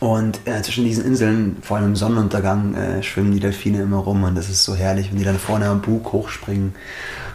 und 0.00 0.40
äh, 0.44 0.62
zwischen 0.62 0.84
diesen 0.84 1.04
Inseln, 1.04 1.56
vor 1.60 1.76
allem 1.76 1.86
im 1.86 1.96
Sonnenuntergang, 1.96 2.74
äh, 2.74 3.02
schwimmen 3.02 3.32
die 3.32 3.40
Delfine 3.40 3.82
immer 3.82 3.98
rum 3.98 4.22
und 4.22 4.36
das 4.36 4.48
ist 4.48 4.64
so 4.64 4.74
herrlich, 4.74 5.10
wenn 5.10 5.18
die 5.18 5.24
dann 5.24 5.38
vorne 5.38 5.66
am 5.66 5.80
Bug 5.80 6.12
hochspringen. 6.12 6.74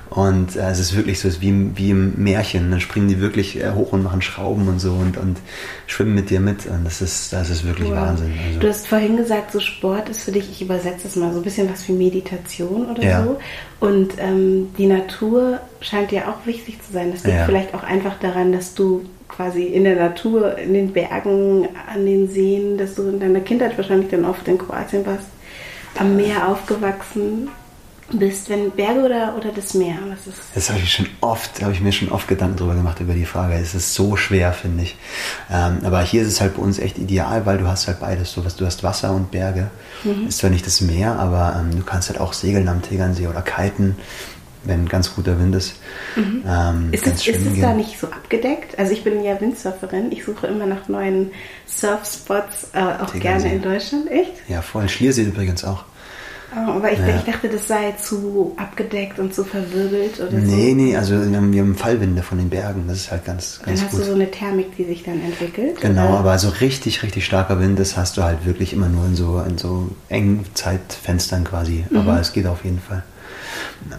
Und 0.10 0.56
äh, 0.56 0.70
es 0.70 0.80
ist 0.80 0.96
wirklich 0.96 1.20
so, 1.20 1.28
es 1.28 1.36
ist 1.36 1.42
wie, 1.42 1.76
wie 1.76 1.90
im 1.90 2.14
Märchen. 2.18 2.70
Dann 2.70 2.80
springen 2.80 3.08
die 3.08 3.20
wirklich 3.20 3.60
äh, 3.60 3.72
hoch 3.72 3.94
und 3.94 4.04
machen 4.04 4.22
Schrauben 4.22 4.68
und 4.68 4.80
so 4.80 4.92
und, 4.92 5.18
und 5.18 5.38
schwimmen 5.88 6.14
mit 6.14 6.30
dir 6.30 6.40
mit. 6.40 6.68
Und 6.68 6.86
das 6.86 7.02
ist, 7.02 7.34
das 7.34 7.50
ist 7.50 7.66
wirklich 7.66 7.90
cool. 7.90 7.96
Wahnsinn. 7.96 8.32
Also. 8.48 8.60
Du 8.60 8.68
hast 8.68 8.88
vorhin 8.88 9.18
gesagt, 9.18 9.52
so 9.52 9.60
Sport 9.60 10.10
ist 10.10 10.22
für 10.22 10.32
dich, 10.32 10.52
ich 10.52 10.62
übersetze 10.62 11.08
es 11.08 11.16
mal, 11.16 11.32
so 11.32 11.40
ein 11.40 11.44
bisschen 11.44 11.68
was 11.72 11.88
wie 11.88 11.94
Meditation 11.94 12.92
oder 12.92 13.04
ja. 13.04 13.24
so. 13.24 13.40
Und 13.80 14.14
ähm, 14.20 14.72
die 14.78 14.86
Natur 14.86 15.60
scheint 15.82 16.12
dir 16.12 16.30
auch 16.30 16.46
wichtig 16.46 16.78
zu 16.86 16.94
sein. 16.94 17.12
Das 17.12 17.24
liegt 17.24 17.36
ja. 17.36 17.46
vielleicht 17.46 17.74
auch 17.74 17.84
einfach 17.84 18.20
daran, 18.20 18.52
dass 18.52 18.76
du 18.76 19.06
quasi 19.36 19.64
in 19.64 19.84
der 19.84 19.96
Natur, 19.96 20.58
in 20.58 20.74
den 20.74 20.94
Bergen, 20.94 21.68
an 21.92 22.06
den 22.06 22.30
Seen, 22.30 22.78
dass 22.78 22.96
du 22.96 23.10
in 23.10 23.20
deiner 23.20 23.42
Kindheit 23.42 23.78
wahrscheinlich 23.78 24.10
dann 24.10 24.26
oft 24.26 24.48
in 24.48 24.58
Kroatien 24.58 25.06
warst, 25.06 25.28
am 25.98 26.16
Meer 26.16 26.48
aufgewachsen 26.48 27.50
bist, 28.12 28.50
wenn 28.50 28.72
Berge 28.72 29.02
oder, 29.02 29.36
oder 29.38 29.52
das 29.52 29.74
Meer? 29.74 29.96
Was 30.08 30.28
ist 30.28 30.42
das 30.54 30.70
habe 30.70 30.80
ich 30.80 30.92
schon 30.92 31.08
oft, 31.22 31.62
habe 31.62 31.72
ich 31.72 31.82
mir 31.82 31.92
schon 31.92 32.10
oft 32.10 32.28
Gedanken 32.28 32.58
darüber 32.58 32.76
gemacht 32.76 33.00
über 33.00 33.14
die 33.14 33.26
Frage. 33.26 33.56
Es 33.56 33.74
ist 33.74 33.94
so 33.94 34.16
schwer, 34.16 34.54
finde 34.54 34.84
ich. 34.84 34.98
Ähm, 35.52 35.80
aber 35.84 36.02
hier 36.02 36.22
ist 36.22 36.28
es 36.28 36.42
halt 36.42 36.56
bei 36.56 36.62
uns 36.62 36.80
echt 36.80 36.98
ideal, 36.98 37.46
weil 37.46 37.58
du 37.58 37.68
hast 37.68 37.88
halt 37.88 38.00
beides. 38.00 38.32
So 38.32 38.46
was, 38.46 38.56
du 38.56 38.66
hast 38.66 38.84
Wasser 38.84 39.14
und 39.14 39.32
Berge. 39.32 39.70
Mhm. 40.04 40.28
Ist 40.28 40.40
zwar 40.40 40.50
nicht 40.50 40.66
das 40.66 40.82
Meer, 40.82 41.18
aber 41.18 41.56
ähm, 41.60 41.78
du 41.78 41.84
kannst 41.84 42.10
halt 42.10 42.20
auch 42.20 42.34
segeln 42.34 42.68
am 42.68 42.82
Tegernsee 42.82 43.28
oder 43.28 43.42
kiten 43.42 43.96
wenn 44.64 44.88
ganz 44.88 45.16
guter 45.16 45.40
Wind 45.40 45.56
ist. 45.56 45.76
Mhm. 46.16 46.44
Ähm, 46.48 46.90
ist, 46.92 47.06
es, 47.08 47.28
ist 47.28 47.46
es 47.46 47.60
da 47.60 47.74
nicht 47.74 48.00
so 48.00 48.08
abgedeckt? 48.08 48.78
Also 48.80 48.94
ich 48.94 49.04
bin 49.04 49.24
ja 49.24 49.40
Windsurferin, 49.40 50.12
ich 50.12 50.24
suche 50.24 50.48
immer 50.48 50.66
nach 50.66 50.88
neuen 50.88 51.32
Surfspots, 51.66 52.70
äh, 52.74 53.02
auch 53.02 53.14
gerne 53.14 53.54
in 53.54 53.62
Deutschland, 53.62 54.10
echt? 54.10 54.34
Ja, 54.48 54.62
voll. 54.62 54.88
Schliersee 54.90 55.24
übrigens 55.24 55.64
auch. 55.64 55.86
Oh, 56.56 56.72
aber 56.72 56.92
ich, 56.92 57.00
ja. 57.00 57.16
ich, 57.16 57.24
dachte, 57.24 57.50
das 57.50 57.68
sei 57.68 57.94
zu 57.94 58.54
abgedeckt 58.58 59.18
und 59.18 59.34
zu 59.34 59.44
verwirbelt 59.44 60.20
oder 60.20 60.38
nee, 60.38 60.46
so. 60.46 60.56
Nee, 60.56 60.74
nee, 60.76 60.96
also 60.96 61.14
wir 61.14 61.38
haben, 61.38 61.52
wir 61.52 61.62
haben, 61.62 61.76
Fallwinde 61.76 62.22
von 62.22 62.38
den 62.38 62.50
Bergen, 62.50 62.84
das 62.88 62.98
ist 62.98 63.12
halt 63.12 63.26
ganz, 63.26 63.60
ganz 63.64 63.80
Dann 63.80 63.88
hast 63.88 63.92
gut. 63.92 64.02
du 64.02 64.06
so 64.06 64.14
eine 64.14 64.30
Thermik, 64.30 64.76
die 64.78 64.84
sich 64.84 65.04
dann 65.04 65.20
entwickelt? 65.24 65.82
Genau, 65.82 66.10
oder? 66.10 66.20
aber 66.20 66.38
so 66.38 66.50
richtig, 66.50 67.02
richtig 67.02 67.26
starker 67.26 67.60
Wind, 67.60 67.80
das 67.80 67.98
hast 67.98 68.18
du 68.18 68.24
halt 68.24 68.46
wirklich 68.46 68.74
immer 68.74 68.88
nur 68.88 69.06
in 69.06 69.16
so, 69.16 69.40
in 69.48 69.58
so 69.58 69.90
engen 70.10 70.46
Zeitfenstern 70.54 71.44
quasi. 71.44 71.86
Mhm. 71.90 71.98
Aber 71.98 72.20
es 72.20 72.34
geht 72.34 72.46
auf 72.46 72.64
jeden 72.64 72.80
Fall. 72.80 73.04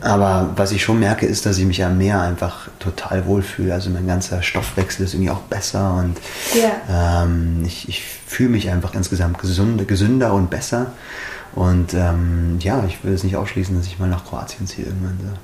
Aber 0.01 0.51
was 0.57 0.73
ich 0.73 0.83
schon 0.83 0.99
merke, 0.99 1.27
ist, 1.27 1.47
dass 1.47 1.59
ich 1.59 1.65
mich 1.65 1.85
am 1.85 1.99
Meer 1.99 2.21
einfach 2.21 2.69
total 2.79 3.27
wohlfühle. 3.27 3.73
Also 3.73 3.91
mein 3.91 4.07
ganzer 4.07 4.43
Stoffwechsel 4.43 5.05
ist 5.05 5.15
irgendwie 5.15 5.31
auch 5.31 5.41
besser 5.41 5.95
und 5.95 6.17
ja. 6.55 7.23
ähm, 7.23 7.63
ich, 7.67 7.89
ich 7.89 8.03
fühle 8.03 8.51
mich 8.51 8.71
einfach 8.71 8.95
insgesamt 8.95 9.39
gesünder, 9.39 9.85
gesünder 9.85 10.33
und 10.33 10.51
besser. 10.51 10.93
Und 11.55 11.95
ähm, 11.95 12.57
ja, 12.61 12.85
ich 12.87 13.05
will 13.05 13.13
es 13.13 13.23
nicht 13.23 13.37
ausschließen, 13.37 13.77
dass 13.77 13.87
ich 13.87 13.99
mal 13.99 14.09
nach 14.09 14.25
Kroatien 14.25 14.67
ziehe 14.67 14.87
irgendwann. 14.87 15.19
So. 15.23 15.39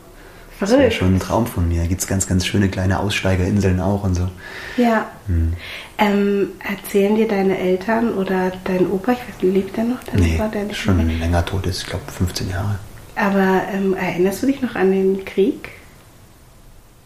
Das 0.61 0.71
wäre 0.73 0.91
schon 0.91 1.15
ein 1.15 1.21
Traum 1.21 1.47
von 1.47 1.69
mir. 1.69 1.83
Da 1.83 1.87
gibt 1.87 2.03
es 2.03 2.07
ganz, 2.07 2.27
ganz 2.27 2.45
schöne 2.45 2.69
kleine 2.69 3.01
Aussteigerinseln 3.01 3.81
auch 3.81 4.05
und 4.05 4.15
so. 4.15 4.29
Ja. 4.77 5.07
Hm. 5.27 5.55
Ähm, 5.97 6.49
erzählen 6.59 7.17
dir 7.17 7.27
deine 7.27 7.59
Eltern 7.59 8.13
oder 8.13 8.53
dein 8.65 8.91
Opa, 8.91 9.13
ich 9.13 9.19
weiß 9.19 9.41
lebt 9.41 9.77
der 9.77 9.85
noch? 9.85 10.05
Dein 10.05 10.21
nee, 10.21 10.35
Opa, 10.35 10.49
der 10.49 10.73
schon 10.75 11.19
länger 11.19 11.45
tot 11.47 11.67
ist, 11.67 11.83
ich 11.83 11.87
glaube 11.87 12.05
15 12.13 12.51
Jahre. 12.51 12.79
Aber 13.17 13.63
ähm, 13.73 13.95
erinnerst 13.95 14.43
du 14.43 14.47
dich 14.47 14.61
noch 14.63 14.75
an 14.75 14.91
den 14.91 15.25
Krieg? 15.25 15.71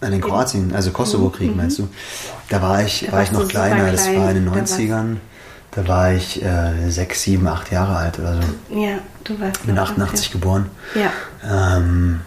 An 0.01 0.13
den 0.13 0.21
Kroatien, 0.21 0.75
also 0.75 0.91
Kosovo-Krieg 0.91 1.51
mhm. 1.51 1.57
meinst 1.57 1.79
du? 1.79 1.89
Da 2.49 2.61
war 2.61 2.83
ich, 2.83 3.07
da 3.07 3.13
war 3.13 3.23
ich 3.23 3.33
noch 3.33 3.49
kleiner, 3.49 3.77
klein, 3.77 3.93
das 3.93 4.07
war 4.15 4.31
in 4.31 4.45
den 4.45 4.51
90ern. 4.51 5.17
Da 5.71 5.89
war 5.89 6.13
ich 6.13 6.43
äh, 6.43 6.89
sechs, 6.91 7.23
sieben, 7.23 7.49
acht 7.49 7.73
Jahre 7.73 7.97
alt 7.97 8.19
oder 8.19 8.41
so. 8.41 8.79
Ja, 8.79 8.99
du 9.25 9.41
warst. 9.41 9.61
Ich 9.61 9.67
bin 9.67 9.79
88 9.79 10.31
geboren. 10.31 10.71
Ja. 10.95 11.11
Ähm, 11.77 12.21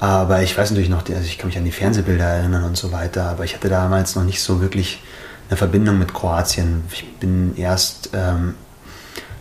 aber 0.00 0.42
ich 0.42 0.56
weiß 0.56 0.70
natürlich 0.70 0.88
noch, 0.88 1.06
also 1.08 1.20
ich 1.20 1.36
kann 1.36 1.48
mich 1.48 1.58
an 1.58 1.64
die 1.64 1.72
Fernsehbilder 1.72 2.24
erinnern 2.24 2.64
und 2.64 2.76
so 2.76 2.90
weiter, 2.90 3.24
aber 3.24 3.44
ich 3.44 3.54
hatte 3.54 3.68
damals 3.68 4.16
noch 4.16 4.24
nicht 4.24 4.42
so 4.42 4.60
wirklich 4.60 5.02
eine 5.48 5.56
Verbindung 5.56 5.98
mit 5.98 6.14
Kroatien. 6.14 6.84
Ich 6.90 7.18
bin 7.18 7.56
erst 7.56 8.10
ähm, 8.12 8.54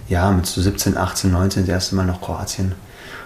ja, 0.10 0.30
mit 0.32 0.46
so 0.46 0.62
17, 0.62 0.98
18, 0.98 1.32
19 1.32 1.64
das 1.64 1.70
erste 1.70 1.96
Mal 1.96 2.06
nach 2.06 2.22
Kroatien 2.22 2.76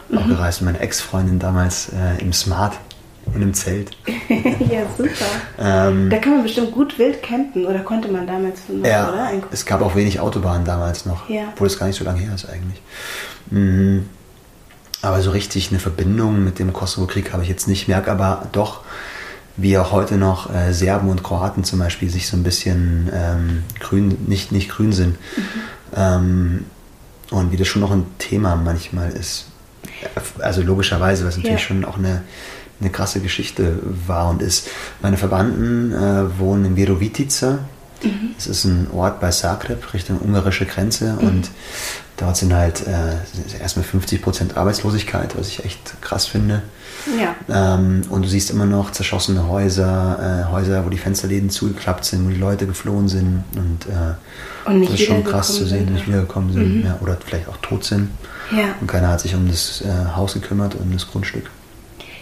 mhm. 0.10 0.18
auch 0.18 0.28
gereist. 0.28 0.62
Meine 0.62 0.80
Ex-Freundin 0.80 1.40
damals 1.40 1.90
äh, 1.90 2.22
im 2.22 2.34
Smart 2.34 2.74
in 3.34 3.42
einem 3.42 3.54
Zelt. 3.54 3.92
ja, 4.30 4.82
super. 4.98 5.10
Ähm, 5.60 6.10
da 6.10 6.18
kann 6.18 6.34
man 6.34 6.44
bestimmt 6.44 6.72
gut 6.72 6.98
wild 6.98 7.22
campen 7.22 7.66
oder 7.66 7.80
konnte 7.80 8.10
man 8.10 8.26
damals 8.26 8.62
noch, 8.70 8.88
ja, 8.88 9.10
oder? 9.10 9.32
Es 9.52 9.66
gab 9.66 9.82
auch 9.82 9.96
wenig 9.96 10.20
Autobahnen 10.20 10.66
damals 10.66 11.06
noch, 11.06 11.30
ja. 11.30 11.44
obwohl 11.54 11.68
es 11.68 11.78
gar 11.78 11.88
nicht 11.88 11.98
so 11.98 12.06
lange 12.06 12.20
her 12.20 12.34
ist 12.34 12.48
eigentlich. 12.50 12.82
Mhm. 13.52 14.10
Aber 15.02 15.22
so 15.22 15.32
richtig 15.32 15.70
eine 15.70 15.80
Verbindung 15.80 16.44
mit 16.44 16.60
dem 16.60 16.74
Kosovo-Krieg 16.74 17.32
habe 17.34 17.44
ich 17.44 17.50
jetzt 17.50 17.68
nicht, 17.68 17.88
merke 17.88 18.12
aber 18.12 18.48
doch, 18.52 18.82
wie 19.56 19.78
auch 19.78 19.92
heute 19.92 20.18
noch 20.18 20.54
äh, 20.54 20.74
Serben 20.74 21.10
und 21.10 21.24
Kroaten 21.24 21.64
zum 21.64 21.80
Beispiel 21.80 22.10
sich 22.10 22.28
so 22.28 22.38
ein 22.38 22.44
bisschen 22.44 23.10
ähm, 23.14 23.64
grün, 23.80 24.18
nicht, 24.28 24.52
nicht 24.52 24.70
grün 24.70 24.92
sind. 24.92 25.18
Mhm. 25.36 25.44
Ähm, 25.96 26.66
und 27.30 27.52
wie 27.52 27.58
das 27.58 27.68
schon 27.68 27.82
noch 27.82 27.92
ein 27.92 28.06
Thema 28.20 28.56
manchmal 28.56 29.12
ist. 29.12 29.48
Also 30.40 30.62
logischerweise, 30.62 31.26
was 31.26 31.38
natürlich 31.38 31.62
ja. 31.62 31.68
schon 31.68 31.86
auch 31.86 31.98
eine, 31.98 32.24
eine 32.80 32.90
krasse 32.90 33.20
Geschichte 33.22 33.80
war 33.84 34.30
und 34.30 34.42
ist. 34.42 34.70
Meine 35.02 35.18
Verwandten 35.18 35.94
äh, 35.94 36.40
wohnen 36.40 36.66
in 36.66 36.76
Virovitica. 36.76 37.60
Mhm. 38.04 38.32
Das 38.36 38.48
ist 38.48 38.66
ein 38.66 38.88
Ort 38.92 39.20
bei 39.20 39.30
Zagreb, 39.32 39.94
Richtung 39.94 40.20
ungarische 40.20 40.66
Grenze. 40.66 41.14
Mhm. 41.14 41.28
Und 41.28 41.50
dort 42.18 42.36
sind 42.36 42.54
halt 42.54 42.86
äh, 42.86 43.62
erstmal 43.62 43.86
50 43.86 44.22
Prozent 44.22 44.58
Arbeitslosigkeit, 44.58 45.38
was 45.38 45.50
ich 45.50 45.64
echt 45.64 46.02
krass 46.02 46.26
finde. 46.26 46.64
Ja. 47.20 47.36
Ähm, 47.76 48.02
und 48.10 48.24
du 48.24 48.28
siehst 48.28 48.50
immer 48.50 48.66
noch 48.66 48.92
zerschossene 48.92 49.48
Häuser, 49.48 50.46
äh, 50.50 50.52
Häuser, 50.52 50.86
wo 50.86 50.90
die 50.90 50.98
Fensterläden 50.98 51.50
zugeklappt 51.50 52.06
sind, 52.06 52.26
wo 52.26 52.30
die 52.30 52.40
Leute 52.40 52.66
geflohen 52.66 53.08
sind. 53.08 53.44
Und, 53.56 53.86
äh, 53.86 54.70
und 54.70 54.84
das 54.84 55.00
ist 55.00 55.06
schon 55.06 55.24
krass 55.24 55.54
zu 55.54 55.66
sehen, 55.66 55.86
sind, 55.86 55.94
nicht 55.94 56.08
wiedergekommen 56.08 56.52
sind. 56.52 56.80
Mhm. 56.80 56.86
Ja, 56.86 56.98
oder 57.02 57.18
vielleicht 57.24 57.48
auch 57.48 57.58
tot 57.58 57.86
sind. 57.86 58.10
Ja. 58.52 58.76
Und 58.82 58.88
keiner 58.88 59.10
hat 59.10 59.22
sich 59.22 59.36
um 59.36 59.48
das 59.48 59.82
äh, 59.82 60.16
Haus 60.16 60.34
gekümmert 60.34 60.76
um 60.76 60.92
das 60.92 61.10
Grundstück. 61.10 61.50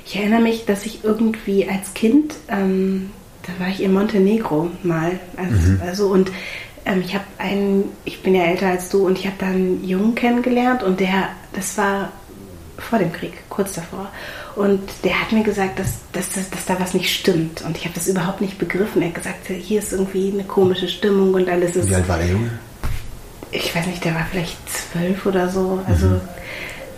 Ich 0.05 0.17
erinnere 0.17 0.41
mich, 0.41 0.65
dass 0.65 0.85
ich 0.85 1.03
irgendwie 1.03 1.67
als 1.67 1.93
Kind, 1.93 2.35
ähm, 2.49 3.09
da 3.43 3.63
war 3.63 3.71
ich 3.71 3.81
in 3.81 3.93
Montenegro 3.93 4.69
mal. 4.83 5.19
Also, 5.37 5.71
mhm. 5.71 5.81
also 5.83 6.07
und 6.07 6.31
ähm, 6.85 7.01
ich 7.05 7.13
habe 7.13 7.25
einen, 7.37 7.91
ich 8.05 8.21
bin 8.21 8.35
ja 8.35 8.43
älter 8.43 8.67
als 8.67 8.89
du 8.89 9.05
und 9.05 9.17
ich 9.17 9.25
habe 9.25 9.35
da 9.39 9.47
einen 9.47 9.83
Jungen 9.83 10.15
kennengelernt 10.15 10.83
und 10.83 10.99
der, 10.99 11.29
das 11.53 11.77
war 11.77 12.11
vor 12.77 12.99
dem 12.99 13.11
Krieg, 13.11 13.33
kurz 13.49 13.73
davor. 13.73 14.11
Und 14.55 14.81
der 15.03 15.19
hat 15.19 15.31
mir 15.31 15.43
gesagt, 15.43 15.79
dass, 15.79 15.99
dass, 16.11 16.29
dass, 16.31 16.49
dass 16.49 16.65
da 16.65 16.79
was 16.79 16.93
nicht 16.93 17.13
stimmt. 17.13 17.61
Und 17.61 17.77
ich 17.77 17.85
habe 17.85 17.95
das 17.95 18.07
überhaupt 18.07 18.41
nicht 18.41 18.57
begriffen. 18.57 19.01
Er 19.01 19.09
hat 19.09 19.15
gesagt, 19.15 19.47
hier 19.47 19.79
ist 19.79 19.91
irgendwie 19.91 20.31
eine 20.31 20.43
komische 20.43 20.87
Stimmung 20.87 21.33
und 21.33 21.49
alles 21.49 21.75
ist. 21.75 21.89
Wie 21.89 21.95
alt 21.95 22.07
war 22.07 22.17
der 22.17 22.27
Junge? 22.27 22.51
Ich 23.51 23.73
weiß 23.73 23.85
nicht, 23.87 24.03
der 24.03 24.15
war 24.15 24.27
vielleicht 24.29 24.57
zwölf 24.69 25.25
oder 25.25 25.49
so. 25.49 25.81
Also, 25.87 26.07
mhm. 26.07 26.21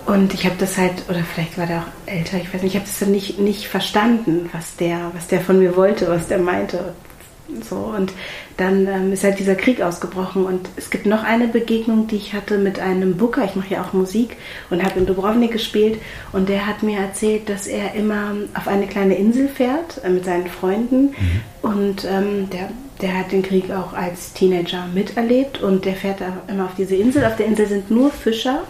Und 0.08 0.34
ich 0.34 0.46
habe 0.46 0.56
das 0.58 0.78
halt, 0.78 0.94
oder 1.10 1.24
vielleicht 1.24 1.58
war 1.58 1.66
der 1.66 1.80
auch 1.80 2.12
älter, 2.12 2.38
ich 2.38 2.54
weiß 2.54 2.64
nicht, 2.64 2.76
ich 2.76 2.80
habe 2.80 2.86
das 2.86 3.00
dann 3.00 3.12
nicht, 3.12 3.40
nicht 3.40 3.68
verstanden, 3.68 4.50
was 4.54 4.78
der, 4.78 5.12
was 5.14 5.28
der 5.28 5.42
von 5.42 5.60
mir 5.60 5.76
wollte, 5.76 6.08
was 6.08 6.28
der 6.28 6.38
meinte. 6.40 6.94
So, 7.68 7.76
und 7.76 8.12
dann 8.58 8.88
ähm, 8.88 9.14
ist 9.14 9.24
halt 9.24 9.40
dieser 9.40 9.56
Krieg 9.56 9.82
ausgebrochen. 9.82 10.46
Und 10.46 10.68
es 10.76 10.90
gibt 10.90 11.06
noch 11.06 11.24
eine 11.24 11.48
Begegnung, 11.48 12.08
die 12.08 12.18
ich 12.18 12.34
hatte 12.34 12.58
mit 12.58 12.80
einem 12.80 13.18
Booker. 13.18 13.46
Ich 13.46 13.56
mache 13.56 13.74
ja 13.74 13.84
auch 13.84 13.94
Musik 13.94 14.38
und 14.70 14.84
habe 14.84 15.00
in 15.00 15.06
Dubrovnik 15.06 15.52
gespielt. 15.52 16.00
Und 16.34 16.50
der 16.50 16.68
hat 16.68 16.84
mir 16.84 17.00
erzählt, 17.00 17.50
dass 17.50 17.68
er 17.68 17.94
immer 17.96 18.36
auf 18.54 18.68
eine 18.68 18.88
kleine 18.88 19.16
Insel 19.16 19.48
fährt 19.48 20.04
äh, 20.04 20.10
mit 20.10 20.26
seinen 20.26 20.48
Freunden. 20.48 21.04
Mhm. 21.06 21.42
Und 21.62 22.06
ähm, 22.06 22.50
der, 22.50 22.70
der 23.02 23.20
hat 23.20 23.32
den 23.32 23.44
Krieg 23.44 23.72
auch 23.72 23.94
als 23.94 24.34
Teenager 24.34 24.86
miterlebt. 24.94 25.62
Und 25.62 25.86
der 25.86 25.96
fährt 25.96 26.22
immer 26.48 26.66
auf 26.66 26.76
diese 26.78 26.96
Insel. 26.96 27.26
Auf 27.26 27.38
der 27.38 27.46
Insel 27.46 27.68
sind 27.68 27.90
nur 27.92 28.12
Fischer 28.12 28.64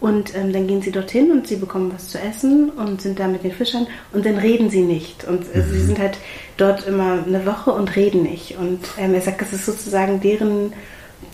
und 0.00 0.34
ähm, 0.36 0.52
dann 0.52 0.66
gehen 0.66 0.80
sie 0.80 0.92
dorthin 0.92 1.30
und 1.32 1.46
sie 1.46 1.56
bekommen 1.56 1.92
was 1.92 2.08
zu 2.08 2.20
essen 2.20 2.70
und 2.70 3.02
sind 3.02 3.18
da 3.18 3.26
mit 3.26 3.42
den 3.42 3.52
Fischern 3.52 3.88
und 4.12 4.24
dann 4.24 4.38
reden 4.38 4.70
sie 4.70 4.82
nicht. 4.82 5.24
Und 5.24 5.52
äh, 5.54 5.58
mhm. 5.58 5.70
sie 5.70 5.80
sind 5.80 5.98
halt 5.98 6.18
dort 6.58 6.86
immer 6.86 7.24
eine 7.26 7.46
Woche 7.46 7.72
und 7.72 7.96
reden 7.96 8.22
nicht. 8.22 8.58
Und 8.58 8.80
ähm, 8.98 9.14
er 9.14 9.22
sagt, 9.22 9.40
es 9.40 9.52
ist 9.52 9.66
sozusagen 9.66 10.20
deren 10.20 10.74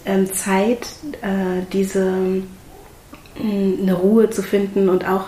ähm, 0.06 0.32
Zeit, 0.32 0.86
äh, 1.22 1.62
diese 1.72 2.42
äh, 3.36 3.82
eine 3.82 3.94
Ruhe 3.94 4.30
zu 4.30 4.42
finden 4.42 4.88
und 4.88 5.08
auch 5.08 5.26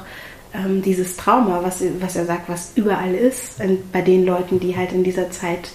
ähm, 0.55 0.83
dieses 0.83 1.17
Trauma, 1.17 1.61
was, 1.63 1.83
was 2.01 2.17
er 2.17 2.27
sagt, 2.27 2.49
was 2.49 2.73
überall 2.77 3.15
ist, 3.15 3.61
bei 3.93 4.03
den 4.03 4.25
Leuten, 4.25 4.61
die 4.61 4.77
halt 4.77 4.93
in 4.93 5.03
dieser 5.03 5.31
Zeit 5.31 5.71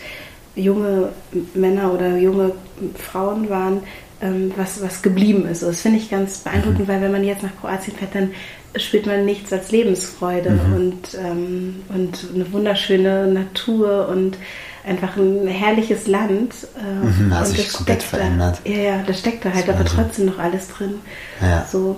junge 0.55 1.09
Männer 1.53 1.93
oder 1.93 2.17
junge 2.17 2.53
Frauen 2.95 3.49
waren, 3.49 3.83
ähm, 4.21 4.51
was, 4.55 4.81
was 4.81 5.01
geblieben 5.01 5.45
ist. 5.47 5.63
das 5.63 5.81
finde 5.81 5.97
ich 5.97 6.09
ganz 6.09 6.39
beeindruckend, 6.39 6.81
mhm. 6.81 6.87
weil 6.87 7.01
wenn 7.01 7.11
man 7.11 7.23
jetzt 7.23 7.43
nach 7.43 7.59
Kroatien 7.59 7.97
fährt, 7.97 8.15
dann 8.15 8.31
spürt 8.75 9.05
man 9.05 9.25
nichts 9.25 9.51
als 9.51 9.71
Lebensfreude 9.71 10.51
mhm. 10.51 10.73
und, 10.73 11.17
ähm, 11.19 11.83
und 11.89 12.19
eine 12.33 12.51
wunderschöne 12.51 13.27
Natur 13.27 14.07
und 14.09 14.37
einfach 14.85 15.17
ein 15.17 15.47
herrliches 15.47 16.07
Land. 16.07 16.53
Äh, 16.77 17.05
mhm, 17.05 17.33
hat 17.33 17.47
sich 17.47 17.71
komplett 17.71 18.03
verändert. 18.03 18.61
Da, 18.63 18.71
ja, 18.71 18.77
ja, 18.77 19.03
das 19.05 19.19
steckt 19.19 19.45
da 19.45 19.53
halt, 19.53 19.69
aber 19.69 19.85
trotzdem 19.85 20.25
noch 20.25 20.39
alles 20.39 20.69
drin. 20.69 20.95
Ja. 21.41 21.67
So, 21.69 21.97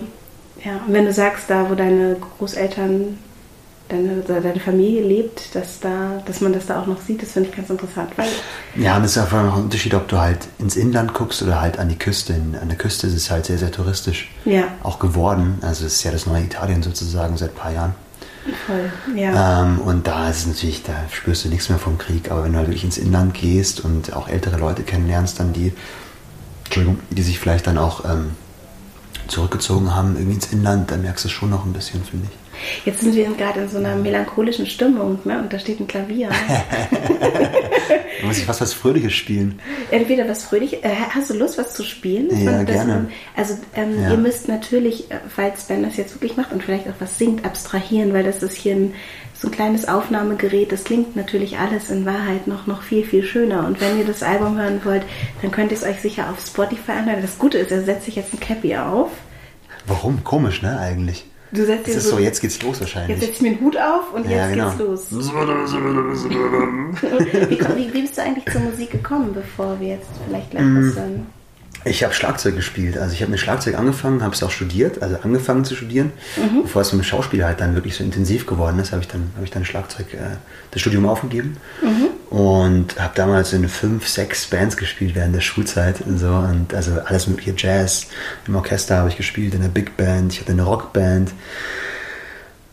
ja. 0.63 0.81
Und 0.88 0.93
wenn 0.93 1.05
du 1.05 1.13
sagst, 1.13 1.49
da 1.49 1.69
wo 1.69 1.75
deine 1.75 2.17
Großeltern 2.38 3.19
deine, 3.93 4.41
deine 4.41 4.60
Familie 4.60 5.03
lebt, 5.03 5.56
dass, 5.56 5.79
da, 5.79 6.21
dass 6.25 6.41
man 6.41 6.53
das 6.53 6.65
da 6.65 6.82
auch 6.82 6.88
noch 6.88 7.01
sieht, 7.01 7.21
das 7.21 7.32
finde 7.32 7.49
ich 7.49 7.56
ganz 7.56 7.69
interessant. 7.69 8.12
Weil 8.15 8.27
ja, 8.75 8.97
und 8.97 9.03
es 9.03 9.12
ist 9.12 9.17
einfach 9.19 9.43
noch 9.43 9.58
ein 9.58 9.63
Unterschied, 9.63 9.93
ob 9.93 10.08
du 10.08 10.17
halt 10.17 10.39
ins 10.60 10.75
Inland 10.75 11.13
guckst 11.13 11.41
oder 11.43 11.62
halt 11.62 11.79
an 11.79 11.89
die 11.89 11.97
Küste. 11.97 12.34
An 12.34 12.69
der 12.69 12.77
Küste 12.77 13.08
ist 13.08 13.13
es 13.13 13.29
halt 13.29 13.45
sehr, 13.45 13.58
sehr 13.58 13.71
touristisch 13.71 14.32
ja. 14.45 14.63
auch 14.82 14.99
geworden. 14.99 15.60
Also 15.62 15.86
es 15.86 15.95
ist 15.95 16.03
ja 16.03 16.12
das 16.12 16.25
neue 16.25 16.43
Italien 16.43 16.82
sozusagen 16.82 17.38
seit 17.38 17.51
ein 17.51 17.56
paar 17.56 17.71
Jahren. 17.71 17.95
Voll, 18.65 18.91
ja. 19.15 19.62
Ähm, 19.62 19.79
und 19.79 20.06
da 20.08 20.29
ist 20.29 20.39
es 20.39 20.47
natürlich, 20.47 20.84
da 20.84 20.93
spürst 21.10 21.45
du 21.45 21.49
nichts 21.49 21.69
mehr 21.69 21.79
vom 21.79 21.97
Krieg. 21.97 22.32
Aber 22.32 22.43
wenn 22.43 22.51
du 22.51 22.58
halt 22.58 22.67
wirklich 22.67 22.84
ins 22.84 22.97
Inland 22.97 23.34
gehst 23.34 23.79
und 23.79 24.13
auch 24.13 24.27
ältere 24.27 24.58
Leute 24.58 24.84
kennenlernst, 24.84 25.39
dann 25.39 25.53
die, 25.53 25.71
Entschuldigung, 26.65 26.99
die 27.10 27.21
sich 27.21 27.39
vielleicht 27.39 27.67
dann 27.67 27.77
auch 27.77 28.03
ähm, 28.06 28.32
zurückgezogen 29.27 29.95
haben 29.95 30.15
irgendwie 30.15 30.36
ins 30.36 30.51
Inland, 30.51 30.91
dann 30.91 31.03
merkst 31.03 31.23
du 31.23 31.29
es 31.29 31.32
schon 31.32 31.49
noch 31.49 31.65
ein 31.65 31.73
bisschen, 31.73 32.03
finde 32.03 32.27
ich. 32.29 32.42
Jetzt 32.86 33.02
sind 33.02 33.16
wir 33.16 33.26
gerade 33.34 33.62
in 33.62 33.70
so 33.70 33.78
einer 33.78 33.96
melancholischen 33.96 34.66
Stimmung, 34.66 35.20
ne? 35.26 35.39
Und 35.39 35.54
da 35.54 35.60
steht 35.60 35.80
ein 35.80 35.88
Klavier. 35.88 36.30
da 36.30 38.28
muss 38.28 38.38
ich 38.38 38.48
was 38.48 38.62
was 38.62 38.74
Fröhliches 38.74 39.13
spielen. 39.13 39.60
Entweder 39.92 40.28
was 40.28 40.44
Fröhliches. 40.44 40.80
Äh, 40.84 40.96
hast 41.10 41.30
du 41.30 41.36
Lust, 41.36 41.58
was 41.58 41.74
zu 41.74 41.84
spielen? 41.84 42.30
Ja, 42.30 42.52
man, 42.52 42.66
gerne. 42.66 42.94
Man, 42.94 43.12
also 43.36 43.58
ähm, 43.76 44.02
ja. 44.02 44.12
ihr 44.12 44.18
müsst 44.18 44.48
natürlich, 44.48 45.12
äh, 45.12 45.20
falls 45.28 45.66
Ben 45.66 45.84
das 45.84 45.98
jetzt 45.98 46.16
wirklich 46.16 46.38
macht 46.38 46.52
und 46.52 46.63
vielleicht 46.63 46.88
auch 46.88 46.96
was 47.00 47.18
singt, 47.18 47.46
abstrahieren, 47.46 48.13
weil 48.13 48.24
das 48.24 48.44
ist 48.44 48.56
hier 48.56 48.76
ein, 48.76 48.94
so 49.34 49.48
ein 49.48 49.52
kleines 49.52 49.88
Aufnahmegerät. 49.88 50.72
Das 50.72 50.84
klingt 50.84 51.16
natürlich 51.16 51.58
alles 51.58 51.89
in 51.89 52.06
Wahrheit 52.06 52.48
noch, 52.48 52.68
noch 52.68 52.82
viel, 52.82 53.06
viel 53.06 53.24
schöner. 53.24 53.66
Und 53.66 53.82
wenn 53.82 53.98
ihr 53.98 54.06
das 54.06 54.24
Album 54.24 54.58
hören 54.58 54.82
wollt, 54.84 55.04
dann 55.42 55.52
könnt 55.52 55.72
ihr 55.72 55.78
es 55.78 55.84
euch 55.84 56.00
sicher 56.02 56.30
auf 56.30 56.39
Spotify 56.39 56.92
anhören. 56.92 57.22
Das 57.22 57.38
Gute 57.38 57.58
ist, 57.58 57.72
er 57.72 57.84
setzt 57.84 58.06
sich 58.06 58.16
jetzt 58.16 58.34
ein 58.34 58.39
Cappy 58.39 58.76
auf. 58.76 59.10
Warum? 59.86 60.24
Komisch, 60.24 60.62
ne, 60.62 60.80
eigentlich? 60.80 61.26
Du 61.54 61.66
setzt 61.66 61.88
das 61.88 61.96
ist 61.98 62.04
so, 62.06 62.16
so, 62.16 62.20
jetzt 62.20 62.42
geht's 62.42 62.62
los 62.63 62.80
wahrscheinlich. 62.80 63.18
Jetzt 63.18 63.28
setz 63.28 63.36
ich 63.36 63.42
mir 63.42 63.50
einen 63.50 63.62
Hut 63.62 63.78
auf 63.78 64.12
und 64.13 64.28
ja, 64.28 64.48
jetzt 64.48 64.54
genau. 64.54 64.70
geht's 64.70 64.80
los. 64.80 65.06
wie, 67.50 67.60
wie, 67.60 67.94
wie, 67.94 68.02
bist 68.02 68.18
du 68.18 68.24
eigentlich 68.24 68.52
zur 68.52 68.62
Musik 68.62 68.89
gekommen, 68.89 69.34
bevor 69.34 69.80
wir 69.80 69.89
jetzt 69.89 70.10
vielleicht 70.26 70.50
gleich 70.50 70.63
mm. 70.63 70.89
was 70.89 70.96
hören? 70.96 71.28
Ich 71.86 72.04
habe 72.04 72.13
Schlagzeug 72.13 72.56
gespielt. 72.56 72.98
Also 72.98 73.13
ich 73.13 73.22
habe 73.22 73.32
mit 73.32 73.39
Schlagzeug 73.39 73.78
angefangen, 73.78 74.24
habe 74.24 74.34
es 74.34 74.41
auch 74.41 74.52
studiert, 74.52 75.02
also 75.02 75.17
angefangen 75.22 75.65
zu 75.65 75.76
studieren. 75.76 76.12
Mhm. 76.38 76.63
Bevor 76.63 76.82
es 76.82 76.93
mit 76.93 77.02
dem 77.02 77.06
Schauspiel 77.06 77.43
halt 77.43 77.60
dann 77.60 77.76
wirklich 77.76 77.96
so 77.96 78.04
intensiv 78.04 78.46
geworden 78.46 78.80
ist, 78.80 78.91
habe 78.91 79.02
ich 79.02 79.08
dann, 79.08 79.32
hab 79.36 79.43
ich 79.43 79.52
dann 79.52 79.65
Schlagzeug, 79.65 80.13
äh, 80.13 80.38
das 80.72 80.82
Studium 80.82 81.06
aufgegeben. 81.06 81.58
Mhm. 81.82 82.36
Und 82.36 83.00
habe 83.00 83.13
damals 83.15 83.54
in 83.54 83.67
fünf, 83.67 84.08
sechs 84.08 84.46
Bands 84.48 84.78
gespielt 84.78 85.15
während 85.15 85.36
der 85.36 85.41
Schulzeit. 85.41 86.02
Und 86.02 86.17
so. 86.17 86.28
Und 86.28 86.74
also 86.74 86.93
alles 87.06 87.28
mögliche 87.28 87.54
Jazz. 87.58 88.08
Im 88.48 88.56
Orchester 88.56 88.98
habe 88.98 89.10
ich 89.10 89.17
gespielt, 89.17 89.54
in 89.54 89.62
der 89.62 89.69
Big 89.69 89.98
Band, 89.98 90.34
ich 90.34 90.39
hatte 90.39 90.54
eine 90.54 90.63
Rockband. 90.63 91.32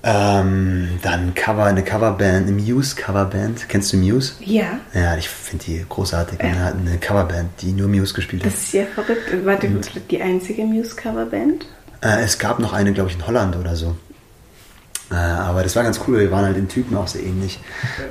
Ähm, 0.03 0.99
dann 1.03 1.35
Cover, 1.35 1.65
eine 1.65 1.83
Coverband, 1.83 2.49
eine 2.49 2.53
Muse-Coverband. 2.53 3.69
Kennst 3.69 3.93
du 3.93 3.99
Muse? 3.99 4.33
Ja. 4.41 4.79
Ja, 4.95 5.17
ich 5.17 5.29
finde 5.29 5.65
die 5.67 5.85
großartig. 5.87 6.39
Ja. 6.43 6.69
Eine 6.69 6.97
Coverband, 6.99 7.51
die 7.61 7.73
nur 7.73 7.89
Muse 7.89 8.15
gespielt 8.15 8.43
hat. 8.45 8.53
Das 8.53 8.63
ist 8.63 8.73
ja 8.73 8.85
verrückt. 8.87 9.45
War 9.45 9.57
die, 9.57 9.69
die 10.11 10.23
einzige 10.23 10.65
Muse-Coverband? 10.65 11.67
Äh, 12.01 12.23
es 12.25 12.39
gab 12.39 12.61
noch 12.61 12.73
eine, 12.73 12.95
glaube 12.95 13.11
ich, 13.11 13.17
in 13.17 13.27
Holland 13.27 13.57
oder 13.57 13.77
so. 13.77 13.95
Äh, 15.11 15.17
aber 15.17 15.63
das 15.65 15.75
war 15.77 15.83
ganz 15.83 16.01
cool, 16.07 16.21
wir 16.21 16.31
waren 16.31 16.45
halt 16.45 16.57
den 16.57 16.69
Typen 16.69 16.97
auch 16.97 17.09
sehr 17.09 17.23
ähnlich. 17.23 17.59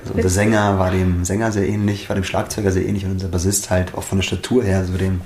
Also 0.02 0.14
unser 0.16 0.30
Sänger 0.30 0.78
war 0.80 0.92
dem 0.92 1.24
Sänger 1.24 1.52
sehr 1.52 1.68
ähnlich, 1.68 2.10
war 2.10 2.16
dem 2.16 2.26
Schlagzeuger 2.26 2.72
sehr 2.72 2.86
ähnlich 2.86 3.06
und 3.06 3.12
unser 3.12 3.30
Bassist 3.30 3.70
halt 3.70 3.96
auch 3.96 4.04
von 4.04 4.18
der 4.18 4.24
Statur 4.24 4.64
her 4.64 4.84
so 4.84 4.98
dem 4.98 5.22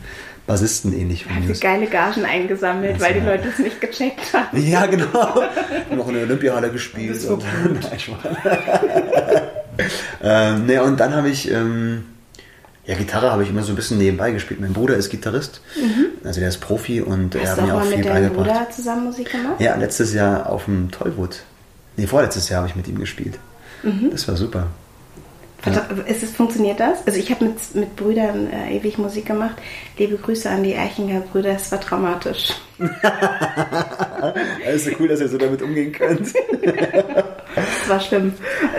Bassisten 0.46 0.94
ähnlich 0.94 1.24
von 1.26 1.46
mir. 1.46 1.54
geile 1.56 1.88
Gagen 1.88 2.26
eingesammelt, 2.26 3.00
weil 3.00 3.14
die 3.14 3.22
Leute 3.22 3.48
es 3.48 3.60
nicht 3.60 3.80
gecheckt 3.80 4.34
haben. 4.34 4.62
Ja, 4.62 4.86
genau. 4.88 5.18
Auch 5.18 6.08
in 6.10 6.16
der 6.16 6.24
Olympiahalle 6.24 6.70
gespielt. 6.70 7.16
Das 7.16 7.26
und, 7.26 7.44
ähm, 10.22 10.66
ne, 10.66 10.84
und 10.84 11.00
dann 11.00 11.16
habe 11.16 11.30
ich 11.30 11.50
ähm, 11.50 12.04
Ja, 12.86 12.96
Gitarre 12.96 13.32
habe 13.32 13.44
ich 13.44 13.50
immer 13.50 13.64
so 13.64 13.72
ein 13.72 13.76
bisschen 13.76 13.98
nebenbei 13.98 14.32
gespielt. 14.32 14.60
Mein 14.60 14.74
Bruder 14.74 14.96
ist 14.96 15.10
Gitarrist, 15.10 15.62
also 16.24 16.40
der 16.42 16.50
ist 16.50 16.60
Profi 16.60 17.02
und 17.02 17.36
er 17.36 17.44
Hast 17.44 17.52
hat 17.52 17.58
du 17.58 17.62
auch 17.62 17.66
mir 17.68 17.74
auch 17.76 17.80
mal 17.80 17.88
viel 17.88 17.98
mit 17.98 18.06
deinem 18.08 18.24
beigebracht. 18.36 18.48
Bruder 18.48 18.70
zusammen 18.70 19.04
Musik 19.06 19.32
gemacht? 19.32 19.56
Ja, 19.60 19.76
letztes 19.76 20.14
Jahr 20.14 20.50
auf 20.50 20.66
dem 20.66 20.92
Tollwood. 20.92 21.44
Nee, 21.96 22.08
vorletztes 22.08 22.50
Jahr 22.50 22.62
habe 22.62 22.70
ich 22.70 22.76
mit 22.76 22.88
ihm 22.88 23.00
gespielt. 23.00 23.40
Mhm. 23.84 24.10
Das 24.12 24.28
war 24.28 24.36
super. 24.36 24.68
Vertra- 25.64 26.06
Ist 26.08 26.24
es, 26.24 26.32
funktioniert 26.32 26.80
das? 26.80 27.06
Also 27.08 27.18
ich 27.20 27.32
habe 27.32 27.46
mit, 27.46 27.76
mit 27.76 27.96
Brüdern 27.96 28.50
äh, 28.52 28.76
ewig 28.78 28.98
Musik 28.98 29.26
gemacht. 29.26 29.56
Liebe 29.98 30.18
Grüße 30.18 30.50
an 30.50 30.64
die 30.64 30.76
Eichinger 30.76 31.22
Brüder, 31.22 31.52
es 31.56 31.72
war 31.72 31.80
traumatisch. 31.80 32.54
Es 34.66 34.76
ist 34.76 34.86
so 34.86 34.92
cool, 35.00 35.08
dass 35.08 35.20
ihr 35.22 35.28
so 35.30 35.38
damit 35.38 35.62
umgehen 35.62 35.92
könnt. 35.92 36.28
Es 37.56 37.88
war 37.88 38.00
schlimm. 38.00 38.34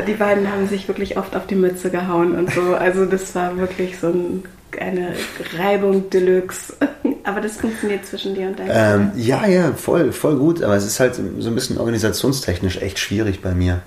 Die 0.09 0.14
beiden 0.14 0.51
haben 0.51 0.66
sich 0.68 0.89
wirklich 0.89 1.16
oft 1.16 1.37
auf 1.37 1.47
die 1.47 1.55
Mütze 1.55 1.91
gehauen 1.91 2.35
und 2.37 2.53
so. 2.53 2.74
Also 2.74 3.05
das 3.07 3.32
war 3.37 3.57
wirklich 3.57 3.99
so 4.01 4.09
ein, 4.09 4.43
eine 4.80 5.12
Reibung 5.57 6.11
Deluxe. 6.11 6.74
Aber 7.22 7.41
das 7.41 7.57
funktioniert 7.57 8.05
zwischen 8.05 8.35
dir 8.35 8.49
und 8.49 8.59
deinem 8.59 8.70
Ähm, 8.72 9.12
ja, 9.14 9.47
ja, 9.47 9.72
voll, 9.74 10.11
voll 10.12 10.37
gut, 10.37 10.62
aber 10.62 10.74
es 10.76 10.85
ist 10.85 11.01
halt 11.01 11.14
so 11.14 11.22
ein 11.22 11.55
bisschen 11.55 11.78
organisationstechnisch 11.78 12.78
echt 12.82 12.99
schwierig 12.99 13.41
bei 13.41 13.55
mir. 13.55 13.80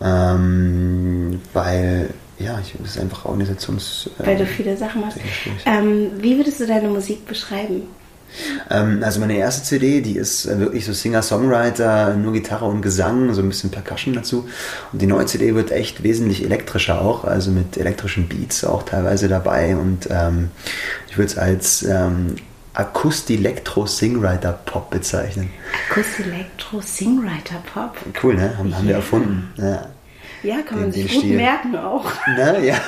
Ähm, 0.00 1.40
weil, 1.52 2.10
ja, 2.38 2.58
ich, 2.60 2.74
das 2.78 2.96
ist 2.96 3.00
einfach 3.00 3.24
Organisations... 3.24 4.10
Weil 4.18 4.36
du 4.36 4.46
viele 4.46 4.76
Sachen 4.76 5.00
machst. 5.00 5.18
Ähm, 5.66 6.10
wie 6.18 6.36
würdest 6.36 6.60
du 6.60 6.66
deine 6.66 6.88
Musik 6.88 7.26
beschreiben? 7.26 7.82
Ähm, 8.70 9.02
also 9.02 9.20
meine 9.20 9.36
erste 9.36 9.64
CD, 9.64 10.00
die 10.00 10.16
ist 10.16 10.46
äh, 10.46 10.58
wirklich 10.58 10.84
so 10.84 10.92
Singer-Songwriter, 10.92 12.14
nur 12.14 12.32
Gitarre 12.32 12.66
und 12.66 12.82
Gesang, 12.82 13.32
so 13.32 13.42
ein 13.42 13.48
bisschen 13.48 13.70
Percussion 13.70 14.14
dazu. 14.14 14.48
Und 14.92 15.02
die 15.02 15.06
neue 15.06 15.26
CD 15.26 15.54
wird 15.54 15.70
echt 15.70 16.02
wesentlich 16.02 16.44
elektrischer 16.44 17.00
auch, 17.00 17.24
also 17.24 17.50
mit 17.50 17.76
elektrischen 17.76 18.28
Beats 18.28 18.64
auch 18.64 18.82
teilweise 18.82 19.28
dabei. 19.28 19.76
Und 19.76 20.08
ähm, 20.10 20.50
ich 21.08 21.16
würde 21.16 21.30
es 21.30 21.38
als 21.38 21.82
ähm, 21.82 22.36
Akust-Elektro-Singwriter-Pop 22.78 24.90
bezeichnen. 24.90 25.50
Akustik, 25.90 26.26
Elektro, 26.26 26.80
Singwriter, 26.80 27.62
Pop. 27.72 27.96
Cool, 28.22 28.34
ne? 28.34 28.56
Haben, 28.56 28.76
haben 28.76 28.84
wir 28.84 28.92
Ja. 28.92 28.96
erfunden. 28.98 29.52
Ja. 29.56 29.86
Ja, 30.44 30.62
kann 30.62 30.80
man 30.80 30.92
Den- 30.92 31.02
sich 31.02 31.06
den 31.10 31.14
gut 31.14 31.22
Stil. 31.24 31.36
merken 31.36 31.76
auch. 31.76 32.04
Ne? 32.36 32.64
Ja. 32.66 32.76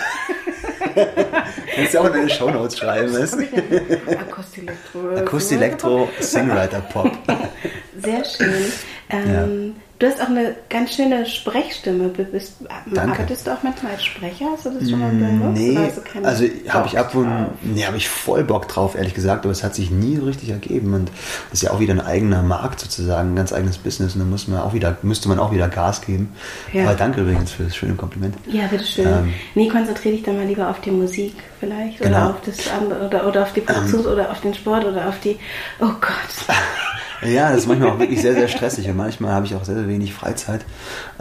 Kannst 1.74 1.94
du 1.94 1.98
auch 1.98 2.04
in 2.06 2.12
deine 2.12 2.30
Shownotes 2.30 2.78
schreiben, 2.78 3.12
weißt 3.12 3.34
du? 3.34 3.38
Akustik, 4.20 4.62
Elektro. 4.68 5.16
Akust-Elektro, 5.16 6.08
Singwriter-Pop. 6.20 7.10
Sehr 8.02 8.24
schön. 8.24 8.72
Ähm, 9.10 9.74
Du 10.00 10.06
hast 10.06 10.18
auch 10.22 10.28
eine 10.28 10.56
ganz 10.70 10.94
schöne 10.94 11.26
Sprechstimme. 11.26 12.08
Bist, 12.08 12.54
Danke. 12.86 13.12
Arbeitest 13.12 13.46
du 13.46 13.50
auch 13.52 13.62
manchmal 13.62 13.92
als 13.92 14.02
Sprecher? 14.02 14.46
Hast 14.50 14.64
du 14.64 14.70
das 14.70 14.88
schon 14.88 14.98
mal 14.98 15.10
benutzt? 15.10 15.60
Nee, 15.60 15.74
du 15.94 16.00
keine 16.00 16.26
also 16.26 16.44
habe 16.70 16.86
ich 16.86 16.98
ab 16.98 17.14
und 17.14 17.28
nee, 17.60 17.84
habe 17.84 17.98
ich 17.98 18.08
voll 18.08 18.42
Bock 18.42 18.66
drauf, 18.66 18.94
ehrlich 18.94 19.12
gesagt, 19.12 19.44
aber 19.44 19.52
es 19.52 19.62
hat 19.62 19.74
sich 19.74 19.90
nie 19.90 20.16
so 20.16 20.24
richtig 20.24 20.48
ergeben 20.48 20.94
und 20.94 21.10
das 21.50 21.60
ist 21.60 21.62
ja 21.64 21.72
auch 21.72 21.80
wieder 21.80 21.92
ein 21.92 22.00
eigener 22.00 22.42
Markt 22.42 22.80
sozusagen, 22.80 23.32
ein 23.32 23.36
ganz 23.36 23.52
eigenes 23.52 23.76
Business 23.76 24.14
und 24.14 24.20
da 24.20 24.24
muss 24.24 24.48
man 24.48 24.60
auch 24.62 24.72
wieder, 24.72 24.96
müsste 25.02 25.28
man 25.28 25.38
auch 25.38 25.52
wieder 25.52 25.68
Gas 25.68 26.00
geben. 26.00 26.32
Ja. 26.72 26.84
Aber 26.84 26.94
danke 26.94 27.20
übrigens 27.20 27.52
für 27.52 27.64
das 27.64 27.76
schöne 27.76 27.92
Kompliment. 27.94 28.36
Ja, 28.50 28.68
bitteschön. 28.68 29.06
Ähm, 29.06 29.34
nee, 29.54 29.68
konzentriere 29.68 30.14
dich 30.14 30.24
dann 30.24 30.38
mal 30.38 30.46
lieber 30.46 30.70
auf 30.70 30.80
die 30.80 30.92
Musik 30.92 31.34
vielleicht 31.58 31.98
Genau. 31.98 32.16
Ähm. 32.16 32.22
oder 32.24 32.30
auf 32.30 32.40
das 32.46 32.72
andere 32.72 33.06
oder, 33.06 33.28
oder 33.28 33.42
auf 33.42 33.52
die 33.52 33.60
Produktion 33.60 34.06
oder 34.06 34.30
auf 34.30 34.40
den 34.40 34.54
Sport 34.54 34.86
oder 34.86 35.08
auf 35.10 35.20
die. 35.20 35.38
Oh 35.78 35.92
Gott. 36.00 36.46
Ja, 37.22 37.50
das 37.50 37.60
ist 37.60 37.66
manchmal 37.66 37.90
auch 37.90 37.98
wirklich 37.98 38.20
sehr, 38.22 38.34
sehr 38.34 38.48
stressig 38.48 38.88
und 38.88 38.96
manchmal 38.96 39.32
habe 39.32 39.46
ich 39.46 39.54
auch 39.54 39.64
sehr, 39.64 39.74
sehr 39.74 39.88
wenig 39.88 40.14
Freizeit. 40.14 40.64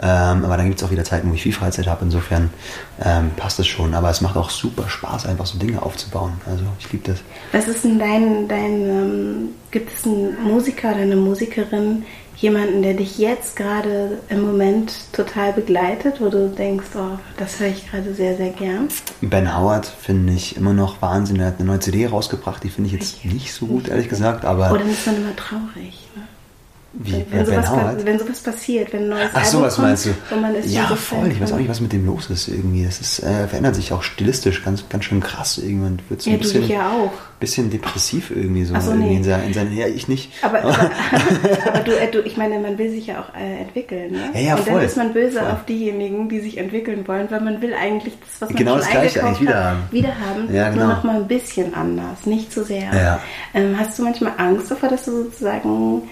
Ähm, 0.00 0.44
aber 0.44 0.56
dann 0.56 0.66
gibt 0.66 0.80
es 0.80 0.86
auch 0.86 0.90
wieder 0.90 1.04
Zeiten, 1.04 1.30
wo 1.30 1.34
ich 1.34 1.42
viel 1.42 1.52
Freizeit 1.52 1.86
habe. 1.86 2.04
Insofern 2.04 2.50
ähm, 3.04 3.30
passt 3.36 3.58
es 3.58 3.66
schon. 3.66 3.94
Aber 3.94 4.10
es 4.10 4.20
macht 4.20 4.36
auch 4.36 4.50
super 4.50 4.88
Spaß, 4.88 5.26
einfach 5.26 5.46
so 5.46 5.58
Dinge 5.58 5.82
aufzubauen. 5.82 6.32
Also 6.46 6.64
ich 6.78 6.90
liebe 6.92 7.10
das. 7.10 7.20
Was 7.52 7.68
ist 7.68 7.84
denn 7.84 7.98
dein, 7.98 8.48
dein 8.48 8.88
ähm, 8.88 9.48
gibt 9.70 9.92
es 9.92 10.06
einen 10.06 10.42
Musiker 10.42 10.90
oder 10.90 11.02
eine 11.02 11.16
Musikerin, 11.16 12.04
jemanden, 12.40 12.82
der 12.82 12.94
dich 12.94 13.18
jetzt 13.18 13.56
gerade 13.56 14.18
im 14.28 14.40
Moment 14.40 15.12
total 15.12 15.52
begleitet, 15.52 16.20
wo 16.20 16.28
du 16.28 16.48
denkst, 16.48 16.88
oh, 16.96 17.18
das 17.36 17.60
höre 17.60 17.68
ich 17.68 17.90
gerade 17.90 18.14
sehr, 18.14 18.36
sehr 18.36 18.50
gern? 18.50 18.88
Ben 19.20 19.56
Howard 19.56 19.86
finde 19.86 20.32
ich 20.32 20.56
immer 20.56 20.72
noch 20.72 21.02
Wahnsinn. 21.02 21.40
Er 21.40 21.48
hat 21.48 21.58
eine 21.58 21.66
neue 21.66 21.80
CD 21.80 22.06
rausgebracht, 22.06 22.64
die 22.64 22.70
finde 22.70 22.88
ich 22.88 22.94
jetzt 22.94 23.24
nicht 23.24 23.52
so 23.52 23.66
gut, 23.66 23.88
ehrlich 23.88 24.08
gesagt. 24.08 24.44
Aber 24.44 24.70
Oder 24.70 24.80
dann 24.80 24.90
ist 24.90 25.06
man 25.06 25.16
immer 25.16 25.36
traurig. 25.36 25.99
Wie 26.92 27.12
Wenn, 27.12 27.20
wenn 27.20 27.28
Ben 27.30 27.46
sowas, 27.46 27.70
Howard? 27.70 28.04
wenn 28.04 28.18
sowas 28.18 28.40
passiert, 28.40 28.92
wenn 28.92 29.02
ein 29.04 29.08
neues 29.10 29.30
Ach 29.32 29.36
Album 29.36 29.50
so, 29.52 29.60
was 29.62 29.74
kommt, 29.76 29.86
meinst 29.88 30.06
du? 30.06 30.10
und 30.34 30.40
man 30.42 30.54
ist 30.56 30.68
ja, 30.74 30.88
so 30.88 30.96
voll. 30.96 31.28
Ich 31.30 31.40
weiß 31.40 31.52
auch 31.52 31.58
nicht, 31.58 31.68
was 31.68 31.80
mit 31.80 31.92
dem 31.92 32.04
los 32.04 32.28
ist 32.30 32.48
irgendwie. 32.48 32.84
Das 32.84 33.00
ist, 33.00 33.20
äh, 33.20 33.46
verändert 33.46 33.76
sich 33.76 33.92
auch 33.92 34.02
stilistisch 34.02 34.64
ganz, 34.64 34.88
ganz 34.88 35.04
schön 35.04 35.20
krass. 35.20 35.58
Irgendwann 35.58 36.00
wird 36.08 36.20
so 36.20 36.30
Ja, 36.30 36.34
ein 36.36 36.40
du 36.40 36.44
bisschen, 36.44 36.60
dich 36.62 36.70
ja 36.70 36.88
auch. 36.90 37.12
bisschen 37.38 37.70
depressiv 37.70 38.32
irgendwie 38.32 38.64
so. 38.64 38.74
So, 38.80 38.90
irgendwie 38.90 39.08
nee. 39.10 39.16
in, 39.18 39.24
seinen, 39.24 39.44
in 39.46 39.52
seinen, 39.54 39.76
ja, 39.76 39.86
ich 39.86 40.08
nicht. 40.08 40.32
Aber, 40.42 40.58
aber, 40.64 40.90
aber 41.68 41.78
du, 41.84 41.92
äh, 41.96 42.10
du, 42.10 42.22
ich 42.22 42.36
meine, 42.36 42.58
man 42.58 42.76
will 42.76 42.90
sich 42.90 43.06
ja 43.06 43.20
auch 43.20 43.34
äh, 43.38 43.60
entwickeln. 43.62 44.10
Ne? 44.10 44.30
Ja, 44.34 44.40
ja, 44.40 44.54
und 44.56 44.66
dann 44.66 44.74
voll. 44.74 44.82
ist 44.82 44.96
man 44.96 45.12
böse 45.12 45.38
Voll. 45.38 45.48
auf 45.50 45.64
diejenigen, 45.66 46.28
die 46.28 46.40
sich 46.40 46.58
entwickeln 46.58 47.06
wollen, 47.06 47.30
weil 47.30 47.40
man 47.40 47.62
will 47.62 47.72
eigentlich 47.72 48.14
das, 48.18 48.40
was 48.42 48.48
man 48.50 48.58
Genau 48.58 48.76
das 48.76 48.88
Gleiche 48.90 49.22
eigentlich 49.24 49.40
wieder 49.42 49.64
haben. 49.64 49.78
wieder 49.92 50.08
haben, 50.08 50.52
Ja, 50.52 50.70
genau. 50.70 50.86
nur 50.86 50.94
noch 50.96 51.04
mal 51.04 51.16
ein 51.16 51.28
bisschen 51.28 51.72
anders, 51.72 52.26
nicht 52.26 52.52
zu 52.52 52.64
sehr. 52.64 52.92
Ja. 52.92 53.20
Ähm, 53.54 53.76
hast 53.78 53.96
du 53.96 54.02
manchmal 54.02 54.32
Angst 54.38 54.72
davor, 54.72 54.88
dass 54.88 55.04
du 55.04 55.22
sozusagen, 55.24 56.02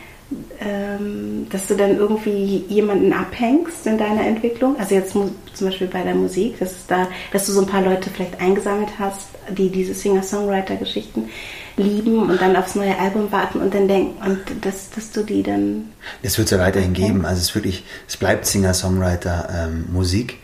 ähm, 0.61 1.47
dass 1.51 1.67
du 1.69 1.75
dann 1.75 1.97
irgendwie 1.97 2.65
jemanden 2.69 3.13
abhängst 3.13 3.87
in 3.87 3.97
deiner 3.97 4.27
Entwicklung? 4.27 4.77
Also 4.79 4.95
jetzt 4.95 5.13
zum 5.13 5.35
Beispiel 5.61 5.87
bei 5.87 6.03
der 6.03 6.15
Musik, 6.15 6.59
dass, 6.59 6.73
es 6.73 6.87
da, 6.87 7.09
dass 7.33 7.47
du 7.47 7.53
so 7.53 7.61
ein 7.61 7.67
paar 7.67 7.83
Leute 7.83 8.11
vielleicht 8.11 8.41
eingesammelt 8.41 8.91
hast, 8.99 9.29
die 9.51 9.71
diese 9.71 9.95
Singer-Songwriter-Geschichten 9.95 11.31
lieben 11.79 12.29
und 12.29 12.43
dann 12.43 12.57
aufs 12.57 12.75
neue 12.75 12.99
Album 12.99 13.33
warten 13.33 13.61
und 13.61 13.73
dann 13.73 13.89
denken, 13.89 14.21
und 14.23 14.39
dass, 14.65 14.91
dass 14.91 15.11
du 15.13 15.23
die 15.23 15.43
dann 15.43 15.91
Das 16.23 16.37
wird 16.37 16.47
es 16.47 16.53
ja 16.53 16.59
weiterhin 16.59 16.93
geben. 16.93 17.25
Also 17.25 17.39
es 17.39 17.49
ist 17.49 17.55
wirklich, 17.55 17.85
es 18.07 18.17
bleibt 18.17 18.45
Singer-Songwriter-Musik, 18.45 20.37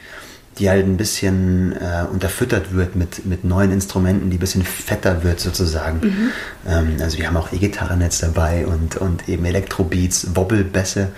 die 0.59 0.71
halt 0.71 0.87
ein 0.87 0.97
bisschen 0.97 1.73
äh, 1.73 2.05
unterfüttert 2.13 2.73
wird 2.75 2.95
mit, 2.97 3.27
mit 3.27 3.45
neuen 3.45 3.73
Instrumenten, 3.73 4.31
die 4.31 4.37
ein 4.37 4.41
bisschen 4.41 4.63
fetter 4.63 5.25
wird 5.25 5.41
sozusagen. 5.41 6.31
Ähm, 6.67 6.97
also 7.01 7.19
wir 7.19 7.27
haben 7.27 7.37
auch 7.37 7.53
E-Gitarren 7.53 8.01
jetzt 8.01 8.23
dabei 8.23 8.67
und, 8.67 8.97
und 8.97 9.29
eben 9.29 9.45
Elektrobeats, 9.45 10.35
Wobbelbässe. 10.35 11.09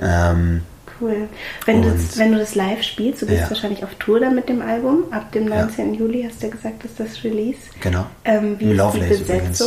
Ähm, 0.00 0.62
Cool. 1.00 1.28
Wenn, 1.64 1.82
du, 1.82 1.94
wenn 2.16 2.32
du 2.32 2.38
das 2.38 2.56
live 2.56 2.82
spielst, 2.82 3.22
du 3.22 3.26
gehst 3.26 3.42
Ja. 3.42 3.50
wahrscheinlich 3.50 3.84
auf 3.84 3.94
Tour 4.00 4.18
dann 4.18 4.34
mit 4.34 4.48
dem 4.48 4.60
Album. 4.60 5.04
Ab 5.12 5.30
dem 5.30 5.46
Ja. 5.48 5.62
19. 5.62 5.94
Juli 5.94 6.26
hast 6.28 6.42
du 6.42 6.46
ja 6.48 6.52
gesagt, 6.52 6.84
ist 6.84 6.98
das 6.98 7.22
Release. 7.22 7.58
genau. 7.80 8.06
Ähm, 8.24 8.56
wie 8.58 8.64
Im 8.64 8.70
ist 8.70 8.72
die 8.72 8.76
Lovelace 8.76 9.20
übrigens. 9.20 9.62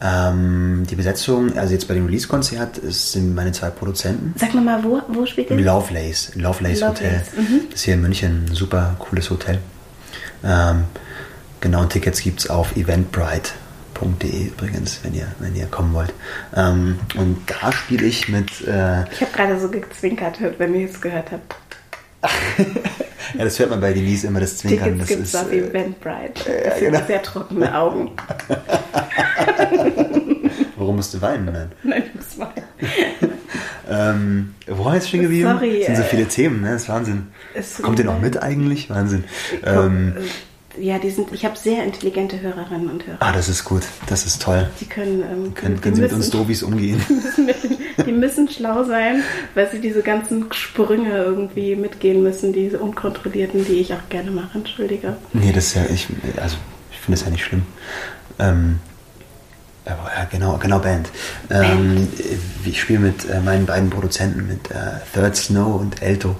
Ähm, 0.00 0.84
die 0.88 0.94
Besetzung, 0.94 1.58
also 1.58 1.72
jetzt 1.72 1.88
bei 1.88 1.94
dem 1.94 2.06
Release-Konzert, 2.06 2.80
sind 2.84 3.34
meine 3.34 3.50
zwei 3.52 3.70
Produzenten. 3.70 4.32
Sag 4.38 4.54
mir 4.54 4.60
mal, 4.60 4.82
wo, 4.84 5.02
wo 5.08 5.26
spielt 5.26 5.50
Im 5.50 5.58
ihr? 5.58 5.64
Lovelace, 5.64 6.32
Lovelace, 6.36 6.80
Lovelace, 6.80 6.88
Hotel. 6.88 7.22
mhm. 7.36 7.60
Das 7.70 7.80
ist 7.80 7.84
hier 7.84 7.94
in 7.94 8.02
München 8.02 8.46
ein 8.48 8.54
super 8.54 8.94
cooles 9.00 9.28
Hotel. 9.30 9.58
Ähm, 10.44 10.84
genau, 11.60 11.80
und 11.80 11.90
Tickets 11.90 12.20
gibt 12.22 12.38
es 12.40 12.48
auf 12.48 12.76
eventbrite.de 12.76 14.46
übrigens, 14.46 15.00
wenn 15.02 15.14
ihr, 15.14 15.26
wenn 15.40 15.56
ihr 15.56 15.66
kommen 15.66 15.92
wollt. 15.94 16.14
Ähm, 16.54 17.00
und 17.16 17.38
da 17.46 17.72
spiele 17.72 18.06
ich 18.06 18.28
mit, 18.28 18.60
äh, 18.68 19.02
Ich 19.10 19.20
habe 19.20 19.32
gerade 19.34 19.58
so 19.60 19.68
gezwinkert, 19.68 20.38
wenn 20.58 20.74
ihr 20.76 20.88
es 20.88 21.00
gehört 21.00 21.32
habt. 21.32 21.56
ja, 23.38 23.44
das 23.44 23.58
hört 23.58 23.70
man 23.70 23.80
bei 23.80 23.92
Denise 23.92 24.26
immer, 24.26 24.40
das 24.40 24.58
Zwinkern. 24.58 24.98
Tickets 24.98 25.00
Das 25.00 25.08
gibt 25.08 25.22
es 25.22 25.34
ist, 25.34 25.40
auf 25.40 25.52
äh, 25.52 25.58
Eventbrite. 25.58 26.52
ja, 26.52 26.70
Das 26.70 26.78
sind 26.78 26.92
genau. 26.92 27.06
sehr 27.06 27.22
trockene 27.22 27.78
Augen. 27.78 28.10
warum 30.76 30.96
musst 30.96 31.14
du 31.14 31.20
weinen? 31.22 31.44
Nein. 31.46 31.72
Nein, 31.82 32.02
das 32.14 32.38
war 32.38 32.52
Ähm, 33.90 34.54
wo 34.66 34.84
war 34.84 34.94
jetzt 34.96 35.08
stehen 35.08 35.22
geblieben? 35.22 35.48
Sorry, 35.50 35.80
Es 35.80 35.86
sind 35.86 35.96
so 35.96 36.02
äh, 36.02 36.06
viele 36.06 36.26
Themen, 36.26 36.60
ne? 36.60 36.72
Das 36.72 36.82
ist 36.82 36.88
Wahnsinn. 36.88 37.28
es- 37.54 37.80
Kommt 37.82 37.98
ihr 37.98 38.04
noch 38.04 38.20
mit 38.20 38.42
eigentlich? 38.42 38.90
Wahnsinn. 38.90 39.24
Ähm, 39.64 40.14
ja, 40.78 40.98
die 40.98 41.10
sind, 41.10 41.32
ich 41.32 41.44
habe 41.44 41.56
sehr 41.56 41.82
intelligente 41.84 42.40
Hörerinnen 42.40 42.90
und 42.90 43.06
Hörer. 43.06 43.16
ah, 43.20 43.32
das 43.32 43.48
ist 43.48 43.64
gut. 43.64 43.82
Das 44.08 44.26
ist 44.26 44.42
toll. 44.42 44.68
Die 44.80 44.86
können, 44.86 45.22
ähm, 45.22 45.54
Können, 45.54 45.76
die 45.76 45.80
können 45.80 45.96
Sie 45.96 46.02
mit 46.02 46.12
uns 46.12 46.30
Dobis 46.30 46.62
umgehen? 46.62 47.00
Die 48.06 48.12
müssen 48.12 48.48
schlau 48.48 48.84
sein, 48.84 49.22
weil 49.54 49.70
sie 49.70 49.80
diese 49.80 50.02
ganzen 50.02 50.52
Sprünge 50.52 51.16
irgendwie 51.16 51.76
mitgehen 51.76 52.22
müssen, 52.22 52.52
diese 52.52 52.78
unkontrollierten, 52.78 53.64
die 53.64 53.80
ich 53.80 53.92
auch 53.92 54.08
gerne 54.08 54.30
mache. 54.30 54.58
Entschuldige. 54.58 55.16
Nee, 55.32 55.52
das 55.52 55.66
ist 55.66 55.74
ja, 55.74 55.82
ich, 55.92 56.06
also 56.40 56.56
ich 56.90 56.98
finde 56.98 57.18
das 57.18 57.26
ja 57.26 57.30
nicht 57.30 57.44
schlimm. 57.44 57.62
Ähm, 58.38 58.78
aber 59.84 60.10
ja, 60.16 60.24
genau, 60.30 60.58
genau 60.58 60.78
Band. 60.78 61.10
Ähm, 61.50 62.08
ich 62.64 62.80
spiele 62.80 62.98
mit 63.00 63.28
äh, 63.28 63.40
meinen 63.40 63.66
beiden 63.66 63.90
Produzenten, 63.90 64.46
mit 64.46 64.70
äh, 64.70 65.00
Third 65.14 65.36
Snow 65.36 65.80
und 65.80 66.02
Elto, 66.02 66.36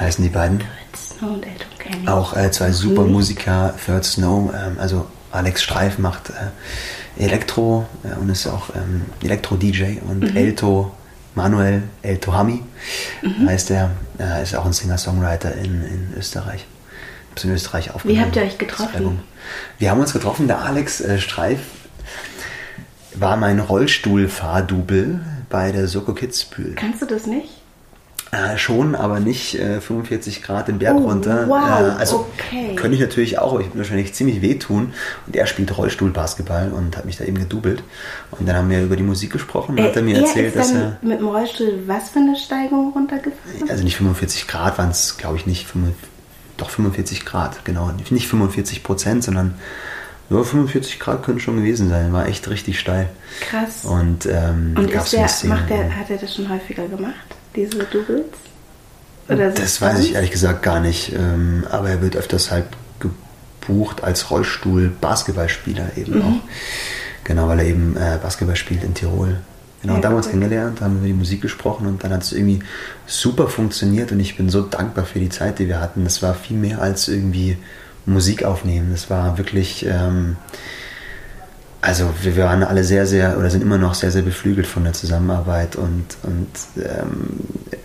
heißen 0.00 0.24
die 0.24 0.30
beiden. 0.30 0.62
Snow 0.96 1.34
und 1.34 1.46
kenne 1.78 1.96
ich. 2.02 2.08
Auch 2.08 2.36
äh, 2.36 2.50
zwei 2.50 2.72
super 2.72 3.02
Musiker, 3.02 3.74
Third 3.84 4.04
Snow, 4.04 4.52
ähm, 4.54 4.76
also 4.78 5.06
Alex 5.34 5.62
Streif 5.62 5.98
macht 5.98 6.30
äh, 6.30 7.22
Elektro 7.22 7.86
äh, 8.04 8.18
und 8.18 8.28
ist 8.28 8.46
auch 8.46 8.70
ähm, 8.74 9.02
Elektro-DJ 9.22 9.98
und 10.08 10.36
Elto, 10.36 10.92
Manuel 11.34 11.82
Elto 12.02 12.32
Hami 12.32 12.62
heißt 13.46 13.70
er, 13.72 13.90
äh, 14.18 14.42
ist 14.42 14.54
auch 14.54 14.64
ein 14.64 14.72
Singer-Songwriter 14.72 15.54
in, 15.56 15.82
in 15.84 16.14
Österreich. 16.16 16.64
Ist 17.34 17.44
in 17.44 17.52
Österreich 17.52 17.86
Wie 17.86 17.90
aufgenommen. 17.90 18.20
habt 18.20 18.36
ihr 18.36 18.42
euch 18.42 18.58
getroffen? 18.58 19.20
Wir 19.78 19.90
haben 19.90 20.00
uns 20.00 20.12
getroffen, 20.12 20.46
der 20.46 20.60
Alex 20.60 21.00
äh, 21.00 21.18
Streif 21.18 21.60
war 23.14 23.36
mein 23.36 23.60
Rollstuhlfahrdouble 23.60 25.20
bei 25.48 25.72
der 25.72 25.88
Soko 25.88 26.14
Kitzbühel. 26.14 26.74
Kannst 26.74 27.02
du 27.02 27.06
das 27.06 27.26
nicht? 27.26 27.48
Äh, 28.34 28.58
schon, 28.58 28.94
aber 28.94 29.20
nicht 29.20 29.54
äh, 29.58 29.80
45 29.80 30.42
Grad 30.42 30.68
den 30.68 30.78
Berg 30.78 30.96
Oh, 30.96 31.08
runter. 31.08 31.44
wow, 31.48 31.58
äh, 31.58 31.98
also 32.00 32.26
okay. 32.36 32.74
könnte 32.74 32.96
ich 32.96 33.00
natürlich 33.00 33.38
auch, 33.38 33.52
aber 33.52 33.60
ich 33.60 33.66
würde 33.68 33.78
wahrscheinlich 33.78 34.12
ziemlich 34.14 34.42
wehtun. 34.42 34.92
Und 35.26 35.36
er 35.36 35.46
spielt 35.46 35.76
Rollstuhlbasketball 35.76 36.72
und 36.72 36.96
hat 36.96 37.04
mich 37.04 37.16
da 37.16 37.24
eben 37.24 37.38
gedoubelt. 37.38 37.82
Und 38.32 38.48
dann 38.48 38.56
haben 38.56 38.70
wir 38.70 38.82
über 38.82 38.96
die 38.96 39.02
Musik 39.02 39.32
gesprochen 39.32 39.78
und 39.78 39.84
hat 39.84 39.94
er 39.96 40.02
mir 40.02 40.18
erzählt, 40.18 40.48
ist 40.48 40.56
dass 40.56 40.72
er. 40.72 40.98
mit 41.02 41.20
dem 41.20 41.28
Rollstuhl 41.28 41.82
was 41.86 42.10
für 42.10 42.18
eine 42.18 42.36
Steigung 42.36 42.92
runtergefahren? 42.92 43.70
Also 43.70 43.84
nicht 43.84 43.96
45 43.96 44.48
Grad 44.48 44.78
waren 44.78 44.90
es, 44.90 45.16
glaube 45.16 45.36
ich, 45.36 45.46
nicht. 45.46 45.66
45, 45.66 46.10
doch 46.56 46.70
45 46.70 47.24
Grad, 47.24 47.64
genau. 47.64 47.90
Nicht 48.10 48.26
45 48.28 48.82
Prozent, 48.82 49.24
sondern 49.24 49.54
ja, 50.30 50.42
45 50.42 50.98
Grad 51.00 51.22
können 51.22 51.38
schon 51.40 51.56
gewesen 51.56 51.88
sein. 51.88 52.12
War 52.12 52.26
echt 52.26 52.48
richtig 52.48 52.80
steil. 52.80 53.08
Krass. 53.40 53.84
Und, 53.84 54.26
ähm, 54.26 54.74
Und 54.76 54.90
gab's 54.90 55.10
der, 55.10 55.28
Szene, 55.28 55.54
macht 55.54 55.68
der, 55.70 55.96
hat 55.96 56.08
er 56.10 56.16
das 56.16 56.34
schon 56.34 56.48
häufiger 56.48 56.86
gemacht, 56.88 57.14
diese 57.56 57.78
Doubles? 57.84 58.24
Oder 59.28 59.50
Das 59.50 59.80
weiß 59.80 60.00
ich 60.00 60.14
ehrlich 60.14 60.30
gesagt 60.30 60.62
gar 60.62 60.80
nicht. 60.80 61.12
Ähm, 61.14 61.64
aber 61.70 61.88
er 61.90 62.02
wird 62.02 62.16
öfters 62.16 62.50
halt 62.50 62.66
gebucht 63.00 64.02
als 64.04 64.30
Rollstuhl-Basketballspieler 64.30 65.96
eben 65.96 66.16
Mhm. 66.18 66.22
auch. 66.22 67.24
Genau, 67.24 67.48
weil 67.48 67.60
er 67.60 67.66
eben 67.66 67.96
äh, 67.96 68.18
Basketball 68.22 68.56
spielt 68.56 68.84
in 68.84 68.92
Tirol. 68.94 69.38
Genau, 69.80 69.92
Ja, 69.92 69.96
und 69.96 70.02
da 70.02 70.08
haben 70.08 70.14
wir 70.14 70.18
uns 70.18 70.28
kennengelernt, 70.28 70.80
haben 70.82 70.98
über 70.98 71.06
die 71.06 71.12
Musik 71.14 71.40
gesprochen 71.40 71.86
und 71.86 72.04
dann 72.04 72.12
hat 72.12 72.22
es 72.22 72.32
irgendwie 72.32 72.60
super 73.06 73.48
funktioniert 73.48 74.12
und 74.12 74.20
ich 74.20 74.36
bin 74.36 74.48
so 74.50 74.62
dankbar 74.62 75.04
für 75.06 75.20
die 75.20 75.28
Zeit, 75.30 75.58
die 75.58 75.68
wir 75.68 75.80
hatten. 75.80 76.04
Das 76.04 76.22
war 76.22 76.34
viel 76.34 76.56
mehr 76.56 76.80
als 76.82 77.08
irgendwie 77.08 77.56
Musik 78.06 78.44
aufnehmen. 78.44 78.88
Das 78.92 79.08
war 79.08 79.38
wirklich, 79.38 79.86
ähm, 79.86 80.36
also 81.84 82.14
wir 82.22 82.36
waren 82.38 82.62
alle 82.62 82.82
sehr, 82.82 83.06
sehr, 83.06 83.38
oder 83.38 83.50
sind 83.50 83.62
immer 83.62 83.76
noch 83.76 83.94
sehr, 83.94 84.10
sehr 84.10 84.22
beflügelt 84.22 84.66
von 84.66 84.84
der 84.84 84.94
Zusammenarbeit 84.94 85.76
und, 85.76 86.16
und 86.22 86.48
ähm, 86.82 87.40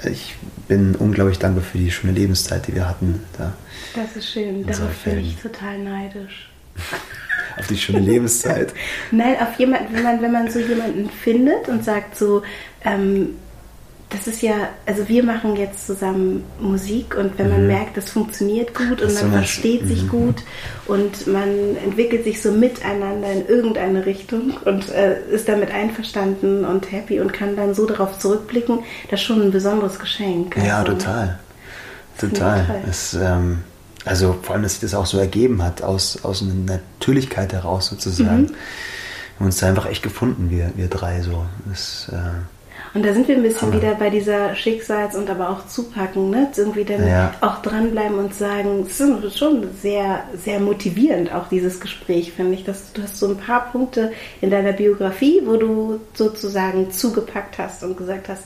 ich 0.10 0.36
bin 0.70 0.96
unglaublich 0.96 1.38
dankbar 1.38 1.64
für 1.64 1.78
die 1.78 1.92
schöne 1.92 2.14
Lebenszeit, 2.14 2.68
die 2.68 2.76
wir 2.76 2.88
hatten 2.88 3.22
da. 3.38 3.54
Das 3.96 4.16
ist 4.16 4.32
schön. 4.32 4.66
Darauf 4.66 4.96
bin 5.04 5.20
ich 5.20 5.36
total 5.36 5.80
neidisch. 5.80 6.50
Auf 7.58 7.68
die 7.68 7.78
schöne 7.78 8.00
Lebenszeit. 8.00 8.74
Nein, 9.12 9.36
auf 9.42 9.60
jemanden, 9.60 9.94
wenn 9.94 10.04
man, 10.04 10.22
wenn 10.22 10.32
man 10.32 10.50
so 10.50 10.60
jemanden 10.60 11.10
findet 11.10 11.68
und 11.68 11.84
sagt 11.84 12.18
so, 12.18 12.42
ähm, 12.86 13.36
das 14.10 14.26
ist 14.26 14.42
ja, 14.42 14.70
also 14.88 15.08
wir 15.08 15.24
machen 15.24 15.56
jetzt 15.56 15.86
zusammen 15.86 16.44
Musik 16.60 17.16
und 17.16 17.38
wenn 17.38 17.50
man 17.50 17.68
merkt, 17.68 17.96
das 17.96 18.10
funktioniert 18.10 18.74
gut 18.74 18.94
und 18.94 19.02
Das 19.02 19.14
ist 19.14 19.22
man 19.22 19.34
versteht 19.34 19.88
sich 19.88 20.04
mhm. 20.04 20.10
gut 20.10 20.36
und 20.88 21.28
man 21.28 21.78
entwickelt 21.86 22.24
sich 22.24 22.42
so 22.42 22.52
miteinander 22.52 23.32
in 23.32 23.48
irgendeine 23.48 24.08
Richtung 24.08 24.58
und 24.66 24.90
äh, 24.90 25.22
ist 25.30 25.48
damit 25.48 25.72
einverstanden 25.72 26.66
und 26.66 26.92
happy 26.92 27.20
und 27.20 27.34
kann 27.34 27.56
dann 27.56 27.76
so 27.76 27.86
darauf 27.86 28.18
zurückblicken, 28.18 28.80
das 29.12 29.20
ist 29.20 29.28
schon 29.28 29.44
ein 29.44 29.52
besonderes 29.52 30.00
Geschenk. 30.00 30.58
Ja, 30.58 30.80
Also, 30.80 30.94
total. 30.94 31.40
ich 32.16 32.20
Total. 32.22 32.66
toll. 32.66 32.76
Es, 32.90 33.14
ähm, 33.14 33.60
also 34.06 34.36
vor 34.42 34.56
allem, 34.56 34.64
dass 34.64 34.74
sich 34.74 34.82
das 34.82 34.96
auch 34.96 35.06
so 35.06 35.20
ergeben 35.20 35.62
hat, 35.62 35.84
aus, 35.84 36.24
aus 36.24 36.42
einer 36.42 36.56
Natürlichkeit 36.56 37.54
heraus 37.54 37.88
sozusagen. 37.88 38.42
Mhm. 38.42 38.48
Wir 38.48 39.40
haben 39.40 39.46
uns 39.46 39.58
da 39.58 39.68
einfach 39.68 39.86
echt 39.86 40.02
gefunden, 40.02 40.50
wir, 40.50 40.72
wir 40.76 40.88
drei 40.88 41.22
so. 41.22 41.46
Das, 41.68 42.10
äh, 42.12 42.16
Und 42.94 43.06
da 43.06 43.14
sind 43.14 43.28
wir 43.28 43.36
ein 43.36 43.44
bisschen 43.44 43.72
wieder 43.74 43.94
bei 43.96 44.10
dieser 44.10 44.56
Schicksals- 44.56 45.16
und 45.16 45.30
aber 45.30 45.50
auch 45.50 45.68
Zupacken, 45.68 46.30
ne? 46.30 46.50
Irgendwie 46.56 46.86
dann 46.86 47.08
Ja. 47.08 47.34
auch 47.42 47.62
dranbleiben 47.62 48.18
und 48.18 48.34
sagen, 48.34 48.86
es 48.88 49.00
ist 49.00 49.38
schon 49.38 49.68
sehr, 49.82 50.24
sehr 50.36 50.60
motivierend, 50.60 51.34
auch 51.34 51.48
dieses 51.50 51.80
Gespräch, 51.80 52.34
finde 52.34 52.54
ich. 52.56 52.64
Dass 52.64 52.92
du 52.94 53.04
hast 53.04 53.18
so 53.20 53.28
ein 53.28 53.38
paar 53.38 53.72
Punkte 53.72 54.12
in 54.42 54.50
deiner 54.50 54.74
Biografie, 54.74 55.42
wo 55.46 55.58
du 55.58 56.00
sozusagen 56.14 56.92
zugepackt 56.92 57.58
hast 57.60 57.84
und 57.84 57.98
gesagt 57.98 58.30
hast, 58.30 58.44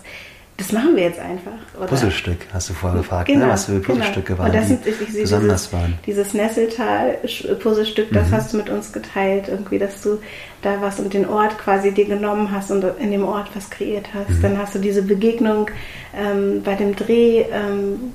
das 0.58 0.72
machen 0.72 0.96
wir 0.96 1.04
jetzt 1.04 1.20
einfach. 1.20 1.52
Oder? 1.78 1.88
Puzzlestück, 1.88 2.38
hast 2.54 2.70
du 2.70 2.74
vorher 2.74 3.00
gefragt, 3.00 3.28
Genau, 3.28 3.48
ne? 3.48 3.52
was 3.52 3.66
für 3.66 3.80
Puzzlestücke 3.80 4.34
genau. 4.34 4.40
waren, 4.40 4.52
Und 4.52 4.56
das 4.56 4.68
sind, 4.68 4.86
ich, 4.86 5.02
ich 5.02 5.22
besonders 5.22 5.64
dieses, 5.64 5.74
waren. 5.74 5.94
Dieses 6.06 6.34
Nesseltal-Puzzlestück, 6.34 8.12
das 8.12 8.32
hast 8.32 8.54
du 8.54 8.58
mit 8.58 8.70
uns 8.70 8.92
geteilt, 8.94 9.48
irgendwie, 9.48 9.80
dass 9.80 10.02
du 10.02 10.20
da 10.62 10.80
warst 10.82 11.00
und 11.00 11.14
den 11.14 11.28
Ort 11.28 11.58
quasi 11.58 11.92
dir 11.92 12.06
genommen 12.06 12.52
hast 12.52 12.72
und 12.72 12.86
in 13.00 13.12
dem 13.12 13.26
Ort 13.26 13.50
was 13.56 13.70
kreiert 13.70 14.08
hast. 14.14 14.42
Dann 14.44 14.58
hast 14.58 14.76
du 14.76 14.80
diese 14.80 15.02
Begegnung 15.02 15.70
ähm, 16.16 16.62
bei 16.64 16.76
dem 16.76 16.96
Dreh 16.96 17.42
ähm, 17.52 18.14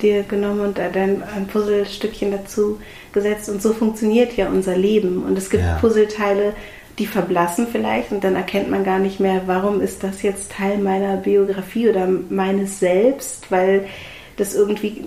dir 0.00 0.22
genommen 0.22 0.60
und 0.60 0.78
da 0.78 0.88
dann 0.88 1.22
ein 1.36 1.46
Puzzlestückchen 1.46 2.30
dazu 2.30 2.80
gesetzt. 3.12 3.48
Und 3.50 3.60
so 3.60 3.72
funktioniert 3.72 4.36
ja 4.36 4.48
unser 4.48 4.76
Leben. 4.76 5.22
Und 5.24 5.36
es 5.36 5.50
gibt 5.50 5.62
Ja. 5.64 5.76
Puzzleteile, 5.78 6.54
die 7.00 7.06
verblassen 7.06 7.66
vielleicht 7.72 8.12
und 8.12 8.22
dann 8.22 8.36
erkennt 8.36 8.70
man 8.70 8.84
gar 8.84 8.98
nicht 8.98 9.20
mehr, 9.20 9.42
warum 9.46 9.80
ist 9.80 10.04
das 10.04 10.22
jetzt 10.22 10.52
Teil 10.52 10.76
meiner 10.78 11.16
Biografie 11.16 11.88
oder 11.88 12.06
meines 12.06 12.78
Selbst, 12.78 13.50
weil 13.50 13.86
das 14.36 14.54
irgendwie 14.54 15.02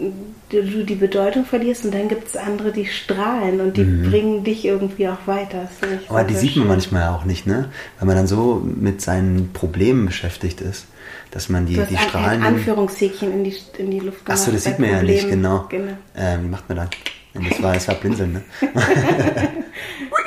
du 0.50 0.84
die 0.84 0.96
Bedeutung 0.96 1.46
verlierst 1.46 1.86
und 1.86 1.94
dann 1.94 2.08
gibt 2.08 2.28
es 2.28 2.36
andere, 2.36 2.72
die 2.72 2.88
strahlen 2.88 3.62
und 3.62 3.78
die 3.78 3.84
bringen 3.84 4.44
dich 4.44 4.66
irgendwie 4.66 5.08
auch 5.08 5.26
weiter. 5.26 5.70
Mhm. 5.82 6.00
Aber 6.10 6.24
die 6.24 6.36
sieht 6.36 6.56
man 6.56 6.68
manchmal 6.68 7.10
auch 7.10 7.26
nicht, 7.26 7.48
ne? 7.48 7.70
Weil 8.00 8.08
man 8.08 8.16
dann 8.16 8.28
so 8.28 8.62
mit 8.64 9.02
seinen 9.02 9.52
Problemen 9.54 10.08
beschäftigt 10.08 10.62
ist, 10.62 10.88
dass 11.32 11.50
man 11.50 11.66
die, 11.66 11.76
Du 11.76 11.82
hast 11.82 11.91
die 11.91 11.98
Strahlen. 11.98 12.41
ein 12.41 12.56
Anführungshäkchen 12.56 13.32
in 13.32 13.44
die, 13.44 13.56
in 13.78 13.91
die 13.91 14.00
Luft 14.00 14.26
gemacht. 14.26 14.39
Achso, 14.39 14.52
das 14.52 14.64
sieht 14.64 14.80
man 14.80 14.89
ja 14.89 15.02
nicht, 15.02 15.30
genau. 15.30 15.66
genau. 15.70 15.94
Ähm, 16.16 16.50
macht 16.50 16.70
man 16.70 16.78
dann? 16.78 16.89
Das 17.34 17.62
war, 17.64 17.74
das 17.74 17.88
war 17.88 17.96
Blinzeln, 17.96 18.34
ne? 18.34 18.41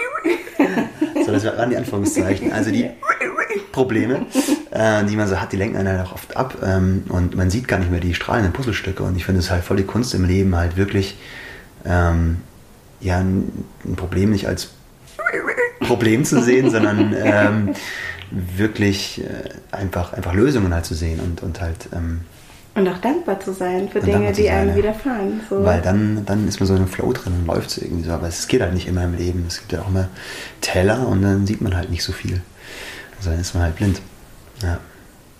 das 1.37 1.57
waren 1.57 1.71
die 1.71 1.77
Anführungszeichen. 1.77 2.53
Also 2.53 2.71
die 2.71 2.91
Probleme, 3.73 4.27
äh, 4.71 5.05
die 5.05 5.17
man 5.17 5.29
so 5.29 5.41
hat, 5.41 5.53
die 5.53 5.57
lenken 5.57 5.77
einen 5.77 5.89
halt 5.89 6.07
auch 6.07 6.13
oft 6.13 6.37
ab 6.37 6.57
ähm, 6.63 7.05
und 7.09 7.37
man 7.37 7.51
sieht 7.51 7.69
gar 7.69 7.79
nicht 7.79 7.91
mehr 7.91 8.01
die 8.01 8.15
strahlenden 8.15 8.53
Puzzlestücke. 8.53 9.03
Und 9.03 9.17
ich 9.17 9.25
finde 9.25 9.41
es 9.41 9.51
halt 9.51 9.65
voll 9.65 9.77
die 9.77 9.85
Kunst 9.85 10.15
im 10.15 10.25
Leben, 10.25 10.57
halt 10.57 10.77
wirklich 10.77 11.19
ähm, 11.85 12.39
ja, 13.01 13.19
ein, 13.19 13.65
ein 13.85 13.97
Problem 13.97 14.31
nicht 14.31 14.49
als 14.49 14.71
Problem 15.81 16.25
zu 16.25 16.43
sehen, 16.43 16.71
sondern 16.71 17.15
ähm, 17.19 17.75
wirklich 18.31 19.23
äh, 19.23 19.51
einfach, 19.71 20.13
einfach 20.13 20.35
Lösungen 20.35 20.75
halt 20.75 20.85
zu 20.85 20.95
sehen 20.95 21.21
und, 21.21 21.43
und 21.43 21.61
halt 21.61 21.89
ähm, 21.95 22.23
Und 22.77 22.87
auch 22.89 22.99
dankbar 22.99 23.41
zu 23.41 23.53
sein 23.53 23.89
für 23.89 24.01
Und 24.01 24.07
Dinge, 24.07 24.33
die 24.33 24.51
einem 24.51 24.71
ja. 24.71 24.77
widerfahren. 24.77 25.41
So. 25.49 25.65
Weil 25.65 25.81
dann, 25.81 26.25
dann 26.27 26.47
ist 26.47 26.61
man 26.61 26.67
so 26.67 26.75
in 26.75 26.81
einem 26.81 26.89
Flow 26.89 27.11
drin 27.13 27.33
und 27.41 27.47
läuft 27.47 27.71
es 27.71 27.79
irgendwie 27.79 28.05
so. 28.05 28.13
Aber 28.13 28.29
es 28.29 28.47
geht 28.49 28.61
halt 28.61 28.75
nicht 28.75 28.87
immer 28.87 29.05
im 29.05 29.17
Leben. 29.17 29.45
Es 29.49 29.59
gibt 29.59 29.73
ja 29.73 29.81
auch 29.81 29.89
immer 29.89 30.09
Teller 30.61 31.09
und 31.09 31.23
dann 31.23 31.47
sieht 31.47 31.63
man 31.63 31.75
halt 31.75 31.91
nicht 31.91 32.03
so 32.03 32.13
viel. 32.13 32.43
Also 33.17 33.31
dann 33.31 33.41
ist 33.41 33.55
man 33.55 33.63
halt 33.63 33.77
blind. 33.77 34.01
Ja. 34.63 34.79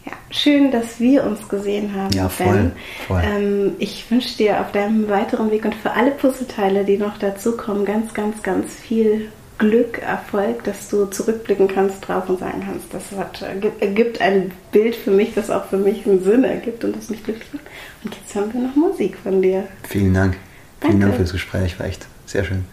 Ja, 0.07 0.13
schön, 0.31 0.71
dass 0.71 1.01
wir 1.01 1.25
uns 1.25 1.49
gesehen 1.49 1.95
haben. 1.95 2.15
Ja, 2.15 2.29
voll, 2.29 2.55
Ben. 2.55 2.73
voll. 3.07 3.23
Ähm, 3.25 3.73
ich 3.81 4.09
wünsche 4.11 4.37
dir 4.37 4.61
auf 4.61 4.71
deinem 4.73 5.09
weiteren 5.09 5.51
Weg 5.51 5.65
und 5.65 5.75
für 5.75 5.91
alle 5.91 6.13
Puzzleteile, 6.13 6.85
die 6.85 6.97
noch 6.97 7.19
dazukommen, 7.19 7.85
ganz, 7.85 8.15
ganz, 8.15 8.43
ganz 8.43 8.73
viel 8.73 9.29
Glück, 9.59 9.99
Erfolg, 9.99 10.65
dass 10.65 10.89
du 10.89 11.07
zurückblicken 11.07 11.67
kannst 11.69 12.07
drauf 12.07 12.29
und 12.29 12.39
sagen 12.41 12.63
kannst, 12.67 12.93
das 12.93 13.19
hat, 13.19 13.43
ergibt- 13.81 14.21
ein 14.21 14.51
Bild 14.71 14.95
für 14.95 15.11
mich, 15.11 15.33
das 15.35 15.51
auch 15.51 15.65
für 15.67 15.79
mich 15.79 16.07
einen 16.07 16.23
Sinn 16.23 16.45
ergibt 16.45 16.85
und 16.85 16.95
das 16.95 17.09
mich 17.09 17.25
glücklich 17.25 17.49
macht. 17.55 17.65
Und 18.05 18.15
jetzt 18.15 18.35
haben 18.35 18.53
wir 18.53 18.61
noch 18.61 18.77
Musik 18.77 19.17
von 19.23 19.41
dir. 19.41 19.67
Vielen 19.89 20.13
Dank. 20.13 20.37
Vielen 20.81 20.93
Danke. 20.93 21.07
Dank 21.07 21.15
für 21.17 21.23
das 21.23 21.33
Gespräch. 21.33 21.79
War 21.81 21.87
echt 21.87 22.07
sehr 22.27 22.45
schön. 22.45 22.65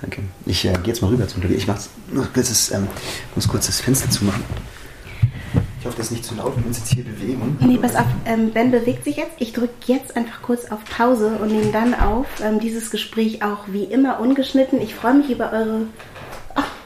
Danke. 0.00 0.22
Ich 0.46 0.64
äh, 0.64 0.72
gehe 0.72 0.88
jetzt 0.88 1.00
mal 1.00 1.08
rüber 1.08 1.28
zum 1.28 1.40
Klavier. 1.40 1.58
Ich 1.58 1.68
mach's 1.68 1.90
noch 2.10 2.32
kurz 2.32 2.48
das, 2.48 2.72
ähm, 2.72 2.88
muss 3.36 3.46
kurz 3.46 3.66
das 3.66 3.80
Fenster 3.80 4.10
zumachen. 4.10 4.42
Ich 5.78 5.86
hoffe, 5.86 5.98
das 5.98 6.06
ist 6.06 6.12
nicht 6.12 6.24
zu 6.24 6.34
laut, 6.34 6.56
wenn 6.56 6.64
wir 6.64 6.68
uns 6.68 6.78
jetzt 6.78 6.92
hier 6.92 7.04
bewegen. 7.04 7.56
Nee, 7.60 7.76
pass 7.76 7.94
auf, 7.94 8.06
ähm, 8.24 8.50
Ben 8.50 8.72
bewegt 8.72 9.04
sich 9.04 9.16
jetzt. 9.16 9.34
Ich 9.38 9.52
drücke 9.52 9.72
jetzt 9.86 10.16
einfach 10.16 10.42
kurz 10.42 10.64
auf 10.72 10.80
Pause 10.84 11.38
und 11.40 11.52
nehme 11.52 11.70
dann 11.70 11.94
auf. 11.94 12.26
Ähm, 12.42 12.58
dieses 12.58 12.90
Gespräch 12.90 13.44
auch 13.44 13.60
wie 13.68 13.84
immer 13.84 14.18
ungeschnitten. 14.18 14.80
Ich 14.80 14.96
freue 14.96 15.14
mich 15.14 15.30
über 15.30 15.52
eure. 15.52 15.82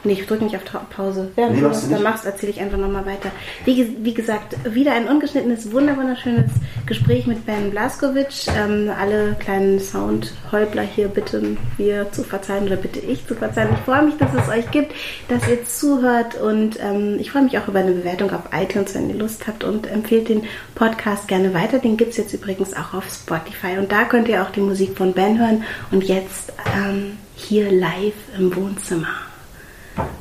Nee, 0.03 0.13
ich 0.13 0.25
drücke 0.25 0.43
nicht 0.43 0.55
auf 0.55 0.63
Pause. 0.89 1.29
Während 1.35 1.53
Nee, 1.55 1.61
du 1.61 1.67
machst 1.67 1.81
das 1.81 1.87
du 1.89 1.93
da 1.93 1.99
nicht. 1.99 2.03
machst, 2.09 2.25
erzähle 2.25 2.51
ich 2.53 2.59
einfach 2.59 2.77
nochmal 2.79 3.05
weiter. 3.05 3.31
Wie, 3.65 3.97
wie 4.03 4.13
gesagt, 4.15 4.55
wieder 4.73 4.93
ein 4.93 5.07
ungeschnittenes, 5.07 5.71
wunder- 5.71 5.95
wunderschönes 5.95 6.49
Gespräch 6.87 7.27
mit 7.27 7.45
Ben 7.45 7.69
Blaskowitsch. 7.69 8.47
Ähm, 8.57 8.89
alle 8.99 9.35
kleinen 9.39 9.79
Soundhäubler 9.79 10.81
hier 10.81 11.07
bitten 11.07 11.57
wir 11.77 12.11
zu 12.11 12.23
verzeihen 12.23 12.65
oder 12.65 12.77
bitte 12.77 12.99
ich 12.99 13.27
zu 13.27 13.35
verzeihen. 13.35 13.69
Ich 13.73 13.79
freue 13.85 14.01
mich, 14.01 14.15
dass 14.17 14.33
es 14.33 14.49
euch 14.49 14.69
gibt, 14.71 14.91
dass 15.27 15.47
ihr 15.47 15.63
zuhört 15.65 16.35
und 16.41 16.79
ähm, 16.81 17.17
ich 17.19 17.31
freue 17.31 17.43
mich 17.43 17.57
auch 17.59 17.67
über 17.67 17.79
eine 17.79 17.91
Bewertung 17.91 18.31
auf 18.31 18.41
iTunes, 18.59 18.95
wenn 18.95 19.09
ihr 19.09 19.15
Lust 19.17 19.45
habt 19.47 19.63
und 19.63 19.85
empfehlt 19.85 20.29
den 20.29 20.43
Podcast 20.73 21.27
gerne 21.27 21.53
weiter. 21.53 21.77
Den 21.79 21.97
gibt 21.97 22.11
es 22.11 22.17
jetzt 22.17 22.33
übrigens 22.33 22.73
auch 22.73 22.95
auf 22.95 23.05
Spotify 23.13 23.77
und 23.77 23.91
da 23.91 24.05
könnt 24.05 24.27
ihr 24.27 24.41
auch 24.41 24.49
die 24.49 24.61
Musik 24.61 24.97
von 24.97 25.13
Ben 25.13 25.39
hören 25.39 25.63
und 25.91 26.03
jetzt 26.03 26.53
ähm, 26.75 27.17
hier 27.35 27.71
live 27.71 28.13
im 28.37 28.55
Wohnzimmer. 28.55 29.07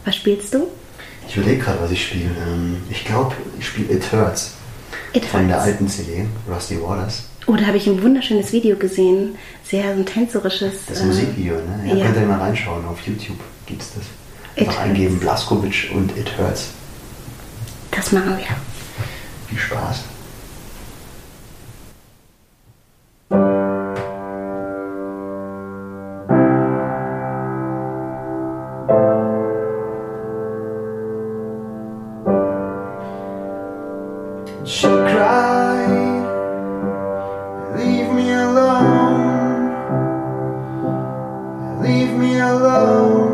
Was 0.04 0.16
spielst 0.16 0.54
du? 0.54 0.66
Ich 1.28 1.36
überlege 1.36 1.62
gerade, 1.62 1.80
was 1.82 1.90
ich 1.90 2.04
spiele. 2.06 2.30
Ähm, 2.46 2.78
ich 2.90 3.04
glaube, 3.04 3.34
ich 3.58 3.66
spiele 3.66 3.92
It 3.94 4.12
Hurts. 4.12 4.54
It 5.12 5.24
Von 5.24 5.46
der 5.48 5.56
Hurts. 5.58 5.66
alten 5.66 5.88
CD, 5.88 6.26
Rusty 6.48 6.80
Waters. 6.82 7.24
Oh, 7.46 7.54
da 7.56 7.66
habe 7.66 7.76
ich 7.76 7.86
ein 7.86 8.02
wunderschönes 8.02 8.52
Video 8.52 8.76
gesehen. 8.76 9.36
Sehr 9.64 9.90
ein 9.90 10.04
tänzerisches. 10.04 10.72
Das 10.88 11.00
äh, 11.00 11.04
Musikvideo, 11.06 11.54
ne? 11.54 11.82
Ja, 11.86 11.94
ja. 11.96 12.04
könnt 12.06 12.16
ihr 12.16 12.26
mal 12.26 12.38
reinschauen. 12.38 12.84
Auf 12.86 13.00
YouTube 13.02 13.38
gibt 13.66 13.82
es 13.82 13.94
das. 13.94 14.04
It 14.56 14.68
Einfach 14.68 14.80
Hurts. 14.80 14.88
eingeben, 14.90 15.18
Blaskovic 15.20 15.90
und 15.94 16.16
It 16.16 16.36
Hurts. 16.38 16.70
Das 17.92 18.12
machen 18.12 18.36
wir. 18.38 18.46
Viel 19.48 19.58
Spaß. 19.58 20.00
Me 42.20 42.38
alone, 42.38 43.29